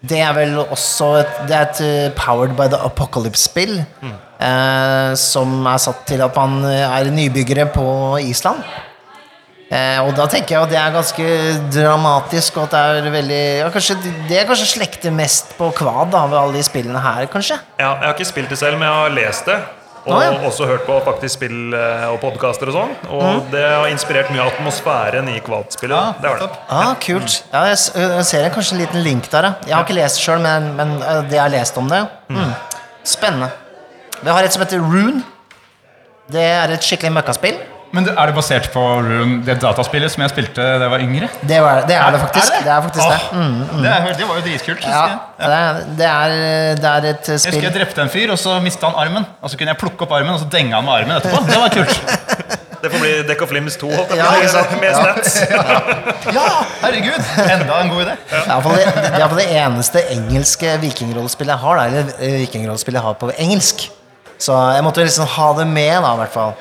Det 0.00 0.18
er 0.24 0.32
vel 0.34 0.56
også 0.64 1.12
et, 1.20 1.32
det 1.46 1.54
er 1.60 1.66
et 1.68 1.80
eh, 1.84 2.10
Powered 2.16 2.56
by 2.58 2.66
the 2.72 2.80
Apocalypse-spill. 2.88 3.76
eh, 4.40 5.10
som 5.20 5.66
er 5.68 5.78
satt 5.82 6.06
til 6.08 6.22
at 6.24 6.36
man 6.40 6.64
eh, 6.64 6.86
er 6.88 7.10
nybyggere 7.12 7.68
på 7.74 7.84
Island. 8.24 8.64
Eh, 9.70 9.98
og 10.02 10.16
da 10.18 10.24
tenker 10.26 10.56
jeg 10.56 10.66
at 10.66 10.70
det 10.72 10.78
er 10.82 10.94
ganske 10.94 11.26
dramatisk, 11.70 12.56
og 12.58 12.64
at 12.66 12.72
det 12.74 13.02
er 13.04 13.12
veldig 13.14 13.42
ja, 13.60 13.68
kanskje, 13.70 13.94
Det 14.26 14.40
er 14.40 14.48
kanskje 14.48 14.66
slekter 14.72 15.14
mest 15.14 15.52
på 15.54 15.68
Kvad 15.78 16.10
da, 16.10 16.24
ved 16.26 16.38
alle 16.40 16.58
de 16.58 16.64
spillene 16.66 17.02
her, 17.04 17.28
kanskje? 17.30 17.60
Ja, 17.78 17.92
jeg 17.92 18.08
har 18.08 18.16
ikke 18.16 18.32
spilt 18.32 18.50
det 18.50 18.58
selv, 18.58 18.80
men 18.80 18.88
jeg 18.88 18.98
har 18.98 19.14
lest 19.14 19.46
det. 19.46 19.60
Og 20.00 20.14
Å, 20.16 20.20
ja. 20.24 20.34
også 20.48 20.66
hørt 20.66 20.86
på 20.88 20.96
faktisk 21.06 21.36
spill 21.36 21.74
eh, 21.76 22.04
og 22.08 22.18
podkaster 22.22 22.72
og 22.72 22.76
sånn. 22.80 22.92
Og 23.14 23.50
det 23.52 23.62
har 23.62 23.86
inspirert 23.92 24.32
mye 24.32 24.42
av 24.42 24.54
atmosfæren 24.56 25.28
i 25.30 25.38
Kvad-spillet. 25.44 25.94
Ja, 25.94 26.14
det 26.18 26.30
har 26.32 26.40
det. 26.40 26.52
Ah, 26.72 26.94
kult. 27.04 27.40
Ja, 27.52 27.66
jeg, 27.70 28.26
ser 28.26 28.50
kanskje 28.54 28.78
en 28.78 28.82
liten 28.82 29.04
link 29.06 29.28
der. 29.30 29.52
ja. 29.52 29.56
Jeg 29.68 29.76
har 29.76 29.86
ikke 29.86 30.00
lest 30.00 30.18
det 30.18 30.24
sjøl, 30.24 30.40
men, 30.42 30.70
men 30.80 30.96
det 31.28 31.36
jeg 31.36 31.44
har 31.44 31.52
lest 31.52 31.78
om 31.78 31.90
det. 31.92 32.00
Mm. 32.32 32.54
Spennende. 33.06 33.52
Vi 34.18 34.32
har 34.32 34.48
et 34.48 34.56
som 34.56 34.64
heter 34.64 34.82
Rune. 34.82 35.20
Det 36.32 36.48
er 36.48 36.74
et 36.74 36.86
skikkelig 36.86 37.20
møkkaspill. 37.20 37.60
Men 37.92 38.06
Er 38.08 38.30
det 38.30 38.34
basert 38.36 38.68
på 38.70 38.82
det 39.46 39.56
dataspillet 39.62 40.12
som 40.12 40.22
jeg 40.22 40.30
spilte 40.30 40.62
da 40.62 40.84
jeg 40.86 40.90
var 40.92 41.02
yngre? 41.02 41.28
Det, 41.42 41.56
var, 41.62 41.80
det 41.88 41.96
er 41.98 42.14
det 42.14 42.20
faktisk. 42.22 42.52
Er 42.54 42.62
Det 42.66 42.72
er 42.76 42.82
faktisk 42.86 43.08
det. 43.10 43.20
Mm, 43.32 43.56
Mm. 43.70 43.82
det, 43.82 43.90
er, 43.90 44.12
det 44.20 44.28
var 44.28 44.38
jo 44.38 44.44
dritkult. 44.46 44.84
Ja, 44.86 45.02
jeg. 45.06 45.18
det 45.48 45.56
er, 45.56 45.82
det 45.98 46.06
er, 46.06 46.34
det 46.78 46.90
er 46.92 47.08
Jeg 47.10 47.34
husker 47.34 47.62
jeg 47.66 47.74
drepte 47.74 48.02
en 48.06 48.12
fyr, 48.12 48.30
og 48.30 48.38
så 48.38 48.60
mista 48.62 48.86
han 48.86 48.94
armen. 49.06 49.26
Og 49.42 49.50
så 49.50 49.58
kunne 49.58 49.74
jeg 49.74 49.80
plukke 49.82 50.06
opp 50.06 50.12
armen, 50.20 50.34
og 50.36 50.40
så 50.44 50.46
denga 50.52 50.78
han 50.78 50.84
med 50.86 50.94
armen 51.00 51.16
etterpå. 51.18 51.42
Det 51.50 51.60
var 51.64 51.74
kult. 51.74 52.56
Det 52.80 52.88
får 52.92 53.02
bli 53.02 53.12
Deck 53.28 53.42
of 53.44 53.50
Limbs 53.52 53.76
2. 53.76 53.90
holdt 53.92 54.14
Ja? 54.16 54.30
Med 54.80 54.86
Ja. 54.88 55.02
stats. 55.02 55.40
Ja, 56.36 56.46
herregud! 56.82 57.18
Enda 57.42 57.80
en 57.82 57.88
god 57.90 58.02
idé. 58.06 58.14
Det 58.30 58.38
er 58.38 58.50
iallfall 58.52 58.76
det, 58.76 58.84
det, 58.94 59.22
er 59.24 59.34
det 59.36 59.46
eneste 59.64 60.02
engelske 60.14 60.76
vikingrollespillet 60.84 61.52
jeg 61.56 61.60
har. 61.64 61.80
Det 61.80 61.86
eller 61.90 62.12
eh, 62.20 62.36
vikingrollepillet 62.44 63.00
jeg 63.00 63.06
har 63.08 63.18
på 63.20 63.30
engelsk. 63.36 63.88
Så 64.40 64.56
jeg 64.74 64.84
måtte 64.86 65.04
liksom 65.04 65.28
ha 65.28 65.50
det 65.58 65.66
med, 65.68 65.92
da, 66.00 66.14
i 66.14 66.20
hvert 66.22 66.32
fall. 66.32 66.54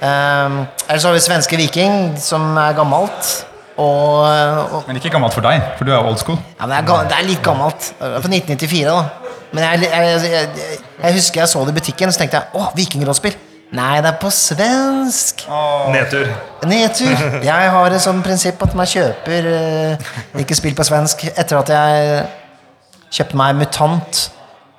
Um, 0.00 0.62
ellers 0.88 1.04
har 1.04 1.12
vi 1.12 1.20
Svenske 1.24 1.58
Viking, 1.60 2.16
som 2.20 2.56
er 2.60 2.76
gammelt. 2.76 3.34
Og, 3.76 4.24
og 4.72 4.86
Men 4.88 4.96
ikke 4.96 5.12
gammelt 5.12 5.36
for 5.36 5.44
deg, 5.44 5.60
for 5.76 5.84
du 5.84 5.92
er 5.92 6.00
old 6.00 6.16
school. 6.20 6.38
Ja, 6.56 6.64
men 6.64 6.72
det 6.72 6.94
er, 6.94 7.08
det 7.10 7.18
er 7.18 7.26
litt 7.28 7.42
gammelt. 7.44 7.90
Fra 8.00 8.22
1994, 8.24 8.86
da. 8.88 9.26
Men 9.52 9.64
jeg, 9.64 9.90
jeg, 9.92 10.30
jeg, 10.30 10.78
jeg, 11.02 11.12
husker 11.18 11.42
jeg 11.42 11.52
så 11.52 11.64
det 11.64 11.74
i 11.74 11.76
butikken, 11.76 12.12
så 12.12 12.22
tenkte 12.22 12.40
jeg 12.40 12.56
å, 12.56 12.70
Vikingrådspill 12.76 13.36
Nei, 13.76 13.96
det 13.98 14.12
er 14.12 14.18
på 14.22 14.30
svensk. 14.30 15.42
Nedtur. 15.90 16.28
Nedtur. 16.70 17.24
Jeg 17.42 17.70
har 17.74 17.94
et 17.96 18.02
sånt 18.04 18.22
prinsipp 18.24 18.60
at 18.62 18.76
man 18.78 18.86
kjøper 18.86 19.48
eh, 19.50 20.12
ikke 20.38 20.54
spill 20.54 20.76
på 20.78 20.86
svensk 20.86 21.24
etter 21.32 21.58
at 21.58 21.72
jeg 21.74 22.20
kjøpte 23.18 23.40
meg 23.40 23.58
Mutant, 23.58 24.20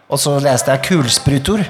og 0.08 0.22
så 0.24 0.38
leste 0.40 0.72
jeg 0.72 0.86
Kulsprutor. 0.88 1.66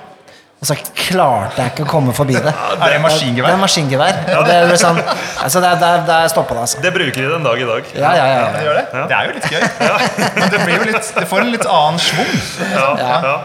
Og 0.57 0.65
så 0.65 0.73
klarte 0.97 1.59
jeg 1.61 1.69
ikke 1.75 1.83
å 1.85 1.89
komme 1.91 2.13
forbi 2.17 2.33
det. 2.33 2.49
Ja, 2.49 2.69
det 2.81 2.95
er 2.95 3.01
maskingevær? 3.03 3.51
er 3.53 3.59
maskingevær. 3.61 4.15
Og 4.39 4.47
det 4.47 4.55
er 4.57 4.71
sånn, 4.81 4.97
altså 5.43 5.61
det, 5.61 5.69
er- 5.69 5.77
det, 5.83 5.89
er- 5.97 6.05
det 6.07 6.15
er 6.23 6.31
stoppa 6.33 6.55
det, 6.57 6.63
altså. 6.65 6.81
Det 6.81 6.91
bruker 6.95 7.19
de 7.21 7.27
den 7.35 7.45
dag 7.45 7.61
i 7.61 7.67
dag. 7.69 7.91
Ja, 7.93 8.13
ja, 8.17 8.25
ja. 8.31 8.47
Det 8.55 8.63
gjør 8.65 8.79
det? 8.79 8.85
Det 9.11 9.17
er 9.19 9.27
jo 9.27 9.35
litt 9.37 9.51
gøy. 9.53 9.67
Men 10.39 10.49
det, 10.55 10.63
blir 10.63 10.75
jo 10.79 10.87
litt, 10.89 11.11
det 11.19 11.27
får 11.29 11.43
en 11.45 11.51
litt 11.53 11.67
annen 11.75 12.01
schwung. 12.01 12.33
Ja, 12.73 12.89
ja. 12.97 13.35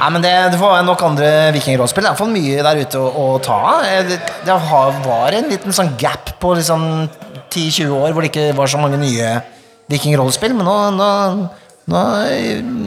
Nei, 0.00 0.06
men 0.14 0.22
det, 0.24 0.30
det 0.54 0.56
får 0.60 0.78
nok 0.86 1.02
andre 1.04 1.26
vikingrollspill. 1.52 2.04
Det 2.06 2.08
er 2.08 2.14
iallfall 2.14 2.30
mye 2.32 2.62
der 2.64 2.78
ute 2.86 3.00
å, 3.00 3.08
å 3.20 3.24
ta 3.44 3.56
av. 3.74 3.82
Eh, 3.84 4.04
Det, 4.08 4.16
det 4.46 4.54
har, 4.70 4.94
var 5.04 5.34
en 5.36 5.50
liten 5.50 5.74
sånn 5.76 5.90
gap 6.00 6.30
på 6.40 6.54
liksom 6.56 6.86
10-20 7.52 7.90
år 7.98 8.14
hvor 8.16 8.24
det 8.24 8.30
ikke 8.30 8.46
var 8.56 8.70
så 8.72 8.80
mange 8.80 8.96
nye 9.02 9.34
vikingrollspill, 9.92 10.54
men 10.56 10.64
nå, 10.68 10.76
nå, 10.96 11.10
nå 11.92 12.04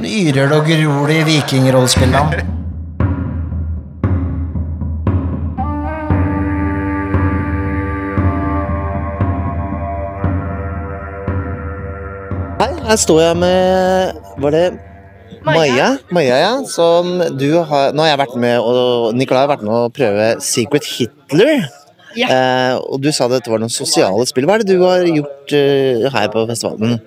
yrer 0.09 0.49
det 0.49 0.57
og 0.57 0.65
gror 0.71 1.11
det 1.11 1.19
i 1.21 1.27
vikingrollspillene. 1.33 2.61
Her 12.87 12.97
står 12.99 13.21
jeg 13.23 13.37
med 13.41 14.19
Var 14.43 14.55
det 14.55 14.65
Maja? 15.43 15.87
Maja, 16.15 16.35
ja. 16.39 16.51
Som 16.71 17.17
du 17.39 17.49
har 17.67 17.91
Nå 17.95 18.03
har 18.05 18.13
jeg 18.13 18.21
vært 18.23 18.35
med 18.39 18.59
og 18.63 19.15
Nicolai 19.17 19.43
har 19.43 19.51
vært 19.51 19.65
med 19.67 19.73
å 19.75 19.89
prøve 19.93 20.27
Secret 20.43 20.85
Hitler. 20.87 21.65
Ja. 22.15 22.27
Eh, 22.29 22.75
og 22.77 23.01
du 23.03 23.09
sa 23.11 23.27
dette 23.27 23.49
var 23.51 23.59
noen 23.59 23.73
sosiale 23.73 24.23
spill. 24.29 24.45
Hva 24.47 24.59
er 24.59 24.63
det 24.63 24.75
du 24.77 24.85
har 24.85 25.03
gjort 25.07 25.55
eh, 25.57 26.05
her 26.13 26.29
på 26.31 26.45
festivalen? 26.47 26.99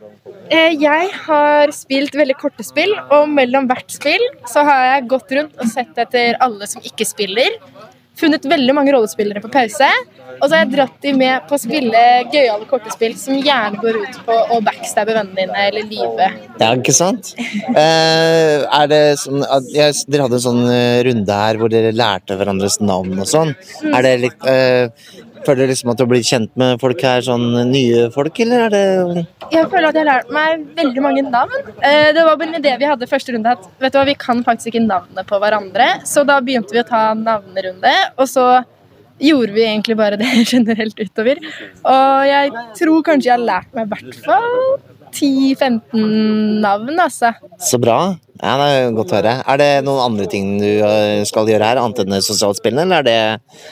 Eh, 0.51 0.75
Jeg 0.79 1.09
har 1.25 1.73
spilt 1.75 2.15
veldig 2.19 2.37
korte 2.39 2.67
spill, 2.67 2.93
og 3.15 3.31
mellom 3.33 3.71
hvert 3.71 3.89
spill 3.95 4.23
så 4.51 4.67
har 4.67 4.83
jeg 4.91 5.09
gått 5.15 5.33
rundt 5.39 5.57
og 5.63 5.71
sett 5.73 5.97
etter 6.05 6.37
alle 6.45 6.69
som 6.71 6.85
ikke 6.85 7.07
spiller. 7.09 7.57
Funnet 8.17 8.47
veldig 8.49 8.73
mange 8.77 8.93
rollespillere 8.95 9.43
på 9.45 9.51
pause, 9.53 9.89
og 10.37 10.47
så 10.47 10.55
har 10.55 10.63
jeg 10.63 10.73
dratt 10.73 10.97
de 11.05 11.13
med 11.17 11.45
på 11.49 11.57
å 11.57 11.61
spille 11.61 12.03
gøyale 12.33 12.69
kortespill 12.71 13.17
som 13.21 13.37
gjerne 13.45 13.81
går 13.83 13.99
ut 14.03 14.19
på 14.25 14.37
å 14.57 14.61
backstabbe 14.65 15.13
vennene 15.17 15.43
dine 15.43 15.67
eller 15.69 15.89
lyve. 15.91 16.31
Ja, 16.61 16.73
ikke 16.75 16.97
sant? 16.97 17.35
Eh, 17.77 18.63
er 18.73 18.87
det 18.89 19.01
sånn 19.21 19.43
at 19.43 19.67
ja, 19.75 19.89
Dere 20.09 20.25
hadde 20.25 20.39
en 20.39 20.43
sånn 20.45 20.63
eh, 20.71 21.01
runde 21.05 21.37
her 21.37 21.59
hvor 21.61 21.71
dere 21.71 21.91
lærte 21.93 22.37
hverandres 22.39 22.79
navn 22.81 23.19
og 23.21 23.29
sånn. 23.29 23.53
Er 23.91 24.07
det 24.07 24.13
litt 24.23 24.47
eh, 24.49 24.89
Føler 25.45 25.67
du 25.67 25.71
liksom 25.73 25.91
at 25.93 25.99
du 25.99 26.05
har 26.05 26.11
blitt 26.11 26.27
kjent 26.29 26.51
med 26.57 26.81
folk 26.81 27.03
her, 27.05 27.21
sånn 27.27 27.45
nye 27.71 28.07
folk, 28.15 28.39
eller 28.41 28.65
er 28.67 28.71
det 28.75 29.27
Jeg 29.53 29.69
føler 29.71 29.89
at 29.91 29.95
jeg 29.99 30.05
har 30.05 30.09
lært 30.11 30.31
meg 30.35 30.65
veldig 30.79 31.03
mange 31.05 31.23
navn. 31.27 31.53
Eh, 31.83 32.13
Det 32.17 32.25
var 32.25 32.37
bare 32.37 32.49
en 32.55 32.61
idé 32.63 32.73
vi 32.81 32.89
hadde 32.89 33.07
første 33.11 33.35
runde 33.35 33.53
at 33.53 33.69
vet 33.83 33.93
du 33.93 33.99
hva, 33.99 34.07
vi 34.09 34.15
kan 34.15 34.43
faktisk 34.47 34.73
ikke 34.73 34.87
navnet 34.87 35.27
på 35.29 35.39
hverandre. 35.43 35.91
Så 36.09 36.25
da 36.27 36.41
begynte 36.41 36.73
vi 36.73 36.81
å 36.83 36.89
ta 36.89 37.13
navnerunde, 37.15 37.93
og 38.17 38.27
så 38.31 38.65
gjorde 39.21 39.53
vi 39.57 39.63
egentlig 39.65 39.97
bare 39.97 40.17
det 40.21 40.29
generelt 40.55 40.99
utover. 41.01 41.39
Og 41.85 42.27
jeg 42.29 42.51
tror 42.81 43.03
kanskje 43.07 43.31
jeg 43.31 43.37
har 43.39 43.47
lært 43.47 43.75
meg 43.77 43.87
i 43.87 43.95
hvert 43.95 44.21
fall 44.27 44.96
10-15 45.15 46.61
navn, 46.63 46.99
altså. 47.01 47.33
Så 47.63 47.79
bra. 47.83 48.17
Ja, 48.37 48.53
det 48.61 48.67
er 48.69 48.91
godt 48.93 49.13
å 49.15 49.17
høre. 49.17 49.33
Er 49.49 49.61
det 49.61 49.69
noen 49.87 50.03
andre 50.03 50.27
ting 50.29 50.57
du 50.61 50.69
eh, 50.85 51.23
skal 51.29 51.49
gjøre 51.49 51.71
her, 51.71 51.81
annet 51.81 52.03
enn 52.05 52.19
sosiale 52.25 52.59
eller 52.69 52.99
er 52.99 53.07
det 53.07 53.17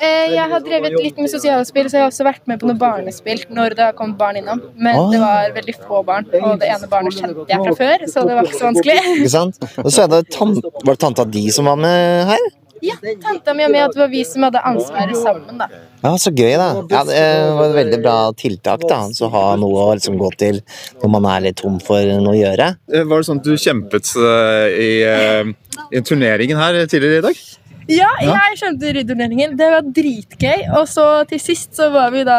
Eh, 0.00 0.32
Jeg 0.32 0.48
har 0.50 0.62
drevet 0.64 0.96
litt 0.96 1.18
med 1.20 1.28
sosiale 1.28 1.66
spill, 1.68 1.90
så 1.90 1.98
jeg 1.98 2.04
har 2.06 2.12
også 2.12 2.24
vært 2.24 2.46
med 2.48 2.62
på 2.62 2.70
noen 2.70 2.80
barnespill 2.80 3.44
når 3.52 3.76
det 3.76 3.84
har 3.90 3.96
kommet 3.98 4.16
barn 4.20 4.40
innom. 4.40 4.62
Men 4.76 4.96
oh. 4.96 5.10
det 5.12 5.20
var 5.20 5.52
veldig 5.58 5.76
få 5.82 6.02
barn, 6.06 6.28
og 6.40 6.58
det 6.62 6.70
ene 6.72 6.88
barnet 6.90 7.18
kjente 7.18 7.44
jeg 7.50 7.60
fra 7.66 7.76
før, 7.82 8.06
så 8.08 8.24
det 8.24 8.38
var 8.38 8.48
ikke 8.48 8.60
så 8.62 8.68
vanskelig. 8.70 8.98
Ikke 9.18 9.32
sant? 9.36 9.60
Og 9.84 9.90
så 9.92 10.08
det 10.08 10.22
var 10.40 10.92
det 10.94 11.00
tanta 11.02 11.24
di 11.28 11.48
som 11.52 11.68
var 11.68 11.76
med 11.80 12.30
her? 12.32 12.52
Ja, 12.84 12.96
tanta 13.22 13.54
mi 13.56 13.64
og 13.64 13.72
meg, 13.72 13.86
at 13.86 13.94
det 13.96 14.02
var 14.02 14.10
vi 14.12 14.24
som 14.28 14.44
hadde 14.44 14.60
ansvaret 14.64 15.16
sammen, 15.16 15.60
da. 15.60 15.68
Ja, 16.04 16.12
så 16.20 16.30
gøy, 16.36 16.52
da. 16.60 16.68
Ja, 16.92 17.00
det 17.08 17.20
var 17.56 17.70
et 17.70 17.76
veldig 17.78 17.98
bra 18.04 18.16
tiltak, 18.36 18.84
da. 18.90 19.00
Så 19.16 19.30
ha 19.32 19.44
noe 19.56 19.86
å 19.86 19.94
liksom 19.96 20.18
gå 20.20 20.28
til 20.36 20.60
når 21.00 21.12
man 21.16 21.28
er 21.32 21.46
litt 21.46 21.62
tom 21.62 21.78
for 21.80 22.04
noe 22.20 22.34
å 22.34 22.36
gjøre. 22.36 22.70
Eh, 22.92 23.06
Var 23.08 23.22
det 23.22 23.28
sånn 23.30 23.40
at 23.40 23.48
du 23.48 23.54
kjempet 23.56 24.12
eh, 24.20 24.78
i, 24.84 24.90
eh, 25.08 25.52
i 25.96 26.02
turneringen 26.04 26.60
her 26.60 26.82
tidligere 26.84 27.22
i 27.22 27.26
dag? 27.30 27.40
Ja, 27.88 28.08
jeg 28.20 28.60
skjønte 28.60 28.92
ridderturneringen. 28.96 29.56
Det 29.60 29.66
var 29.72 29.88
dritgøy. 29.96 30.68
Og 30.78 30.86
så 30.88 31.06
til 31.28 31.40
sist 31.42 31.74
så 31.76 31.90
var 31.92 32.12
vi 32.14 32.22
da 32.28 32.38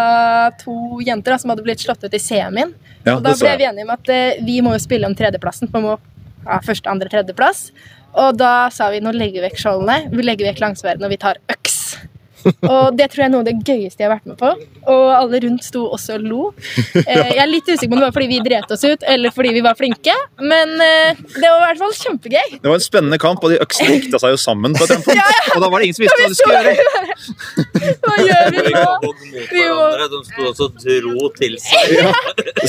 to 0.62 1.02
jenter 1.06 1.36
da, 1.36 1.42
som 1.42 1.54
hadde 1.54 1.66
blitt 1.66 1.84
slått 1.84 2.06
ut 2.06 2.18
i 2.18 2.22
semien. 2.22 2.74
Ja, 3.06 3.18
og 3.18 3.26
da 3.26 3.36
ble 3.38 3.52
vi 3.62 3.68
enige 3.68 3.86
om 3.86 3.94
at 3.94 4.10
eh, 4.14 4.40
vi 4.46 4.60
må 4.66 4.74
jo 4.74 4.82
spille 4.82 5.10
om 5.10 5.18
tredjeplassen. 5.18 5.70
Man 5.74 5.86
må 5.86 5.98
ha 6.46 6.62
første, 6.66 6.90
andre, 6.90 7.10
tredjeplass. 7.14 7.68
Og 8.16 8.38
da 8.40 8.70
sa 8.74 8.90
vi 8.94 9.02
nå 9.04 9.14
legger 9.14 9.42
vi 9.42 9.50
vekk 9.50 9.62
skjoldene, 9.62 10.14
vi 10.14 10.26
legger 10.26 10.50
vekk 10.50 10.64
langsverdene, 10.64 11.10
og 11.10 11.14
vi 11.14 11.22
tar 11.22 11.42
øks. 11.52 11.75
Og 12.46 12.96
det 12.98 13.08
tror 13.12 13.22
jeg 13.24 13.28
er 13.28 13.34
noe 13.34 13.44
av 13.44 13.48
det 13.50 13.56
gøyeste 13.66 14.04
jeg 14.04 14.10
har 14.10 14.16
vært 14.18 14.28
med 14.30 14.38
på. 14.40 14.50
Og 14.94 15.06
alle 15.16 15.40
rundt 15.46 15.64
sto 15.66 15.86
også 15.96 16.18
og 16.20 16.26
lo. 16.30 16.44
Eh, 17.06 17.28
Jeg 17.36 17.42
er 17.44 17.50
litt 17.50 17.68
usikker 17.68 17.90
på 17.92 17.96
om 17.98 18.00
det 18.02 18.08
var 18.08 18.14
fordi 18.16 18.28
vi 18.32 18.38
dret 18.46 18.72
oss 18.72 18.84
ut, 18.86 19.04
eller 19.12 19.30
fordi 19.36 19.52
vi 19.58 19.62
var 19.66 19.76
flinke. 19.78 20.14
Men 20.42 20.72
eh, 20.82 21.18
det 21.36 21.44
var 21.46 21.60
i 21.60 21.66
hvert 21.68 21.82
fall 21.84 21.94
kjempegøy. 22.00 22.56
Det 22.62 22.70
var 22.70 22.78
en 22.80 22.84
spennende 22.86 23.20
kamp, 23.22 23.44
og 23.46 23.52
de 23.54 23.60
øksene 23.64 23.98
gikta 24.00 24.20
seg 24.24 24.34
jo 24.34 24.40
sammen. 24.42 24.74
på 24.78 24.86
et 24.88 24.94
annet 24.96 25.06
punkt. 25.06 25.22
Og 25.56 25.62
da 25.64 25.70
var 25.72 25.80
det 25.84 25.88
ingen 25.90 25.98
som 25.98 26.06
visste 26.06 26.18
hva 26.20 26.30
de 26.32 26.38
skulle 26.40 26.58
gjøre. 26.66 27.96
Hva 28.06 28.16
gjør 28.26 28.50
vi 28.56 28.64
nå? 28.74 29.12
Vi 29.52 29.66
må... 29.70 29.86
De 30.16 30.20
sto 30.28 30.48
også 30.50 30.68
og 30.70 30.82
dro 30.84 31.30
til 31.38 31.56
seg. 31.62 31.94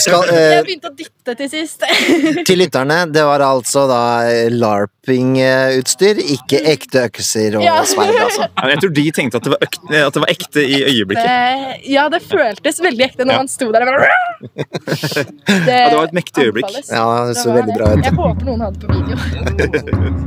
Skal, 0.02 0.26
eh, 0.32 0.50
Jeg 0.56 0.66
begynte 0.68 0.90
å 0.90 0.94
dytte 0.98 1.36
til 1.40 1.50
sist. 1.52 1.86
til 2.48 2.60
lytterne, 2.60 2.98
det 3.14 3.24
var 3.26 3.44
altså 3.46 3.86
da 3.90 4.02
LARPing-utstyr, 4.52 6.20
ikke 6.36 6.60
ekte 6.72 7.06
økser 7.08 7.58
og 7.60 7.64
Ja. 7.66 7.78
sverd, 7.88 8.14
altså. 8.26 8.48
Jeg 8.70 8.80
tror 8.82 8.94
de 9.00 9.06
tenkte 9.20 9.40
at 9.40 9.44
det 9.48 9.54
var, 9.54 9.65
økt, 9.66 9.80
at 9.90 10.14
det 10.16 10.22
var 10.24 10.32
ekte 10.32 10.64
i 10.64 10.78
øyeblikket. 10.86 11.26
Det, 11.26 11.76
ja, 11.92 12.06
det 12.12 12.22
føltes 12.24 12.80
veldig 12.86 13.04
ekte 13.10 13.26
når 13.26 13.36
Ja. 13.36 13.42
man 13.44 13.48
sto 13.52 13.68
der 13.74 13.84
bare 13.84 14.08
Det, 14.46 15.66
Ja, 15.68 15.88
det 15.90 15.96
var 15.98 16.04
et 16.08 16.16
mektig 16.16 16.46
øyeblikk. 16.48 16.72
Ja, 16.90 17.06
det 17.28 17.36
så 17.36 17.50
var 17.52 17.60
veldig 17.62 17.76
bra 17.80 17.92
ut. 17.96 18.04
Jeg 18.06 18.14
håper 18.22 18.50
noen 18.50 18.66
hadde 18.66 18.78
på 18.80 18.86
video. 18.96 20.26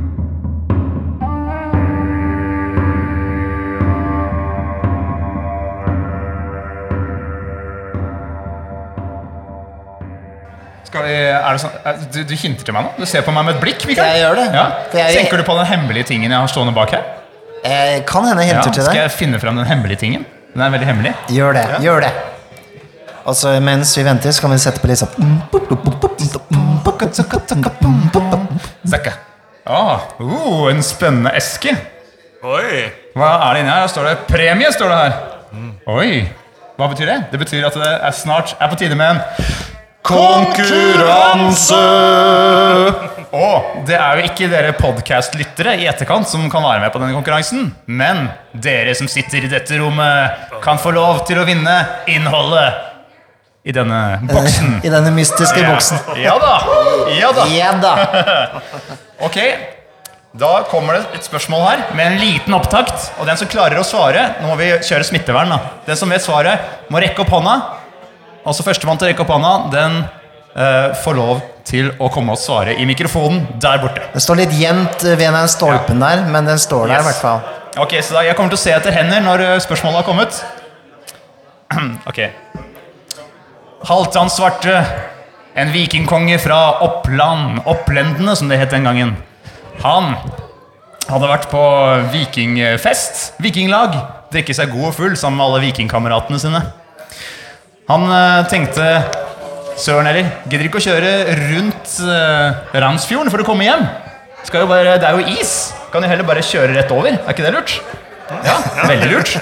Skal 10.90 11.04
vi, 11.06 11.12
er 11.14 11.54
det 11.54 11.60
sånn, 11.62 11.74
du, 12.10 12.20
du 12.26 12.32
hinter 12.40 12.66
til 12.66 12.74
meg 12.74 12.86
nå? 12.88 12.92
Du 12.98 13.06
ser 13.06 13.22
på 13.22 13.30
meg 13.34 13.44
med 13.46 13.58
et 13.58 13.62
blikk? 13.62 13.84
Mikael? 13.86 14.10
Jeg 14.16 14.24
gjør 14.24 14.38
det. 14.40 14.46
Ja. 14.56 14.64
Jeg- 14.96 15.18
Tenker 15.20 15.38
du 15.38 15.44
på 15.46 15.54
den 15.60 15.66
hemmelige 15.70 16.08
tingen 16.10 16.30
jeg 16.32 16.40
har 16.40 16.50
stående 16.50 16.74
bak 16.74 16.90
her? 16.96 17.04
Eh, 17.64 18.04
kan 18.08 18.24
hende 18.24 18.42
hinter 18.42 18.56
Ja, 18.56 18.62
til 18.62 18.72
til 18.72 18.84
skal 18.84 19.02
jeg 19.04 19.10
finne 19.12 19.40
frem 19.40 19.56
den 19.56 19.66
hemmelige 19.68 19.98
tingen? 20.00 20.26
Den 20.54 20.62
er 20.64 20.70
veldig 20.70 20.86
hemmelig. 20.86 21.14
Gjør 21.28 21.52
det. 21.52 21.64
Gjør 21.84 22.00
det. 22.00 22.12
Og 23.24 23.36
så 23.36 23.60
mens 23.60 23.92
vi 23.98 24.04
venter, 24.04 24.32
så 24.32 24.40
kan 24.40 24.50
vi 24.50 24.58
sette 24.58 24.80
på 24.80 24.88
litt 24.88 24.98
sånn. 24.98 25.42
Ah, 29.70 30.00
uh, 30.18 30.70
en 30.70 30.82
spennende 30.82 31.30
eske. 31.36 31.76
Oi! 32.42 32.88
Hva 33.14 33.28
er 33.50 33.54
det 33.54 33.60
inni 33.60 33.74
her? 33.74 33.86
Står 33.92 34.08
det 34.08 34.16
premie? 34.26 34.72
står 34.72 34.88
det 34.88 34.96
her. 34.96 35.12
Oi. 35.86 36.28
Hva 36.80 36.88
betyr 36.88 37.06
det? 37.10 37.18
Det 37.32 37.38
betyr 37.42 37.66
at 37.68 37.76
det 37.76 37.90
er 37.92 38.14
snart 38.16 38.56
er 38.56 38.68
på 38.72 38.76
tide 38.80 38.96
med 38.96 39.10
en 39.10 39.20
konkurranse! 40.02 41.80
Og 43.30 43.84
det 43.86 43.94
er 43.94 44.18
jo 44.18 44.26
ikke 44.26 44.48
dere 44.50 44.72
podkast-lyttere 44.74 45.76
i 45.78 45.86
etterkant 45.86 46.26
som 46.26 46.42
kan 46.50 46.64
være 46.64 46.82
med 46.82 46.90
på 46.90 46.98
denne 46.98 47.14
konkurransen, 47.14 47.68
men 47.86 48.24
dere 48.58 48.94
som 48.98 49.06
sitter 49.10 49.46
i 49.46 49.50
dette 49.52 49.78
rommet, 49.78 50.48
kan 50.64 50.80
få 50.82 50.90
lov 50.96 51.22
til 51.28 51.38
å 51.38 51.46
vinne 51.46 51.76
innholdet 52.10 52.88
i 53.62 53.74
denne 53.76 54.18
boksen. 54.26 54.80
I 54.82 54.90
denne 54.90 55.12
mystiske 55.14 55.62
boksen. 55.62 56.00
Ja 56.18 56.34
da! 56.42 56.54
Ja 57.14 57.30
da! 57.36 57.46
Ja 57.54 57.72
da. 57.78 57.94
Ok, 59.26 59.36
da 60.40 60.62
kommer 60.70 60.96
det 60.96 61.18
et 61.18 61.26
spørsmål 61.28 61.66
her 61.66 61.80
med 61.92 62.06
en 62.14 62.22
liten 62.22 62.54
opptakt. 62.56 63.10
Og 63.20 63.28
den 63.28 63.36
som 63.36 63.50
klarer 63.52 63.76
å 63.76 63.84
svare 63.84 64.22
Nå 64.40 64.48
må 64.48 64.54
vi 64.56 64.70
kjøre 64.80 65.04
smittevern. 65.04 65.52
da 65.52 65.58
Den 65.84 65.98
som 66.00 66.08
vet 66.08 66.24
svaret, 66.24 66.70
må 66.88 67.02
rekke 67.04 67.20
opp 67.20 67.34
hånda. 67.36 67.58
Altså 68.48 68.64
Førstemann 68.64 68.96
til 68.96 69.10
å 69.10 69.12
rekke 69.12 69.26
opp 69.26 69.34
hånda, 69.34 69.52
den 69.74 70.00
eh, 70.56 70.90
får 71.02 71.16
lov 71.16 71.40
til 71.68 71.92
å 72.02 72.08
komme 72.12 72.34
og 72.34 72.40
svare 72.40 72.74
i 72.80 72.86
mikrofonen 72.88 73.44
der 73.62 73.80
borte. 73.82 74.02
Det 74.14 74.22
står 74.24 74.42
litt 74.42 74.54
jevnt 74.58 75.04
ved 75.04 75.26
den 75.26 75.50
stolpen 75.50 76.02
der, 76.02 76.24
men 76.30 76.48
den 76.48 76.60
står 76.60 76.88
der 76.90 77.02
i 77.02 77.08
hvert 77.08 77.22
fall. 77.22 77.42
Ok, 77.78 77.94
så 78.02 78.16
da, 78.16 78.24
Jeg 78.26 78.34
kommer 78.36 78.50
til 78.50 78.58
å 78.58 78.64
se 78.64 78.74
etter 78.74 78.94
hender 78.94 79.22
når 79.22 79.46
eh, 79.46 79.56
spørsmålet 79.62 80.02
har 80.02 80.08
kommet. 80.08 80.40
ok. 82.10 82.20
Halvdan 83.86 84.30
Svarte, 84.32 84.76
en 85.56 85.70
vikingkonge 85.72 86.38
fra 86.42 86.58
Oppland, 86.84 87.62
Opplendene 87.70 88.34
som 88.36 88.50
det 88.50 88.58
het 88.60 88.74
den 88.74 88.84
gangen. 88.88 89.14
Han 89.84 90.12
hadde 91.10 91.30
vært 91.30 91.48
på 91.50 91.62
vikingfest, 92.12 93.40
vikinglag, 93.42 93.96
drikke 94.34 94.54
seg 94.54 94.70
god 94.74 94.90
og 94.90 94.94
full 94.98 95.16
sammen 95.18 95.40
med 95.40 95.46
alle 95.46 95.62
vikingkameratene 95.64 96.42
sine. 96.42 96.60
Han 97.90 98.06
eh, 98.14 98.44
tenkte 98.50 98.86
Søren 99.80 100.04
heller, 100.10 100.28
gidder 100.44 100.66
ikke 100.68 100.80
å 100.80 100.84
kjøre 100.84 101.10
rundt 101.38 101.92
uh, 102.04 102.76
Randsfjorden 102.84 103.32
for 103.32 103.40
å 103.40 103.46
komme 103.48 103.64
hjem. 103.64 103.86
Bare, 104.68 104.98
det 105.00 105.06
er 105.08 105.16
jo 105.16 105.38
is. 105.40 105.72
kan 105.92 106.04
jo 106.04 106.10
heller 106.10 106.26
bare 106.28 106.44
kjøre 106.44 106.74
rett 106.76 106.92
over. 106.92 107.14
Er 107.16 107.32
ikke 107.32 107.46
det 107.46 107.54
lurt? 107.54 107.78
Ja, 108.44 108.58
veldig 108.84 109.08
lurt. 109.10 109.32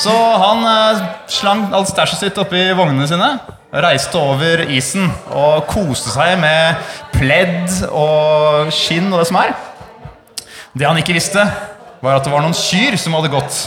Så 0.00 0.12
han 0.12 0.62
uh, 0.64 1.00
slang 1.28 1.66
alt 1.76 1.88
stæsjet 1.88 2.20
sitt 2.26 2.38
oppi 2.40 2.66
vognene 2.76 3.08
sine, 3.08 3.30
reiste 3.72 4.20
over 4.20 4.64
isen 4.72 5.08
og 5.32 5.66
koste 5.70 6.12
seg 6.12 6.36
med 6.42 6.78
pledd 7.16 7.80
og 7.88 8.70
skinn 8.74 9.08
og 9.12 9.22
det 9.22 9.28
som 9.30 9.40
er. 9.40 9.56
Det 10.76 10.88
han 10.88 11.00
ikke 11.00 11.16
visste, 11.16 11.44
var 12.00 12.20
at 12.20 12.28
det 12.28 12.32
var 12.32 12.44
noen 12.44 12.56
kyr 12.56 12.96
som 13.00 13.16
hadde 13.16 13.32
gått 13.32 13.64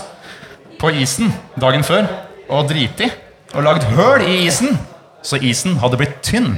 på 0.82 0.94
isen 1.02 1.34
dagen 1.58 1.86
før 1.86 2.06
og 2.52 2.66
driti 2.70 3.10
og 3.54 3.66
lagd 3.66 3.86
høl 3.94 4.26
i 4.26 4.44
isen, 4.48 4.74
så 5.24 5.40
isen 5.40 5.80
hadde 5.82 6.00
blitt 6.00 6.20
tynn. 6.26 6.58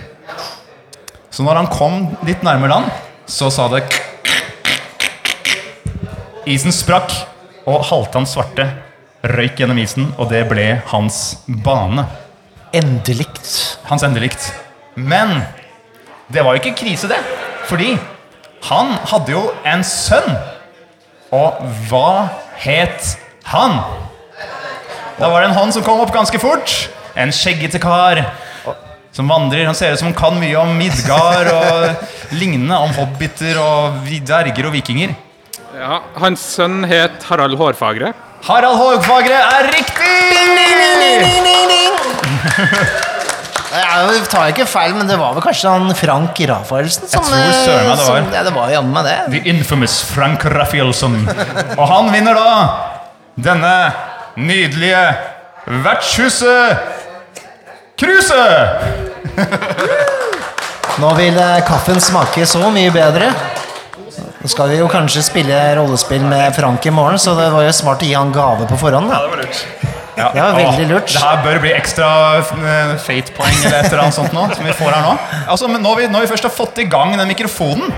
Så 1.29 1.45
når 1.45 1.61
han 1.61 1.71
kom 1.71 2.09
litt 2.25 2.43
nærmere 2.45 2.73
land, 2.73 2.91
så 3.27 3.49
sa 3.53 3.67
det 3.71 3.85
Isen 6.45 6.73
sprakk, 6.73 7.09
og 7.65 7.81
Halvdan 7.89 8.27
svarte 8.29 8.67
røyk 9.25 9.57
gjennom 9.57 9.79
isen, 9.81 10.11
og 10.21 10.29
det 10.29 10.43
ble 10.49 10.67
hans 10.91 11.39
bane. 11.65 12.05
Endelikt. 12.75 13.47
Hans 13.89 14.05
endelikt. 14.05 14.51
Men 14.95 15.39
det 16.29 16.43
var 16.45 16.53
jo 16.53 16.61
ikke 16.61 16.77
krise, 16.83 17.09
det. 17.09 17.17
Fordi 17.65 17.95
han 18.69 18.93
hadde 19.09 19.33
jo 19.33 19.41
en 19.65 19.81
sønn. 19.85 20.37
Og 21.33 21.57
hva 21.89 22.29
het 22.61 23.15
han? 23.49 23.79
Da 25.17 25.31
var 25.31 25.41
det 25.41 25.49
en 25.49 25.57
hånd 25.57 25.73
som 25.73 25.85
kom 25.85 26.01
opp 26.03 26.13
ganske 26.13 26.39
fort. 26.41 26.75
En 27.17 27.33
skjeggete 27.33 27.81
kar 27.81 28.21
som 29.15 29.29
vandrer. 29.31 29.65
Han 29.69 29.75
ser 29.77 29.93
ut 29.95 29.99
som 30.01 30.11
han 30.11 30.17
kan 30.19 30.39
mye 30.41 30.55
om 30.59 30.73
Midgard 30.77 31.47
og 31.53 32.05
lignende. 32.39 32.75
Om 32.83 32.93
hobbiter 32.99 33.57
og 33.61 34.01
dverger 34.09 34.67
og 34.69 34.75
vikinger. 34.75 35.15
Ja, 35.75 35.99
Hans 36.21 36.43
sønn 36.55 36.83
het 36.87 37.23
Harald 37.29 37.57
Hårfagre. 37.59 38.13
Harald 38.45 38.77
Hårfagre 38.79 39.39
er 39.41 39.71
riktig! 39.73 40.13
Jeg 43.75 44.27
tar 44.31 44.51
ikke 44.53 44.65
feil, 44.69 44.93
men 44.95 45.07
det 45.09 45.17
var 45.19 45.33
vel 45.35 45.43
kanskje 45.43 45.71
han 45.73 45.89
Frank 45.97 46.37
Rafaelsen 46.47 47.09
som 47.11 47.25
tror 47.25 47.51
søren 47.65 47.89
meg 47.89 47.97
det 47.97 48.05
var. 48.05 48.05
som- 48.05 48.33
Ja, 48.33 48.43
det 48.43 48.53
var 48.55 48.69
jammen 48.71 48.93
meg 48.93 49.03
det. 49.03 49.17
The 49.43 49.49
infamous 49.49 50.01
Frank 50.03 50.43
Rafaelsen. 50.45 51.27
Og 51.77 51.87
han 51.89 52.11
vinner 52.13 52.33
da 52.35 52.51
denne 53.35 53.93
nydelige 54.37 55.15
vertshuset 55.83 56.77
Cruiset! 57.95 58.69
Nå 60.99 61.11
vil 61.19 61.37
eh, 61.39 61.59
kaffen 61.67 61.99
smake 62.01 62.45
så 62.47 62.69
mye 62.71 62.91
bedre. 62.95 63.29
Nå 64.41 64.49
skal 64.51 64.69
vi 64.71 64.79
jo 64.81 64.87
kanskje 64.91 65.23
spille 65.25 65.57
rollespill 65.79 66.23
med 66.27 66.53
Frank 66.55 66.85
i 66.85 66.91
morgen, 66.93 67.19
så 67.19 67.33
det 67.39 67.47
var 67.53 67.65
jo 67.65 67.73
smart 67.75 68.03
å 68.03 68.07
gi 68.09 68.15
han 68.15 68.33
gave 68.35 68.67
på 68.69 68.77
forhånd. 68.79 69.11
da. 69.11 69.19
Ja, 69.19 69.23
det 69.25 69.31
var 69.31 69.43
lurt. 69.43 69.61
Ja, 70.15 70.29
Det 70.31 70.41
var 70.43 70.53
veldig 70.55 70.85
lurt. 70.91 71.11
Det 71.11 71.21
her 71.23 71.41
bør 71.43 71.57
bli 71.63 71.71
ekstra 71.75 72.09
eh, 72.39 72.93
fate-poeng 73.03 73.57
eller 73.65 73.79
et 73.81 73.89
eller 73.89 74.03
annet 74.05 74.15
sånt 74.19 74.35
nå, 74.35 74.45
som 74.55 74.67
vi 74.67 74.75
får 74.75 74.93
her 74.95 75.03
nå. 75.03 75.15
Altså, 75.51 75.67
men 75.71 75.83
når 75.83 75.99
vi, 75.99 76.07
når 76.13 76.23
vi 76.23 76.29
først 76.31 76.47
har 76.47 76.53
fått 76.55 76.79
i 76.83 76.87
gang 76.91 77.15
den 77.19 77.27
mikrofonen, 77.31 77.91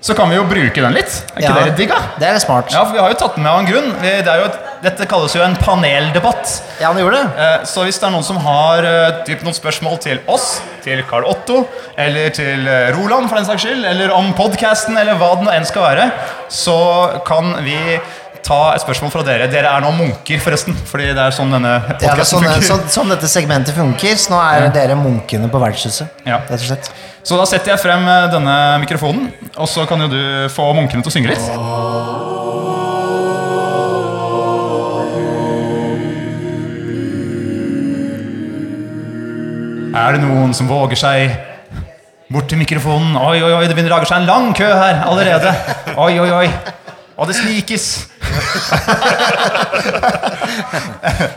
så 0.00 0.16
kan 0.16 0.30
vi 0.32 0.38
jo 0.38 0.46
bruke 0.48 0.80
den 0.80 0.96
litt. 0.96 1.18
Er 1.34 1.42
ikke 1.42 1.48
Ja, 1.50 1.56
dere 1.60 1.76
digga? 1.76 1.98
Det 2.20 2.28
er 2.30 2.38
smart. 2.40 2.72
Ja, 2.72 2.86
for 2.86 2.96
vi 2.96 3.02
har 3.04 3.12
jo 3.12 3.18
tatt 3.20 3.36
den 3.36 3.44
med 3.44 3.52
av 3.52 3.60
en 3.60 3.68
grunn. 3.68 3.90
Det 4.00 4.14
er 4.24 4.40
jo 4.40 4.46
et, 4.48 4.60
dette 4.82 5.06
kalles 5.10 5.34
jo 5.36 5.42
en 5.44 5.56
paneldebatt. 5.60 6.54
Ja, 6.80 6.88
han 6.92 6.98
gjorde 7.02 7.18
det. 7.20 7.44
Eh, 7.44 7.64
Så 7.68 7.84
hvis 7.84 7.98
det 8.00 8.06
er 8.08 8.14
noen 8.14 8.24
som 8.26 8.38
har 8.40 8.86
eh, 8.88 9.18
typ 9.28 9.42
noen 9.44 9.56
spørsmål 9.56 9.98
til 10.00 10.20
oss, 10.30 10.60
til 10.84 11.02
Carl 11.10 11.26
Otto, 11.28 11.66
eller 12.00 12.30
til 12.36 12.64
eh, 12.68 12.88
Roland 12.96 13.28
for 13.28 13.36
den 13.40 13.48
saks 13.48 13.66
skyld, 13.66 13.84
eller 13.84 14.14
om 14.16 14.32
podcasten, 14.38 14.96
eller 14.96 15.18
hva 15.20 15.34
det 15.36 15.44
nå 15.48 15.52
enn 15.58 15.68
skal 15.68 15.84
være, 15.90 16.08
så 16.48 16.78
kan 17.28 17.52
vi 17.66 17.76
ta 18.40 18.72
et 18.72 18.80
spørsmål 18.80 19.12
fra 19.12 19.22
dere. 19.26 19.50
Dere 19.52 19.68
er 19.76 19.84
nå 19.84 19.90
munker, 19.92 20.40
forresten. 20.40 20.72
Fordi 20.88 21.10
det 21.12 21.20
er 21.26 21.34
sånn 21.36 21.52
denne 21.52 21.74
Ja, 21.76 21.98
det 22.00 22.24
er 22.24 22.24
sånn, 22.24 22.46
funker. 22.48 22.64
sånn, 22.64 22.86
sånn 22.90 23.12
dette 23.12 23.28
segmentet 23.28 23.76
funker, 23.76 24.16
så 24.16 24.32
nå 24.32 24.40
er 24.40 24.70
dere 24.74 24.96
munkene 24.96 25.50
på 25.52 25.60
vertshuset. 25.60 26.08
Ja. 26.24 26.40
Rett 26.48 26.56
og 26.56 26.66
slett. 26.70 26.88
Så 27.22 27.36
da 27.36 27.44
setter 27.44 27.74
jeg 27.74 27.82
frem 27.82 28.06
denne 28.32 28.56
mikrofonen, 28.80 29.28
og 29.60 29.68
så 29.68 29.84
kan 29.86 30.00
jo 30.00 30.08
du 30.08 30.22
få 30.56 30.70
munkene 30.72 31.04
til 31.04 31.12
å 31.12 31.14
synge 31.18 31.34
litt. 31.34 32.59
Er 39.90 40.14
det 40.16 40.20
noen 40.22 40.52
som 40.54 40.68
våger 40.70 40.98
seg 40.98 41.32
bort 42.30 42.46
til 42.50 42.60
mikrofonen? 42.60 43.16
Oi, 43.18 43.40
oi, 43.42 43.50
oi, 43.58 43.64
det 43.66 43.74
begynner 43.76 43.92
å 43.94 43.98
lage 43.98 44.08
seg 44.10 44.20
en 44.22 44.28
lang 44.28 44.50
kø 44.56 44.68
her 44.68 45.00
allerede. 45.08 45.50
Oi, 45.98 46.12
oi, 46.22 46.30
oi. 46.42 46.46
Og 47.20 47.28
det 47.28 47.36
snikes. 47.36 47.86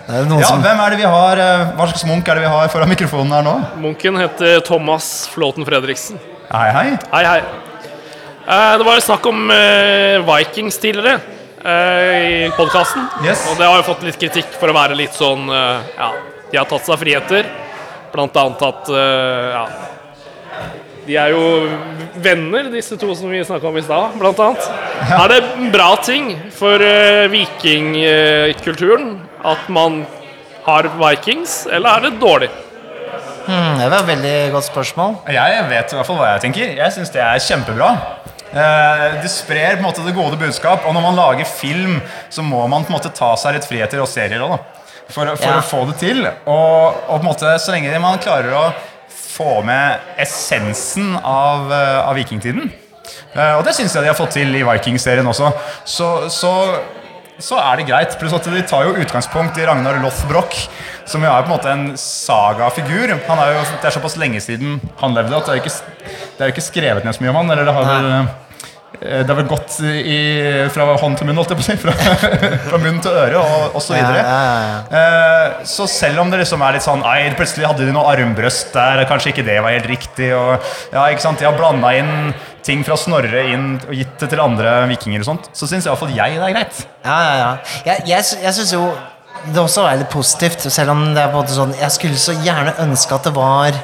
Det 0.04 0.14
er 0.14 0.28
noen 0.30 0.40
Ja, 0.44 0.48
som 0.48 0.62
hvem 0.64 0.80
er 0.86 0.94
det 0.94 1.00
vi 1.02 1.08
har? 1.10 1.42
eh, 1.42 1.64
Hva 1.76 1.88
slags 1.90 2.06
munk 2.08 2.28
er 2.30 2.40
det 2.40 2.46
vi 2.46 2.52
har 2.54 2.70
foran 2.72 2.92
mikrofonen 2.92 3.34
her 3.36 3.44
nå? 3.46 3.56
Munken 3.84 4.20
heter 4.22 4.62
Thomas 4.68 5.10
Flåten 5.34 5.66
Fredriksen. 5.68 6.20
Hei, 6.54 6.70
hei. 6.78 6.88
Hei, 7.12 7.24
hei. 7.26 7.40
Eh, 8.44 8.78
det 8.80 8.86
var 8.88 9.00
jo 9.00 9.04
snakk 9.08 9.26
om 9.32 9.50
eh, 9.52 10.22
Vikings 10.28 10.78
tidligere 10.84 11.18
eh, 11.66 12.48
i 12.48 12.52
podkasten. 12.56 13.10
Yes. 13.26 13.44
Og 13.52 13.58
det 13.60 13.68
har 13.68 13.82
jo 13.82 13.88
fått 13.90 14.06
litt 14.08 14.20
kritikk 14.22 14.56
for 14.62 14.72
å 14.72 14.78
være 14.78 14.96
litt 15.00 15.16
sånn 15.18 15.50
Ja, 15.50 16.12
de 16.52 16.60
har 16.62 16.70
tatt 16.70 16.86
seg 16.88 17.00
friheter. 17.02 17.50
Blant 18.14 18.38
annet 18.38 18.62
at 18.70 18.94
eh, 18.94 19.50
Ja. 19.58 19.66
De 21.04 21.18
er 21.20 21.34
jo 21.34 21.42
venner, 22.24 22.70
disse 22.72 22.96
to 22.96 23.10
som 23.18 23.28
vi 23.28 23.42
snakka 23.44 23.68
om 23.68 23.76
i 23.76 23.82
stad, 23.84 24.14
blant 24.22 24.40
annet. 24.40 24.68
Er 25.12 25.32
det 25.34 25.40
en 25.58 25.72
bra 25.74 25.90
ting 26.00 26.30
for 26.56 26.80
uh, 26.80 27.26
vikingkulturen 27.34 29.18
at 29.44 29.66
man 29.68 30.06
har 30.64 30.88
vikings, 31.02 31.66
eller 31.68 31.98
er 31.98 32.06
det 32.06 32.22
dårlig? 32.22 32.48
Hmm, 33.50 33.82
Det 33.82 33.90
var 33.92 33.98
et 33.98 34.08
veldig 34.14 34.38
godt 34.54 34.70
spørsmål. 34.70 35.18
Jeg 35.36 35.66
vet 35.74 35.92
i 35.92 35.98
hvert 36.00 36.08
fall 36.08 36.22
hva 36.22 36.30
jeg 36.38 36.46
tenker. 36.46 36.72
Jeg 36.80 36.96
syns 36.96 37.12
det 37.12 37.20
er 37.26 37.44
kjempebra. 37.50 37.90
Uh, 38.54 39.20
Det 39.20 39.32
sprer 39.34 39.76
på 39.76 39.82
en 39.84 39.90
måte 39.90 40.06
det 40.08 40.16
gode 40.16 40.40
budskap, 40.40 40.88
og 40.88 40.96
når 40.96 41.04
man 41.10 41.20
lager 41.20 41.52
film, 41.52 42.00
så 42.32 42.46
må 42.48 42.64
man 42.72 42.88
på 42.88 42.94
en 42.94 43.00
måte 43.02 43.12
ta 43.12 43.34
seg 43.36 43.58
litt 43.58 43.68
friheter 43.68 44.00
og 44.00 44.08
serier 44.08 44.40
òg, 44.40 44.56
da. 44.56 44.83
For, 45.14 45.30
for 45.38 45.46
Ja. 45.46 45.60
å 45.60 45.66
få 45.66 45.84
det 45.92 45.98
til. 46.02 46.24
Og, 46.26 47.04
og 47.08 47.20
på 47.20 47.22
en 47.22 47.28
måte, 47.30 47.52
så 47.62 47.72
lenge 47.76 48.00
man 48.02 48.18
klarer 48.24 48.54
å 48.58 48.64
få 49.14 49.60
med 49.66 50.00
essensen 50.22 51.14
av, 51.20 51.70
eh, 51.74 52.00
av 52.08 52.16
vikingtiden. 52.18 52.72
Eh, 53.36 53.54
Og 53.58 53.64
det 53.66 53.74
syns 53.78 53.94
jeg 53.94 54.04
de 54.06 54.10
har 54.10 54.18
fått 54.18 54.34
til 54.38 54.50
i 54.56 54.64
Vikings-serien 54.66 55.26
også. 55.30 55.52
Så, 55.86 56.10
så, 56.34 56.52
så 57.42 57.58
er 57.62 57.78
det 57.82 57.88
greit. 57.90 58.18
Pluss 58.22 58.34
at 58.38 58.46
de 58.50 58.62
tar 58.70 58.86
jo 58.88 58.94
utgangspunkt 59.02 59.58
i 59.62 59.66
Ragnar 59.70 59.98
Lothbrok, 60.02 60.54
som 61.10 61.22
jo 61.26 61.30
er 61.34 61.44
på 61.44 61.50
en 61.52 61.56
måte 61.58 61.72
en 61.74 61.86
sagafigur. 62.00 63.14
Han 63.28 63.42
er 63.44 63.56
jo, 63.58 63.64
det 63.82 63.90
er 63.90 63.96
såpass 63.98 64.18
lenge 64.22 64.42
siden 64.42 64.80
han 65.02 65.14
levde 65.18 65.36
at 65.38 65.46
det 65.50 65.56
er 65.56 65.60
jo 65.60 65.66
ikke, 65.66 66.16
det 66.38 66.46
er 66.48 66.54
ikke 66.54 66.66
skrevet 66.70 67.06
ned 67.06 67.18
så 67.18 67.26
mye 67.26 67.34
om 67.34 67.42
han. 67.42 67.52
Eller 67.56 67.70
det 67.70 67.76
har 67.78 67.90
vel 67.90 68.10
eh, 68.12 68.32
det 69.04 69.28
har 69.30 69.38
vel 69.40 69.48
gått 69.50 69.78
i, 69.84 70.18
fra 70.74 70.86
hånd 71.02 71.18
til 71.20 71.28
munn, 71.28 71.40
holdt 71.42 71.52
jeg 71.54 71.60
på 71.60 71.64
å 71.64 71.68
si. 71.68 71.76
Fra, 71.82 71.94
fra 72.70 72.80
munn 72.84 73.02
til 73.04 73.12
øre 73.24 73.42
og, 73.42 73.76
og 73.76 73.84
så 73.84 73.98
Ja, 73.98 74.04
videre. 74.08 74.24
ja, 74.24 74.82
Eh, 74.94 75.66
så 75.68 75.88
selv 75.90 76.22
om 76.24 76.30
det 76.32 76.40
liksom 76.44 76.62
er 76.64 76.76
litt 76.78 76.86
sånn 76.86 77.02
Nei, 77.04 77.30
plutselig 77.38 77.66
hadde 77.68 77.86
de 77.88 77.94
noe 77.96 78.08
armbrøst 78.14 78.74
der, 78.76 79.04
kanskje 79.10 79.32
ikke 79.34 79.46
det 79.48 79.58
var 79.64 79.74
helt 79.76 79.90
riktig. 79.90 80.30
Og, 80.38 80.68
ja, 80.94 81.06
ikke 81.12 81.26
sant, 81.26 81.40
De 81.42 81.48
har 81.50 81.58
blanda 81.58 81.92
inn 82.00 82.34
ting 82.64 82.84
fra 82.88 82.96
Snorre 83.00 83.42
inn 83.52 83.74
og 83.90 83.96
gitt 83.98 84.14
det 84.24 84.30
til 84.32 84.40
andre 84.44 84.76
vikinger 84.92 85.24
og 85.26 85.28
sånt. 85.34 85.50
Så 85.58 85.68
syns 85.68 85.88
iallfall 85.90 86.14
jeg 86.16 86.38
det 86.40 86.46
er 86.48 86.54
greit. 86.56 86.84
Ja, 87.04 87.18
ja, 87.28 87.34
ja. 87.42 87.50
Jeg, 87.90 88.06
jeg, 88.14 88.30
jeg 88.46 88.56
syns 88.60 88.72
jo 88.78 88.86
det 89.44 89.60
også 89.60 89.84
er 89.90 89.98
litt 90.00 90.12
positivt, 90.14 90.64
selv 90.72 90.94
om 90.94 91.02
det 91.12 91.20
er 91.20 91.28
på 91.34 91.36
en 91.36 91.42
måte 91.42 91.52
sånn 91.58 91.74
Jeg 91.76 91.92
skulle 91.92 92.20
så 92.22 92.32
gjerne 92.46 92.72
ønske 92.86 93.18
at 93.18 93.26
det 93.28 93.34
var 93.36 93.74
eh, 93.76 93.82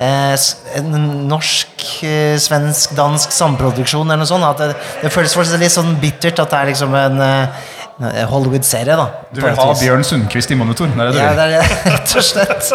en 0.00 0.94
norsk, 1.28 1.82
eh, 2.08 2.38
svensk, 2.40 2.94
dansk 2.96 3.34
samproduksjon 3.36 4.06
eller 4.06 4.22
noe 4.22 4.28
sånt. 4.30 4.46
At 4.48 4.62
det, 4.62 4.70
det 5.02 5.12
føles 5.12 5.34
fortsatt 5.36 5.60
litt 5.60 5.74
sånn 5.74 5.98
bittert 6.00 6.40
at 6.40 6.54
det 6.54 6.60
er 6.60 6.70
liksom 6.72 6.96
en 6.96 7.20
eh, 7.20 8.22
Hollywood-serie, 8.30 8.96
da. 8.96 9.04
Du 9.28 9.42
vil 9.44 9.52
ha. 9.58 9.66
Bjørn 9.76 10.06
Sundquist 10.08 10.54
i 10.54 10.56
monitor. 10.56 10.88
Det 10.88 11.04
er 11.04 11.12
det 11.12 11.20
Ja, 11.20 11.34
det 11.36 11.44
er 11.44 11.52
det, 11.58 11.76
rett 11.92 12.16
og 12.16 12.24
slett. 12.24 12.72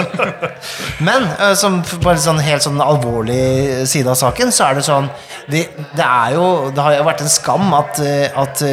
Men 1.02 1.26
som 1.58 1.80
på 1.82 2.14
en 2.14 2.22
sånn 2.28 2.44
helt 2.46 2.68
sånn 2.68 2.78
alvorlig 2.86 3.88
side 3.90 4.14
av 4.14 4.22
saken, 4.22 4.54
så 4.54 4.70
er 4.70 4.78
det 4.78 4.86
sånn 4.86 5.10
Det, 5.50 5.66
det 5.98 6.06
er 6.06 6.36
jo 6.38 6.46
Det 6.74 6.82
har 6.86 7.00
jo 7.00 7.10
vært 7.10 7.26
en 7.26 7.34
skam 7.34 7.74
at, 7.78 8.00
at 8.38 8.64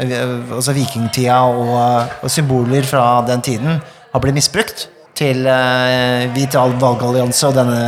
altså 0.00 0.76
vikingtida 0.76 1.42
og, 1.48 1.74
og 2.24 2.32
symboler 2.32 2.84
fra 2.88 3.08
den 3.28 3.40
tiden 3.44 3.80
har 3.80 4.20
blitt 4.20 4.36
misbrukt 4.36 4.88
til 5.20 5.44
uh, 5.44 6.30
Vital 6.34 6.72
valgallianse 6.80 7.50
og 7.50 7.56
denne, 7.58 7.80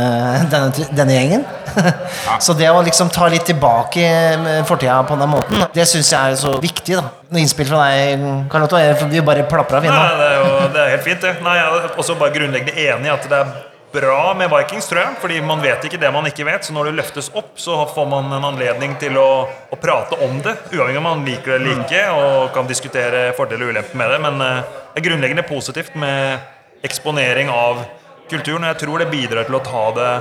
denne, 0.51 0.87
denne 0.93 1.17
gjengen. 1.17 1.45
så 2.45 2.53
det 2.57 2.69
å 2.69 2.83
liksom 2.85 3.09
ta 3.13 3.27
litt 3.33 3.47
tilbake 3.49 4.05
med 4.43 4.69
fortida 4.69 4.99
på 5.09 5.17
den 5.17 5.31
måten, 5.31 5.65
det 5.73 5.87
syns 5.89 6.13
jeg 6.13 6.35
er 6.35 6.39
så 6.39 6.53
viktig. 6.61 6.99
da 6.99 7.09
Noe 7.33 7.41
innspill 7.41 7.69
fra 7.69 7.83
deg, 7.89 8.23
Karl 8.53 8.67
Otto? 8.67 8.81
Vi 9.09 9.25
bare 9.25 9.47
plapper 9.49 9.79
av 9.79 9.87
Nei, 9.87 9.91
innom. 9.91 10.17
det 10.21 10.29
er 10.29 10.39
jo 10.39 10.73
det 10.73 10.81
er 10.83 10.95
helt 10.95 11.07
fint, 11.07 11.21
det. 11.25 11.37
Nei, 11.45 11.57
jeg 11.57 11.69
er 11.69 12.01
også 12.03 12.17
bare 12.19 12.35
grunnleggende 12.35 12.89
enig 12.89 13.09
i 13.09 13.15
at 13.15 13.29
det 13.31 13.39
er 13.39 13.53
bra 13.93 14.33
med 14.37 14.49
Vikings, 14.49 14.87
tror 14.89 15.01
jeg. 15.01 15.17
Fordi 15.21 15.41
man 15.45 15.61
vet 15.61 15.85
ikke 15.87 15.99
det 16.01 16.11
man 16.13 16.27
ikke 16.29 16.45
vet. 16.47 16.65
Så 16.65 16.73
når 16.75 16.89
det 16.89 16.95
løftes 16.99 17.29
opp, 17.33 17.53
så 17.61 17.83
får 17.89 18.09
man 18.09 18.31
en 18.37 18.47
anledning 18.51 18.95
til 19.01 19.17
å, 19.21 19.27
å 19.73 19.81
prate 19.81 20.17
om 20.25 20.39
det. 20.45 20.55
Uavhengig 20.73 21.01
om 21.01 21.09
man 21.09 21.25
liker 21.27 21.53
det 21.55 21.59
eller 21.59 21.83
ikke, 21.83 22.03
og 22.17 22.49
kan 22.55 22.69
diskutere 22.69 23.29
fordeler 23.37 23.69
og 23.69 23.75
ulemper 23.75 24.01
med 24.01 24.13
det. 24.13 24.21
Men 24.25 24.41
eh, 24.45 24.73
det 24.93 25.01
er 25.01 25.07
grunnleggende 25.09 25.45
positivt 25.49 25.97
med 25.99 26.52
eksponering 26.83 27.49
av 27.53 27.83
kulturen. 28.31 28.63
Og 28.63 28.73
jeg 28.73 28.81
tror 28.85 29.03
det 29.03 29.11
bidrar 29.11 29.47
til 29.49 29.59
å 29.59 29.63
ta 29.65 29.85
det 29.97 30.11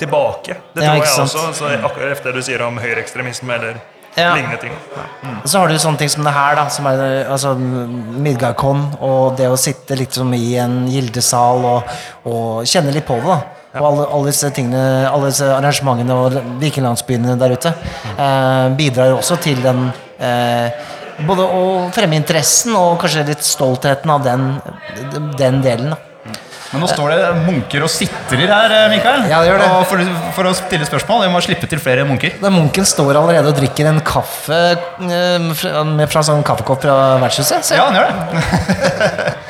tilbake. 0.00 0.56
Det 0.74 0.82
tror 0.82 0.90
ja, 0.90 0.98
jeg 1.04 1.24
også. 1.24 1.46
Så 1.56 1.70
akkurat 1.76 2.14
etter 2.16 2.30
det 2.32 2.40
du 2.40 2.46
sier 2.46 2.62
om 2.66 2.78
høyreekstremisme 2.80 3.56
eller 3.56 3.80
Ja. 4.16 4.32
lignende 4.34 4.58
ting. 4.58 4.72
Og 5.44 5.46
så 5.46 5.60
har 5.60 5.68
du 5.70 5.76
sånne 5.78 5.98
ting 6.00 6.08
som 6.10 6.24
det 6.26 6.32
her, 6.34 6.56
da, 6.58 6.64
som 6.68 6.86
er 6.90 7.28
altså, 7.30 7.52
Midgardkon, 7.54 8.96
og 9.00 9.36
det 9.38 9.46
å 9.46 9.56
sitte 9.60 9.94
litt 9.96 10.12
som 10.12 10.32
i 10.34 10.56
en 10.58 10.88
gildesal 10.90 11.62
og, 11.64 11.92
og 12.26 12.64
kjenne 12.66 12.90
litt 12.96 13.06
på 13.06 13.20
det. 13.20 13.28
da. 13.28 13.38
Og 13.78 13.86
alle, 13.86 14.06
alle 14.10 14.32
disse 14.32 14.50
tingene, 14.50 15.06
alle 15.06 15.30
disse 15.30 15.46
arrangementene 15.46 16.16
og 16.18 16.40
vikinglandsbyene 16.58 17.36
der 17.38 17.54
ute 17.54 17.70
eh, 18.18 18.66
bidrar 18.74 19.14
også 19.14 19.38
til 19.44 19.62
den 19.62 19.92
eh, 20.18 20.72
Både 21.20 21.44
å 21.44 21.64
fremme 21.92 22.16
interessen 22.16 22.74
og 22.74 22.94
kanskje 23.02 23.26
litt 23.28 23.44
stoltheten 23.44 24.10
av 24.10 24.22
den, 24.24 24.46
den 25.38 25.60
delen. 25.62 25.90
da. 25.92 25.98
Men 26.70 26.84
nå 26.84 26.86
står 26.86 27.10
det 27.10 27.22
munker 27.48 27.82
og 27.82 27.90
sitrer 27.90 28.44
her, 28.46 28.70
eh, 28.76 28.84
Mikael. 28.92 29.24
Ja, 29.30 29.40
det 29.42 29.48
gjør 29.50 29.58
det. 29.64 29.68
Og 29.74 29.86
for, 29.90 30.02
for 30.36 30.48
å 30.50 30.52
stille 30.54 30.86
spørsmål, 30.86 31.24
vi 31.26 31.30
må 31.34 31.40
slippe 31.42 31.66
til 31.70 31.80
flere 31.82 32.04
munker. 32.06 32.36
Da 32.38 32.50
Munken 32.54 32.86
står 32.86 33.18
allerede 33.18 33.50
og 33.50 33.56
drikker 33.58 33.88
en 33.90 33.98
kaffe 34.06 34.58
eh, 34.76 35.48
fra, 35.58 35.82
med- 35.88 36.10
fra 36.12 36.22
sånn 36.26 36.44
kaffekopp 36.46 36.84
fra 36.86 36.98
vertshuset. 37.24 37.66
Så. 37.66 37.74
Ja, 37.74 37.88
han 37.90 37.98
gjør 37.98 38.12
det. 38.12 39.34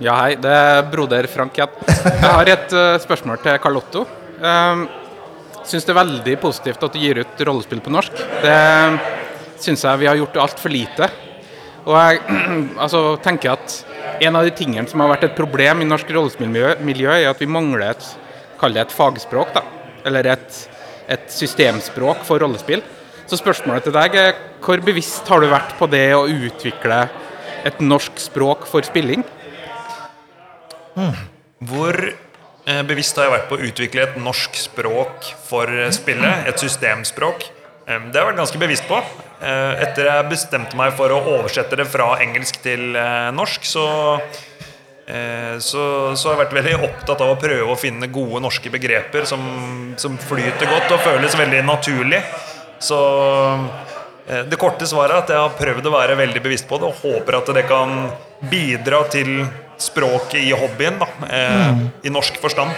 Ja, 0.00 0.14
hei. 0.22 0.32
Det 0.40 0.48
er 0.48 0.78
broder 0.88 1.26
Frank 1.28 1.58
igjen. 1.60 1.74
Jeg 1.92 2.30
har 2.32 2.48
et 2.48 2.70
eh, 2.72 2.94
spørsmål 3.02 3.42
til 3.44 3.58
Carl 3.60 3.76
Otto. 3.76 4.06
Um, 4.40 4.86
syns 5.68 5.84
det 5.84 5.92
er 5.92 5.98
veldig 5.98 6.36
positivt 6.40 6.86
at 6.86 6.94
du 6.96 7.02
gir 7.02 7.20
ut 7.20 7.42
rollespill 7.44 7.82
på 7.84 7.92
norsk. 7.92 8.22
Det 8.40 8.54
syns 9.60 9.84
jeg 9.84 10.00
vi 10.00 10.08
har 10.08 10.16
gjort 10.16 10.38
altfor 10.40 10.72
lite. 10.72 11.10
Og 11.86 11.94
jeg 11.96 12.20
altså, 12.84 13.16
tenker 13.24 13.54
at 13.54 13.76
en 14.20 14.36
av 14.36 14.46
de 14.46 14.52
tingene 14.56 14.88
som 14.90 15.00
har 15.02 15.14
vært 15.14 15.30
et 15.30 15.38
problem 15.38 15.80
i 15.80 15.88
norsk 15.88 16.10
rollespillmiljø, 16.12 17.14
er 17.16 17.30
at 17.30 17.40
vi 17.40 17.48
mangler 17.48 17.94
et, 17.94 18.08
et 18.68 18.94
fagspråk, 18.94 19.54
da. 19.56 19.64
Eller 20.08 20.32
et, 20.34 20.62
et 21.08 21.26
systemspråk 21.32 22.24
for 22.28 22.42
rollespill. 22.42 22.84
Så 23.30 23.38
spørsmålet 23.40 23.86
til 23.86 23.94
deg 23.94 24.16
er 24.18 24.38
hvor 24.64 24.80
bevisst 24.84 25.28
har 25.30 25.40
du 25.40 25.48
vært 25.48 25.76
på 25.78 25.88
det 25.90 26.08
å 26.16 26.26
utvikle 26.28 27.04
et 27.68 27.80
norsk 27.84 28.18
språk 28.20 28.66
for 28.68 28.84
spilling? 28.84 29.22
Hvor 31.70 31.96
eh, 32.00 32.82
bevisst 32.88 33.16
har 33.20 33.28
jeg 33.28 33.36
vært 33.36 33.48
på 33.48 33.56
å 33.56 33.70
utvikle 33.70 34.04
et 34.04 34.18
norsk 34.20 34.58
språk 34.58 35.30
for 35.46 35.70
eh, 35.70 35.92
spillet? 35.94 36.48
Et 36.50 36.60
systemspråk? 36.60 37.46
Det 37.86 37.96
har 37.96 38.12
jeg 38.14 38.26
vært 38.28 38.38
ganske 38.38 38.60
bevisst 38.60 38.86
på. 38.86 38.98
Eh, 39.40 39.82
etter 39.82 40.06
jeg 40.06 40.28
bestemte 40.30 40.76
meg 40.78 40.92
for 40.98 41.10
å 41.10 41.20
oversette 41.38 41.76
det 41.80 41.86
fra 41.90 42.12
engelsk 42.22 42.60
til 42.62 42.94
eh, 42.98 43.30
norsk, 43.34 43.64
så, 43.66 43.84
eh, 45.08 45.56
så, 45.64 45.84
så 46.14 46.28
har 46.30 46.36
jeg 46.36 46.42
vært 46.44 46.56
veldig 46.60 46.74
opptatt 46.86 47.24
av 47.24 47.32
å 47.34 47.38
prøve 47.40 47.66
å 47.72 47.78
finne 47.80 48.06
gode 48.12 48.42
norske 48.44 48.70
begreper 48.70 49.26
som, 49.26 49.42
som 49.98 50.18
flyter 50.22 50.70
godt 50.70 50.92
og 50.94 51.02
føles 51.08 51.34
veldig 51.40 51.64
naturlig. 51.66 52.20
Så 52.80 53.00
det 54.46 54.56
korte 54.60 54.86
svaret 54.86 55.10
er 55.10 55.18
at 55.24 55.30
jeg 55.34 55.40
har 55.42 55.56
prøvd 55.58 55.88
å 55.90 55.92
være 55.96 56.14
veldig 56.20 56.40
bevisst 56.44 56.68
på 56.70 56.78
det, 56.78 56.86
og 56.92 57.00
håper 57.02 57.40
at 57.40 57.50
det 57.56 57.64
kan 57.66 57.96
bidra 58.52 59.02
til 59.10 59.42
språket 59.80 60.38
i 60.44 60.52
hobbyen, 60.54 61.00
da, 61.00 61.08
eh, 61.26 61.66
Mm. 61.72 61.82
i 62.04 62.10
norsk 62.14 62.38
forstand. 62.40 62.70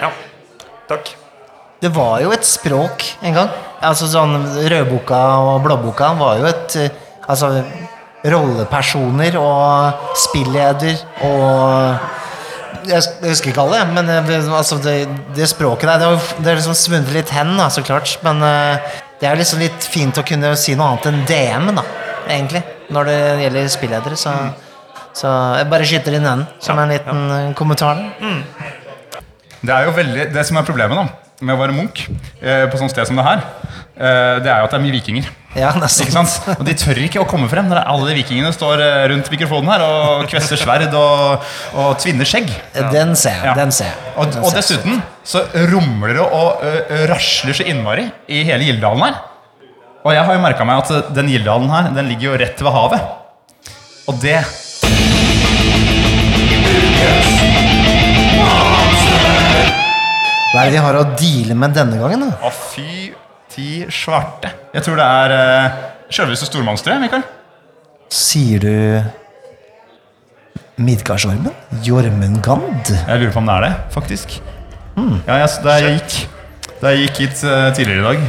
Ja. 0.00 0.12
Takk. 0.88 1.10
Det 1.84 1.90
var 1.92 2.22
jo 2.22 2.30
et 2.32 2.46
språk 2.48 3.02
en 3.20 3.34
gang. 3.36 3.48
Altså 3.84 4.06
sånn 4.08 4.38
Rødboka 4.72 5.20
og 5.44 5.64
Blåboka 5.66 6.14
var 6.16 6.38
jo 6.40 6.46
et 6.48 6.76
eh, 6.80 7.00
Altså 7.28 7.50
rollepersoner 8.24 9.36
og 9.40 10.04
spilleder 10.16 10.98
og 11.24 12.88
Jeg 12.88 13.00
husker 13.24 13.50
ikke 13.50 13.64
alle, 13.64 13.80
men 13.96 14.08
eh, 14.12 14.48
altså 14.48 14.78
det, 14.84 14.94
det 15.36 15.48
språket 15.48 15.90
der 15.90 16.00
Det 16.00 16.08
har 16.08 16.46
det 16.46 16.54
liksom 16.60 16.76
svunnet 16.78 17.12
litt 17.12 17.32
hen, 17.32 17.52
da, 17.60 17.70
så 17.72 17.84
klart. 17.84 18.14
Men 18.24 18.40
eh, 18.44 18.94
det 19.20 19.28
er 19.28 19.40
liksom 19.40 19.60
litt 19.64 19.88
fint 19.88 20.20
å 20.20 20.24
kunne 20.24 20.54
si 20.60 20.76
noe 20.76 20.94
annet 20.94 21.10
enn 21.10 21.24
DM, 21.28 21.68
da, 21.76 21.84
egentlig. 22.28 22.62
Når 22.92 23.08
det 23.08 23.18
gjelder 23.42 23.68
spilledere. 23.72 24.20
Så, 24.20 24.32
så 25.16 25.34
jeg 25.60 25.68
bare 25.72 25.88
skyter 25.88 26.16
inn 26.16 26.28
den 26.28 26.46
som 26.64 26.80
en 26.80 26.92
liten 26.92 27.26
ja. 27.32 27.42
kommentar. 27.56 28.00
Mm. 28.20 28.40
Det 29.64 29.72
er 29.72 29.88
jo 29.88 29.94
veldig, 29.96 30.28
det 30.36 30.44
som 30.44 30.60
er 30.60 30.68
problemet 30.68 31.00
da, 31.00 31.23
med 31.42 31.54
å 31.56 31.60
være 31.60 31.74
munk 31.74 32.04
eh, 32.42 32.66
på 32.70 32.78
sånt 32.78 32.92
sted 32.92 33.08
som 33.08 33.18
det 33.18 33.24
her, 33.26 33.40
eh, 33.96 34.36
det 34.44 34.50
er 34.52 34.60
jo 34.60 34.68
at 34.68 34.74
det 34.74 34.78
er 34.78 34.84
mye 34.84 34.94
vikinger. 34.94 35.30
Ja. 35.54 35.70
Ikke 35.78 36.10
sant? 36.10 36.34
Og 36.56 36.64
de 36.66 36.74
tør 36.78 36.98
ikke 37.04 37.20
å 37.22 37.26
komme 37.30 37.46
frem 37.50 37.68
når 37.70 37.84
alle 37.86 38.08
de 38.10 38.16
vikingene 38.18 38.50
står 38.54 38.82
eh, 38.82 39.02
rundt 39.12 39.30
mikrofonen 39.30 39.70
her 39.70 39.84
og 39.86 40.24
kvesser 40.30 40.58
sverd 40.58 40.94
og, 40.98 41.44
og 41.78 41.92
tvinner 42.02 42.26
skjegg. 42.28 42.50
Den 42.94 43.14
ser 43.18 43.38
jeg. 43.38 43.50
Ja. 43.50 43.54
Den 43.58 43.74
ser 43.74 43.92
jeg. 43.92 44.14
Og, 44.18 44.38
og 44.42 44.50
dessuten 44.56 45.02
så 45.24 45.44
rumler 45.70 46.18
det 46.18 46.24
og 46.24 46.64
ø, 46.66 46.72
ø, 46.82 46.98
rasler 47.10 47.56
så 47.56 47.66
innmari 47.70 48.08
i 48.28 48.42
hele 48.46 48.66
Gildalen 48.66 49.06
her. 49.06 49.22
Og 50.04 50.12
jeg 50.12 50.26
har 50.26 50.36
jo 50.36 50.42
merka 50.42 50.66
meg 50.68 50.82
at 50.82 51.14
den 51.16 51.30
Gildalen 51.32 51.70
her, 51.72 51.88
den 51.96 52.10
ligger 52.10 52.32
jo 52.32 52.40
rett 52.42 52.60
ved 52.60 52.74
havet. 52.74 53.06
Og 54.10 54.18
det 54.20 54.42
Hva 60.54 60.62
er 60.62 60.70
det 60.70 60.76
de 60.76 60.82
har 60.84 60.94
å 60.94 61.06
deale 61.18 61.54
med 61.58 61.72
denne 61.74 61.96
gangen? 61.98 62.28
da? 62.28 62.34
Å, 62.46 62.50
fy 62.54 63.08
ti 63.50 63.80
svarte. 63.90 64.52
Jeg 64.70 64.84
tror 64.86 65.00
det 65.00 65.06
er 65.06 65.32
uh, 65.34 65.80
sjølveste 66.14 66.46
stormonsteret, 66.46 67.02
Mikael. 67.02 67.24
Sier 68.14 68.62
du 68.62 69.02
Midgardsormen? 70.78 71.50
Jormungand? 71.82 72.86
Jeg 72.86 73.18
lurer 73.24 73.34
på 73.34 73.42
om 73.42 73.50
det 73.50 73.56
er 73.56 73.66
det, 73.66 73.72
faktisk. 73.96 74.36
Ja, 75.26 75.40
jeg, 75.42 75.50
da, 75.66 75.74
jeg 75.82 75.98
gikk, 75.98 76.16
da 76.78 76.94
jeg 76.94 77.08
gikk 77.08 77.20
hit 77.24 77.44
uh, 77.50 77.66
tidligere 77.74 77.98
i 77.98 78.06
dag, 78.12 78.24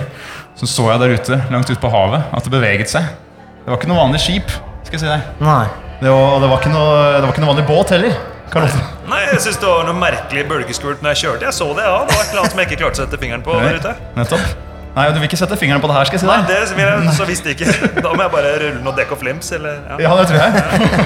så 0.58 0.72
så 0.74 0.90
jeg 0.96 1.06
der 1.06 1.16
ute, 1.20 1.42
langt 1.54 1.70
ute 1.70 1.82
på 1.86 1.94
havet, 1.94 2.26
at 2.34 2.50
det 2.50 2.56
beveget 2.58 2.96
seg. 2.96 3.14
Det 3.62 3.70
var 3.70 3.78
ikke 3.78 3.94
noe 3.94 4.02
vanlig 4.02 4.26
skip, 4.26 4.50
skal 4.82 4.98
jeg 4.98 5.06
si 5.06 5.14
deg. 5.14 5.32
Nei. 5.46 5.62
Det 6.02 6.10
var, 6.10 6.42
det 6.42 6.50
var, 6.50 6.58
ikke 6.58 6.74
noe, 6.74 7.00
det 7.20 7.26
var 7.28 7.38
ikke 7.38 7.46
noe 7.46 7.54
vanlig 7.54 7.70
båt 7.70 7.98
heller. 8.00 8.22
Karl 8.50 8.72
Otto. 8.72 8.95
Nei, 9.06 9.22
jeg 9.30 9.42
syns 9.46 9.58
det 9.62 9.68
var 9.70 9.84
noe 9.86 9.98
merkelig 10.00 10.44
bølgeskvult 10.50 11.04
når 11.06 11.14
jeg 11.14 11.22
kjørte. 11.26 11.46
Jeg 11.50 11.54
så 11.58 11.68
det, 11.78 11.84
ja. 11.86 11.98
Det 12.08 12.16
var 12.16 12.24
et 12.24 12.30
eller 12.32 12.42
annet 12.44 12.54
som 12.56 12.62
jeg 12.64 12.70
ikke 12.72 12.80
klarte 12.82 12.98
å 12.98 13.04
sette 13.06 13.20
fingeren 13.22 13.44
på 13.46 13.58
der 13.62 13.78
ute. 13.82 13.92
Nettopp. 14.18 14.54
Nei, 14.96 15.06
du 15.12 15.18
vil 15.20 15.28
ikke 15.28 15.38
sette 15.42 15.58
fingeren 15.60 15.82
på 15.84 15.90
det 15.92 15.96
her, 15.98 16.08
skal 16.08 16.16
jeg 16.16 16.24
si 16.24 16.28
Nei, 16.30 16.38
deg. 16.48 16.54
det 16.56 16.78
vil 16.78 16.86
jeg 16.88 17.16
så 17.18 17.26
visst 17.28 17.50
ikke. 17.52 17.74
Da 18.00 18.14
må 18.16 18.24
jeg 18.24 18.32
bare 18.32 18.54
rulle 18.62 18.80
noe 18.86 18.96
dekk 18.96 19.12
og 19.12 19.20
flims, 19.26 19.50
eller 19.58 19.82
Ja, 20.00 20.14
det 20.16 20.30
tror 20.30 20.40
jeg. 20.40 20.54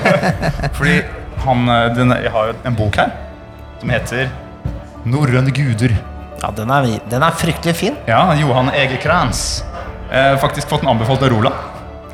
Fordi 0.78 0.94
han, 1.48 1.64
eh, 1.74 1.88
den, 1.98 2.14
jeg 2.22 2.32
har 2.36 2.52
jo 2.52 2.56
en 2.70 2.78
bok 2.78 3.00
her 3.02 3.16
som 3.80 3.92
heter 3.96 4.30
Norrøne 5.10 5.52
guder. 5.56 5.96
Ja, 6.44 6.52
den 6.56 6.70
er, 6.72 6.88
den 7.10 7.26
er 7.26 7.36
fryktelig 7.36 7.76
fin. 7.80 7.98
Ja, 8.08 8.22
Johan 8.40 8.70
Ege 8.76 9.00
Kranz. 9.02 9.64
Eh, 10.12 10.36
faktisk 10.40 10.70
fått 10.72 10.86
den 10.86 10.92
anbefalt 10.94 11.24
av 11.26 11.34
Roland. 11.34 11.56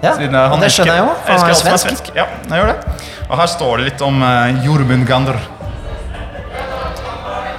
Ja, 0.04 0.14
Siden, 0.16 0.36
eh, 0.38 0.54
og 0.54 0.62
det 0.62 0.70
skjønner 0.74 0.98
jeg 0.98 1.04
jo, 1.04 1.12
for 1.26 1.44
han 1.44 1.52
er 1.52 1.78
svensk. 1.80 2.10
Ja, 2.16 2.26
jeg 2.50 2.62
gjør 2.62 2.72
det. 2.72 2.96
Og 3.26 3.36
her 3.40 3.50
står 3.52 3.78
det 3.82 3.86
litt 3.90 4.02
om 4.06 4.24
eh, 4.24 4.64
Jormungandr. 4.66 5.40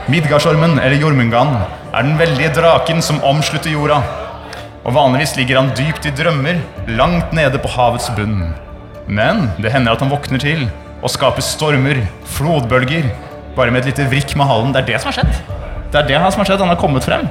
Midgardsormen, 0.07 0.77
eller 0.79 1.01
Jormungand, 1.03 1.57
er 1.91 2.05
den 2.07 2.19
veldige 2.19 2.53
draken 2.55 3.01
som 3.03 3.19
omslutter 3.27 3.73
jorda. 3.73 3.97
Og 4.87 4.95
vanligvis 4.95 5.33
ligger 5.35 5.59
han 5.59 5.73
dypt 5.75 6.07
i 6.07 6.13
drømmer, 6.15 6.61
langt 6.87 7.33
nede 7.35 7.59
på 7.59 7.73
havets 7.75 8.07
bunn. 8.15 8.53
Men 9.11 9.49
det 9.59 9.73
hender 9.75 9.97
at 9.97 10.05
han 10.05 10.13
våkner 10.13 10.39
til 10.43 10.69
og 11.03 11.11
skaper 11.11 11.43
stormer, 11.43 12.05
flodbølger, 12.37 13.11
bare 13.57 13.75
med 13.75 13.83
et 13.83 13.91
lite 13.91 14.07
vrikk 14.13 14.37
med 14.39 14.47
halen. 14.47 14.71
Det 14.75 14.85
er 14.85 14.89
det 14.93 15.03
som 15.03 15.11
har 15.11 15.19
skjedd. 15.19 15.43
Det 15.91 16.01
er 16.01 16.09
det 16.13 16.23
som 16.23 16.45
har 16.45 16.51
skjedd. 16.53 16.63
Han 16.63 16.71
har 16.71 16.81
kommet 16.81 17.07
frem. 17.07 17.27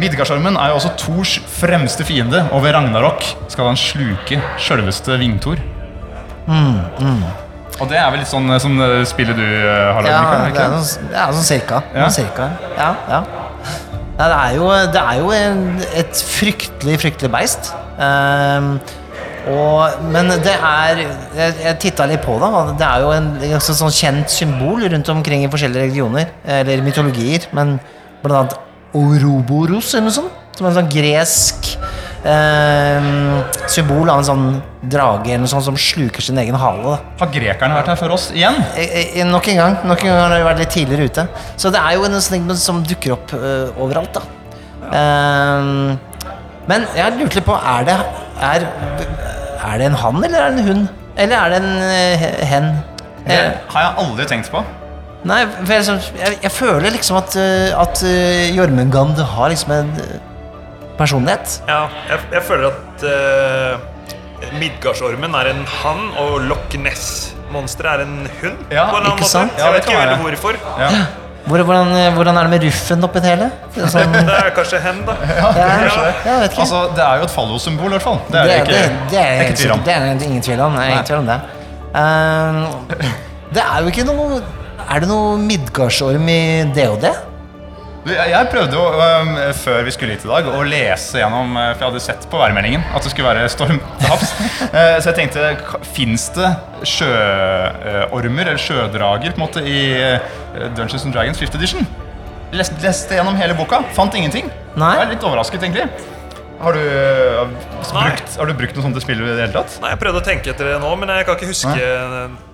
Midgardsormen 0.00 0.56
er 0.56 0.72
jo 0.72 0.80
også 0.80 0.96
Thors 1.04 1.36
fremste 1.60 2.04
fiende, 2.08 2.46
og 2.50 2.64
ved 2.64 2.74
Ragnarok 2.74 3.28
skal 3.52 3.68
han 3.74 3.78
sluke 3.78 4.40
sjølveste 4.56 5.20
Vingtor. 5.20 5.60
Og 7.82 7.88
det 7.90 7.98
er 7.98 8.10
vel 8.12 8.20
litt 8.22 8.30
sånn 8.30 8.50
sånn 8.62 8.82
spillet 9.08 9.38
du 9.38 9.44
eh, 9.44 9.88
har 9.96 10.04
lagd? 10.04 10.12
Ja, 10.14 10.20
det 10.22 10.62
er 10.62 10.74
det 11.10 11.22
er 11.24 11.32
sånn 11.34 11.48
cirka. 11.48 11.80
Ja. 11.94 12.10
Cirka. 12.14 12.50
Ja, 12.78 12.90
ja. 13.10 13.22
Nei, 14.14 14.26
det 14.30 14.36
er 14.38 14.52
jo, 14.54 14.66
det 14.94 15.00
er 15.00 15.16
jo 15.18 15.32
en, 15.34 15.64
et 16.02 16.20
fryktelig, 16.36 17.00
fryktelig 17.02 17.32
beist. 17.34 17.72
Um, 17.98 18.76
og, 19.50 20.04
men 20.10 20.30
det 20.42 20.54
er 20.56 21.00
Jeg, 21.02 21.54
jeg 21.60 21.78
titta 21.82 22.06
litt 22.08 22.22
på 22.24 22.36
det. 22.40 22.50
Det 22.80 22.86
er 22.86 23.02
jo 23.02 23.10
en 23.12 23.26
ganske 23.42 23.74
sånn 23.76 23.92
kjent 23.92 24.32
symbol 24.32 24.86
rundt 24.86 25.10
omkring 25.12 25.44
i 25.44 25.50
forskjellige 25.50 25.88
religioner, 25.88 26.30
eller 26.46 26.84
mytologier. 26.86 27.48
Men 27.56 27.76
blant 28.22 28.54
annet 28.54 28.56
Ouroboros 28.94 29.90
eller 29.92 30.08
noe 30.08 30.16
sånt. 30.20 30.40
Som 30.54 30.68
er 30.68 30.70
en 30.70 30.78
sånn 30.78 30.92
gresk 30.94 31.72
eh, 32.24 33.08
symbol 33.70 34.10
av 34.10 34.20
en 34.22 34.26
sånn 34.28 34.46
drage 34.90 35.30
eller 35.32 35.44
noe 35.44 35.50
sånt 35.52 35.66
som 35.66 35.76
sluker 35.80 36.24
sin 36.24 36.38
egen 36.40 36.56
hale. 36.60 36.82
Da. 36.84 36.96
Har 37.22 37.32
grekerne 37.34 37.78
vært 37.78 37.90
her 37.92 38.00
før 38.00 38.14
oss 38.16 38.30
igjen? 38.34 38.58
Eh, 38.76 38.96
eh, 39.20 39.24
Nok 39.28 39.48
en 39.52 39.60
gang. 39.60 39.76
Nok 39.88 40.04
en 40.04 40.10
gang 40.12 40.20
har 40.24 40.34
de 40.38 40.48
vært 40.48 40.62
litt 40.64 40.74
tidligere 40.76 41.08
ute. 41.10 41.26
Så 41.60 41.72
det 41.74 41.80
er 41.82 41.96
jo 41.98 42.06
en 42.08 42.16
sånn 42.18 42.38
ting 42.38 42.56
som 42.60 42.82
dukker 42.84 43.16
opp 43.16 43.34
eh, 43.36 43.80
overalt, 43.80 44.18
da. 44.18 44.24
Eh, 45.00 45.70
men 46.68 46.86
jeg 46.96 47.16
lurte 47.18 47.36
litt 47.38 47.44
på 47.44 47.54
Er 47.56 47.84
det 47.84 47.94
er, 48.44 48.62
er 49.64 49.80
det 49.80 49.86
en 49.90 49.96
han 50.00 50.22
eller 50.24 50.38
er 50.46 50.54
det 50.54 50.62
en 50.62 50.68
hund? 50.68 50.86
Eller 51.20 51.36
er 51.38 51.52
det 51.52 51.58
en 51.60 51.74
eh, 51.88 52.24
hen? 52.50 52.70
Det 53.24 53.36
har 53.72 53.84
jeg 53.86 53.94
aldri 54.02 54.26
tenkt 54.28 54.50
på. 54.52 54.60
Nei, 55.24 55.38
for 55.48 55.72
jeg, 55.72 56.00
jeg, 56.20 56.38
jeg 56.42 56.52
føler 56.52 56.92
liksom 56.92 57.16
at, 57.16 57.36
eh, 57.40 57.70
at 57.80 58.02
Jormungand 58.52 59.20
har 59.36 59.52
liksom 59.52 59.72
en 59.72 59.92
personlighet. 60.98 61.58
Ja, 61.68 61.80
jeg, 62.10 62.18
jeg 62.32 62.42
føler 62.42 62.70
at 62.70 63.04
uh, 63.08 64.54
Midgardsormen 64.60 65.34
er 65.34 65.50
en 65.54 65.64
hann, 65.80 66.06
og 66.20 66.40
Loch 66.50 66.74
Ness-monsteret 66.78 68.00
er 68.00 68.06
en 68.06 68.16
hund. 68.42 68.58
Ja, 68.70 68.88
på 68.90 68.96
en 68.98 69.04
annen 69.04 69.12
ikke 69.14 69.24
måte. 69.24 69.30
sant? 69.32 69.52
Jeg 69.58 69.64
Ja, 69.66 69.70
vet 69.74 69.86
ikke 69.88 70.00
helt 70.00 70.24
hvorfor. 70.26 70.58
Ja. 70.80 70.90
Hvor, 71.44 71.60
hvordan, 71.68 71.90
eh, 71.92 72.06
hvordan 72.16 72.38
er 72.40 72.46
det 72.46 72.50
med 72.54 72.62
ruffen 72.64 73.04
oppi 73.04 73.20
det 73.20 73.28
hele? 73.34 73.50
Det 73.74 73.82
er 73.84 73.90
Sånn, 73.92 74.14
Det 74.16 74.32
er 74.38 74.46
kanskje 74.56 74.78
hen, 74.80 75.02
da. 75.04 75.12
ja, 75.28 75.50
Ja. 75.58 75.66
jeg 76.24 76.38
vet 76.40 76.54
ikke. 76.54 76.60
Altså, 76.64 76.78
Det 76.96 77.04
er 77.04 77.18
jo 77.20 77.26
et 77.26 77.34
fallosymbol, 77.34 77.86
i 77.86 77.94
hvert 77.98 78.02
fall. 78.06 78.20
Det 78.30 78.38
er 78.40 78.44
det, 78.44 78.54
det 78.54 78.60
ikke, 78.62 78.78
det, 78.78 79.10
det, 79.10 79.18
er, 79.20 79.42
ikke 79.42 79.58
tvil 79.60 79.72
om. 79.74 79.82
det 79.84 79.94
er 79.94 80.24
ingen 80.30 80.42
tvil 80.46 80.60
om. 80.64 80.72
Det 80.78 80.84
er 80.86 80.88
ingen 80.94 81.04
tvil 81.10 81.18
om 81.18 81.26
det. 81.28 81.36
Eh, 82.00 83.04
det 83.54 83.62
er 83.62 83.76
jo 83.84 83.92
ikke 83.92 84.04
noe 84.08 84.40
Er 84.90 85.00
det 85.00 85.08
noe 85.08 85.36
Midgardsorm 85.40 86.28
i 86.28 86.40
DOD? 86.76 87.04
Jeg, 88.04 88.48
prøvde 88.52 88.76
jo, 88.76 88.82
øhm, 89.00 89.30
før 89.56 89.82
vi 89.86 89.92
skulle 89.94 90.12
hit 90.12 90.24
i 90.26 90.28
dag, 90.28 90.48
å 90.52 90.60
lese 90.68 91.22
gjennom 91.22 91.54
øh, 91.56 91.70
For 91.72 91.80
jeg 91.86 91.88
hadde 91.88 92.02
sett 92.04 92.26
på 92.28 92.36
værmeldingen 92.36 92.82
at 92.92 93.00
det 93.06 93.12
skulle 93.14 93.30
være 93.30 93.48
storm 93.48 93.78
til 93.80 94.10
havs. 94.12 94.34
Eh, 94.74 94.96
Så 95.00 95.12
jeg 95.12 95.16
tenkte, 95.22 95.78
fins 95.94 96.26
det 96.34 96.48
sjøormer 96.90 98.50
eller 98.50 98.60
sjødrager 98.60 99.32
på 99.32 99.38
en 99.38 99.44
måte 99.46 99.62
i 99.64 99.78
øh, 100.02 100.66
Dungeons 100.76 101.04
and 101.06 101.14
Dragons 101.16 101.40
5th 101.40 101.56
edition? 101.56 101.86
Leste, 102.54 102.76
leste 102.82 103.16
gjennom 103.16 103.38
hele 103.40 103.56
boka, 103.58 103.80
fant 103.96 104.14
ingenting. 104.18 104.50
Nei. 104.76 104.92
Jeg 104.98 105.06
er 105.06 105.12
litt 105.14 105.24
overrasket, 105.26 105.62
egentlig. 105.64 105.86
Har 106.64 106.72
du, 106.72 106.80
øh, 106.80 107.50
brukt, 107.92 108.36
har 108.40 108.46
du 108.48 108.54
brukt 108.56 108.76
noe 108.78 108.84
sånt 108.86 108.96
til 108.96 109.04
spillet 109.04 109.26
i 109.28 109.34
det 109.36 109.42
hele 109.44 109.52
tatt? 109.58 109.74
Nei, 109.82 109.90
Jeg 109.92 109.98
prøvde 110.00 110.20
å 110.22 110.24
tenke 110.24 110.48
etter 110.54 110.64
det 110.72 110.78
nå, 110.80 110.90
men 111.00 111.08
jeg 111.12 111.26
kan 111.28 111.36
ikke 111.36 111.50
huske 111.50 111.74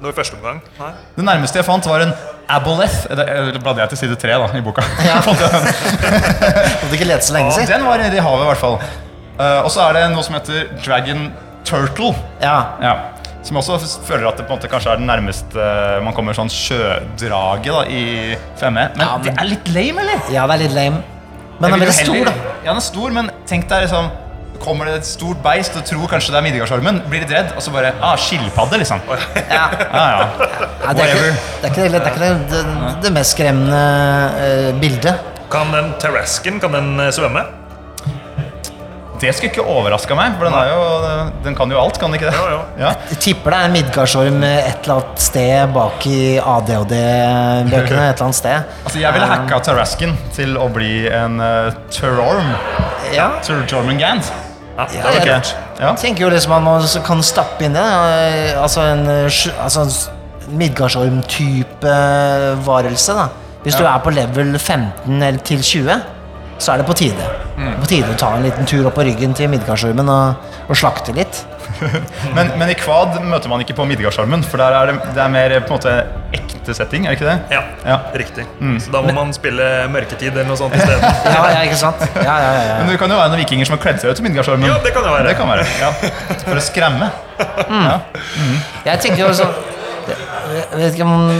noe 0.02 0.10
i 0.10 0.16
første 0.16 0.34
omgang. 0.40 0.58
Nei. 0.80 0.90
Det 1.16 1.24
nærmeste 1.28 1.56
jeg 1.60 1.66
fant, 1.68 1.86
var 1.86 2.00
en 2.08 2.14
aboleth. 2.50 3.04
Eller 3.14 3.58
bladde 3.62 3.80
jeg 3.84 3.92
til 3.94 3.98
side 4.02 4.16
tre 4.18 4.34
da, 4.42 4.46
i 4.58 4.62
boka. 4.66 4.82
Hadde 4.82 6.92
ikke 6.96 7.06
lete 7.08 7.24
så 7.28 7.32
lenge 7.36 7.52
Ja, 7.52 7.56
siden. 7.60 7.70
den 7.78 7.86
var 7.86 7.98
i 8.02 8.10
havet, 8.10 8.42
i 8.44 8.48
hvert 8.50 8.60
fall. 8.64 8.76
Uh, 9.40 9.60
og 9.64 9.70
så 9.72 9.80
er 9.88 9.92
det 9.96 10.02
noe 10.12 10.24
som 10.26 10.34
heter 10.36 10.66
Dragon 10.84 11.30
Turtle. 11.64 12.10
Ja. 12.42 12.58
Ja. 12.82 12.94
Som 13.46 13.56
jeg 13.56 13.62
også 13.72 14.02
føler 14.04 14.26
at 14.28 14.36
det 14.36 14.44
på 14.48 14.52
en 14.52 14.58
måte 14.58 14.68
kanskje 14.68 14.90
er 14.92 14.98
den 15.00 15.08
nærmeste 15.08 15.56
eh, 15.64 15.96
man 16.04 16.12
kommer 16.12 16.36
sånn 16.36 16.50
sjødrage 16.52 17.70
da, 17.72 17.86
i 17.88 18.34
5E. 18.60 18.72
Men 18.74 19.00
Ja, 19.00 19.14
men- 19.16 19.24
det 19.24 19.32
er 19.40 19.48
litt 19.48 19.68
lame, 19.72 20.02
eller? 20.04 20.18
ja, 20.34 20.44
det 20.50 20.54
er 20.58 20.62
litt 20.66 20.74
lame. 20.76 21.00
Men 21.60 21.74
den 21.74 21.76
er 21.76 21.84
veldig 21.84 21.94
stor, 21.98 22.26
da. 22.30 22.34
Ja, 22.64 22.72
den 22.72 22.80
er 22.80 22.84
stor, 22.84 23.14
men 23.16 23.30
tenk 23.48 23.68
deg 23.70 23.86
liksom 23.86 24.10
Kommer 24.60 24.90
det 24.90 24.98
et 24.98 25.06
stort 25.08 25.38
beist 25.40 25.76
og 25.78 25.86
tror 25.88 26.08
kanskje 26.10 26.34
det 26.34 26.36
er 26.36 26.44
Midgardsormen, 26.44 26.98
blir 27.08 27.22
litt 27.22 27.30
redd, 27.32 27.54
og 27.56 27.62
så 27.64 27.72
bare 27.72 27.94
ah, 28.04 28.12
skilpadde, 28.20 28.76
liksom. 28.82 29.00
Ja. 29.56 29.62
Ja, 29.72 30.02
ja. 30.12 30.26
Nei, 30.82 30.92
det, 30.98 31.06
er 31.06 31.14
ikke, 31.14 31.30
det, 31.30 31.70
er 31.70 31.70
ikke, 31.70 31.86
det, 31.94 32.00
er 32.02 32.10
ikke 32.10 32.26
det, 32.26 32.34
det, 32.50 32.90
det 33.06 33.12
mest 33.16 33.38
skremmende 33.38 33.80
uh, 34.36 34.68
bildet. 34.82 35.30
Kan 35.50 35.72
den 35.72 35.94
Terrasken 36.02 36.60
kan 36.60 36.76
den 36.76 36.92
eh, 37.00 37.08
svømme? 37.14 37.46
Det 39.20 39.34
skulle 39.36 39.50
ikke 39.52 39.64
overraska 39.68 40.14
meg, 40.16 40.32
for 40.38 40.48
den, 40.48 40.54
er 40.56 40.70
jo, 40.72 41.30
den 41.44 41.54
kan 41.58 41.70
jo 41.70 41.76
alt, 41.80 41.98
kan 42.00 42.08
den 42.10 42.16
ikke 42.20 42.30
det? 42.30 42.38
Jo, 42.40 42.46
jo. 42.54 42.60
Ja. 42.80 42.92
Jeg 43.10 43.18
tipper 43.20 43.50
det 43.52 43.58
er 43.60 43.64
en 43.68 43.72
Midgardsorm 43.76 44.38
et 44.48 44.78
eller 44.86 44.94
annet 44.94 45.20
sted 45.20 45.74
bak 45.74 46.06
i 46.08 46.20
ADHD-bøkene. 46.40 48.04
et 48.08 48.14
eller 48.14 48.24
annet 48.24 48.38
sted. 48.38 48.62
Altså, 48.84 48.98
jeg 49.02 49.12
ville 49.16 49.26
hacka 49.32 49.58
Taraskin 49.66 50.14
til 50.36 50.56
å 50.56 50.68
bli 50.72 50.92
en 51.12 51.36
uh, 51.40 51.68
Terorm. 51.92 52.48
Ja, 53.12 53.28
Jormungand. 53.44 54.24
Ja, 54.78 54.86
Ja, 54.94 55.02
det 55.02 55.02
var 55.04 55.26
jeg- 55.26 55.54
Ja. 55.80 55.90
jeg 55.92 55.96
tenker 55.98 56.20
jo 56.24 56.30
liksom 56.30 56.52
at 56.56 56.62
man 56.62 56.82
kan 57.04 57.22
stappe 57.22 57.64
inn 57.64 57.72
det. 57.74 57.82
eh, 57.84 58.62
Altså 58.62 58.80
en 58.80 59.06
altså, 59.08 59.84
midgardsorm-type 60.48 61.92
varelse. 62.64 63.12
da 63.14 63.28
Hvis 63.62 63.76
du 63.76 63.84
er 63.84 63.98
på 64.02 64.10
level 64.14 64.58
15 64.58 65.22
eller 65.22 65.38
til 65.44 65.60
20, 65.62 66.00
så 66.60 66.74
er 66.74 66.82
det 66.82 66.86
på 66.88 66.94
tide. 66.98 67.24
På 67.80 67.86
tide 67.88 68.08
å 68.12 68.16
ta 68.20 68.34
en 68.36 68.44
liten 68.44 68.66
tur 68.68 68.86
opp 68.88 68.94
på 68.98 69.04
ryggen 69.06 69.32
til 69.36 69.48
Midgardsormen 69.52 70.08
og, 70.12 70.50
og 70.68 70.76
slakte 70.76 71.14
litt. 71.16 71.42
Men, 72.36 72.50
men 72.58 72.68
i 72.68 72.74
Kvad 72.76 73.14
møter 73.24 73.48
man 73.48 73.62
ikke 73.62 73.72
på 73.78 73.84
Midgardsormen, 73.88 74.42
for 74.44 74.60
der 74.60 74.74
er 74.76 74.90
det, 74.90 74.94
det 75.16 75.20
er 75.22 75.30
mer 75.32 75.52
på 75.64 75.70
en 75.72 75.78
måte 75.78 75.92
ekte 76.36 76.74
setting, 76.76 77.06
er 77.06 77.14
det 77.14 77.20
ikke 77.20 77.28
det? 77.30 77.36
Ja, 77.56 77.60
Ja. 77.86 77.96
riktig. 78.20 78.44
Så 78.84 78.92
da 78.92 79.00
må 79.06 79.14
man 79.16 79.30
spille 79.32 79.68
Mørketid 79.88 80.34
eller 80.34 80.48
noe 80.50 80.58
sånt 80.60 80.74
isteden. 80.76 81.00
Ja, 81.36 81.44
ja, 81.54 81.62
ikke 81.64 81.78
sant? 81.80 82.02
Ja, 82.18 82.34
ja, 82.42 82.50
ja, 82.58 82.64
ja. 82.66 82.74
Men 82.82 82.90
det 82.92 82.98
kan 83.00 83.14
jo 83.14 83.16
være 83.20 83.32
noen 83.32 83.42
vikinger 83.44 83.70
som 83.70 83.78
har 83.78 83.82
kledd 83.86 84.02
seg 84.02 84.12
ut 84.12 84.20
til 84.20 84.26
Midgardsormen. 84.28 84.66
Ja, 84.68 84.76
det 84.84 84.92
kan 84.96 85.06
det 85.06 85.14
være. 85.14 85.30
Det 85.30 85.36
kan 85.40 85.48
være, 85.54 85.64
ja. 85.80 85.90
For 86.44 86.60
å 86.60 86.64
skremme. 86.66 87.08
Jeg 88.84 89.00
tenker 89.06 89.22
jo 89.24 89.32
sånn 89.40 89.56
Jeg 90.10 90.82
vet 90.82 90.96
ikke 90.98 91.06
om 91.06 91.30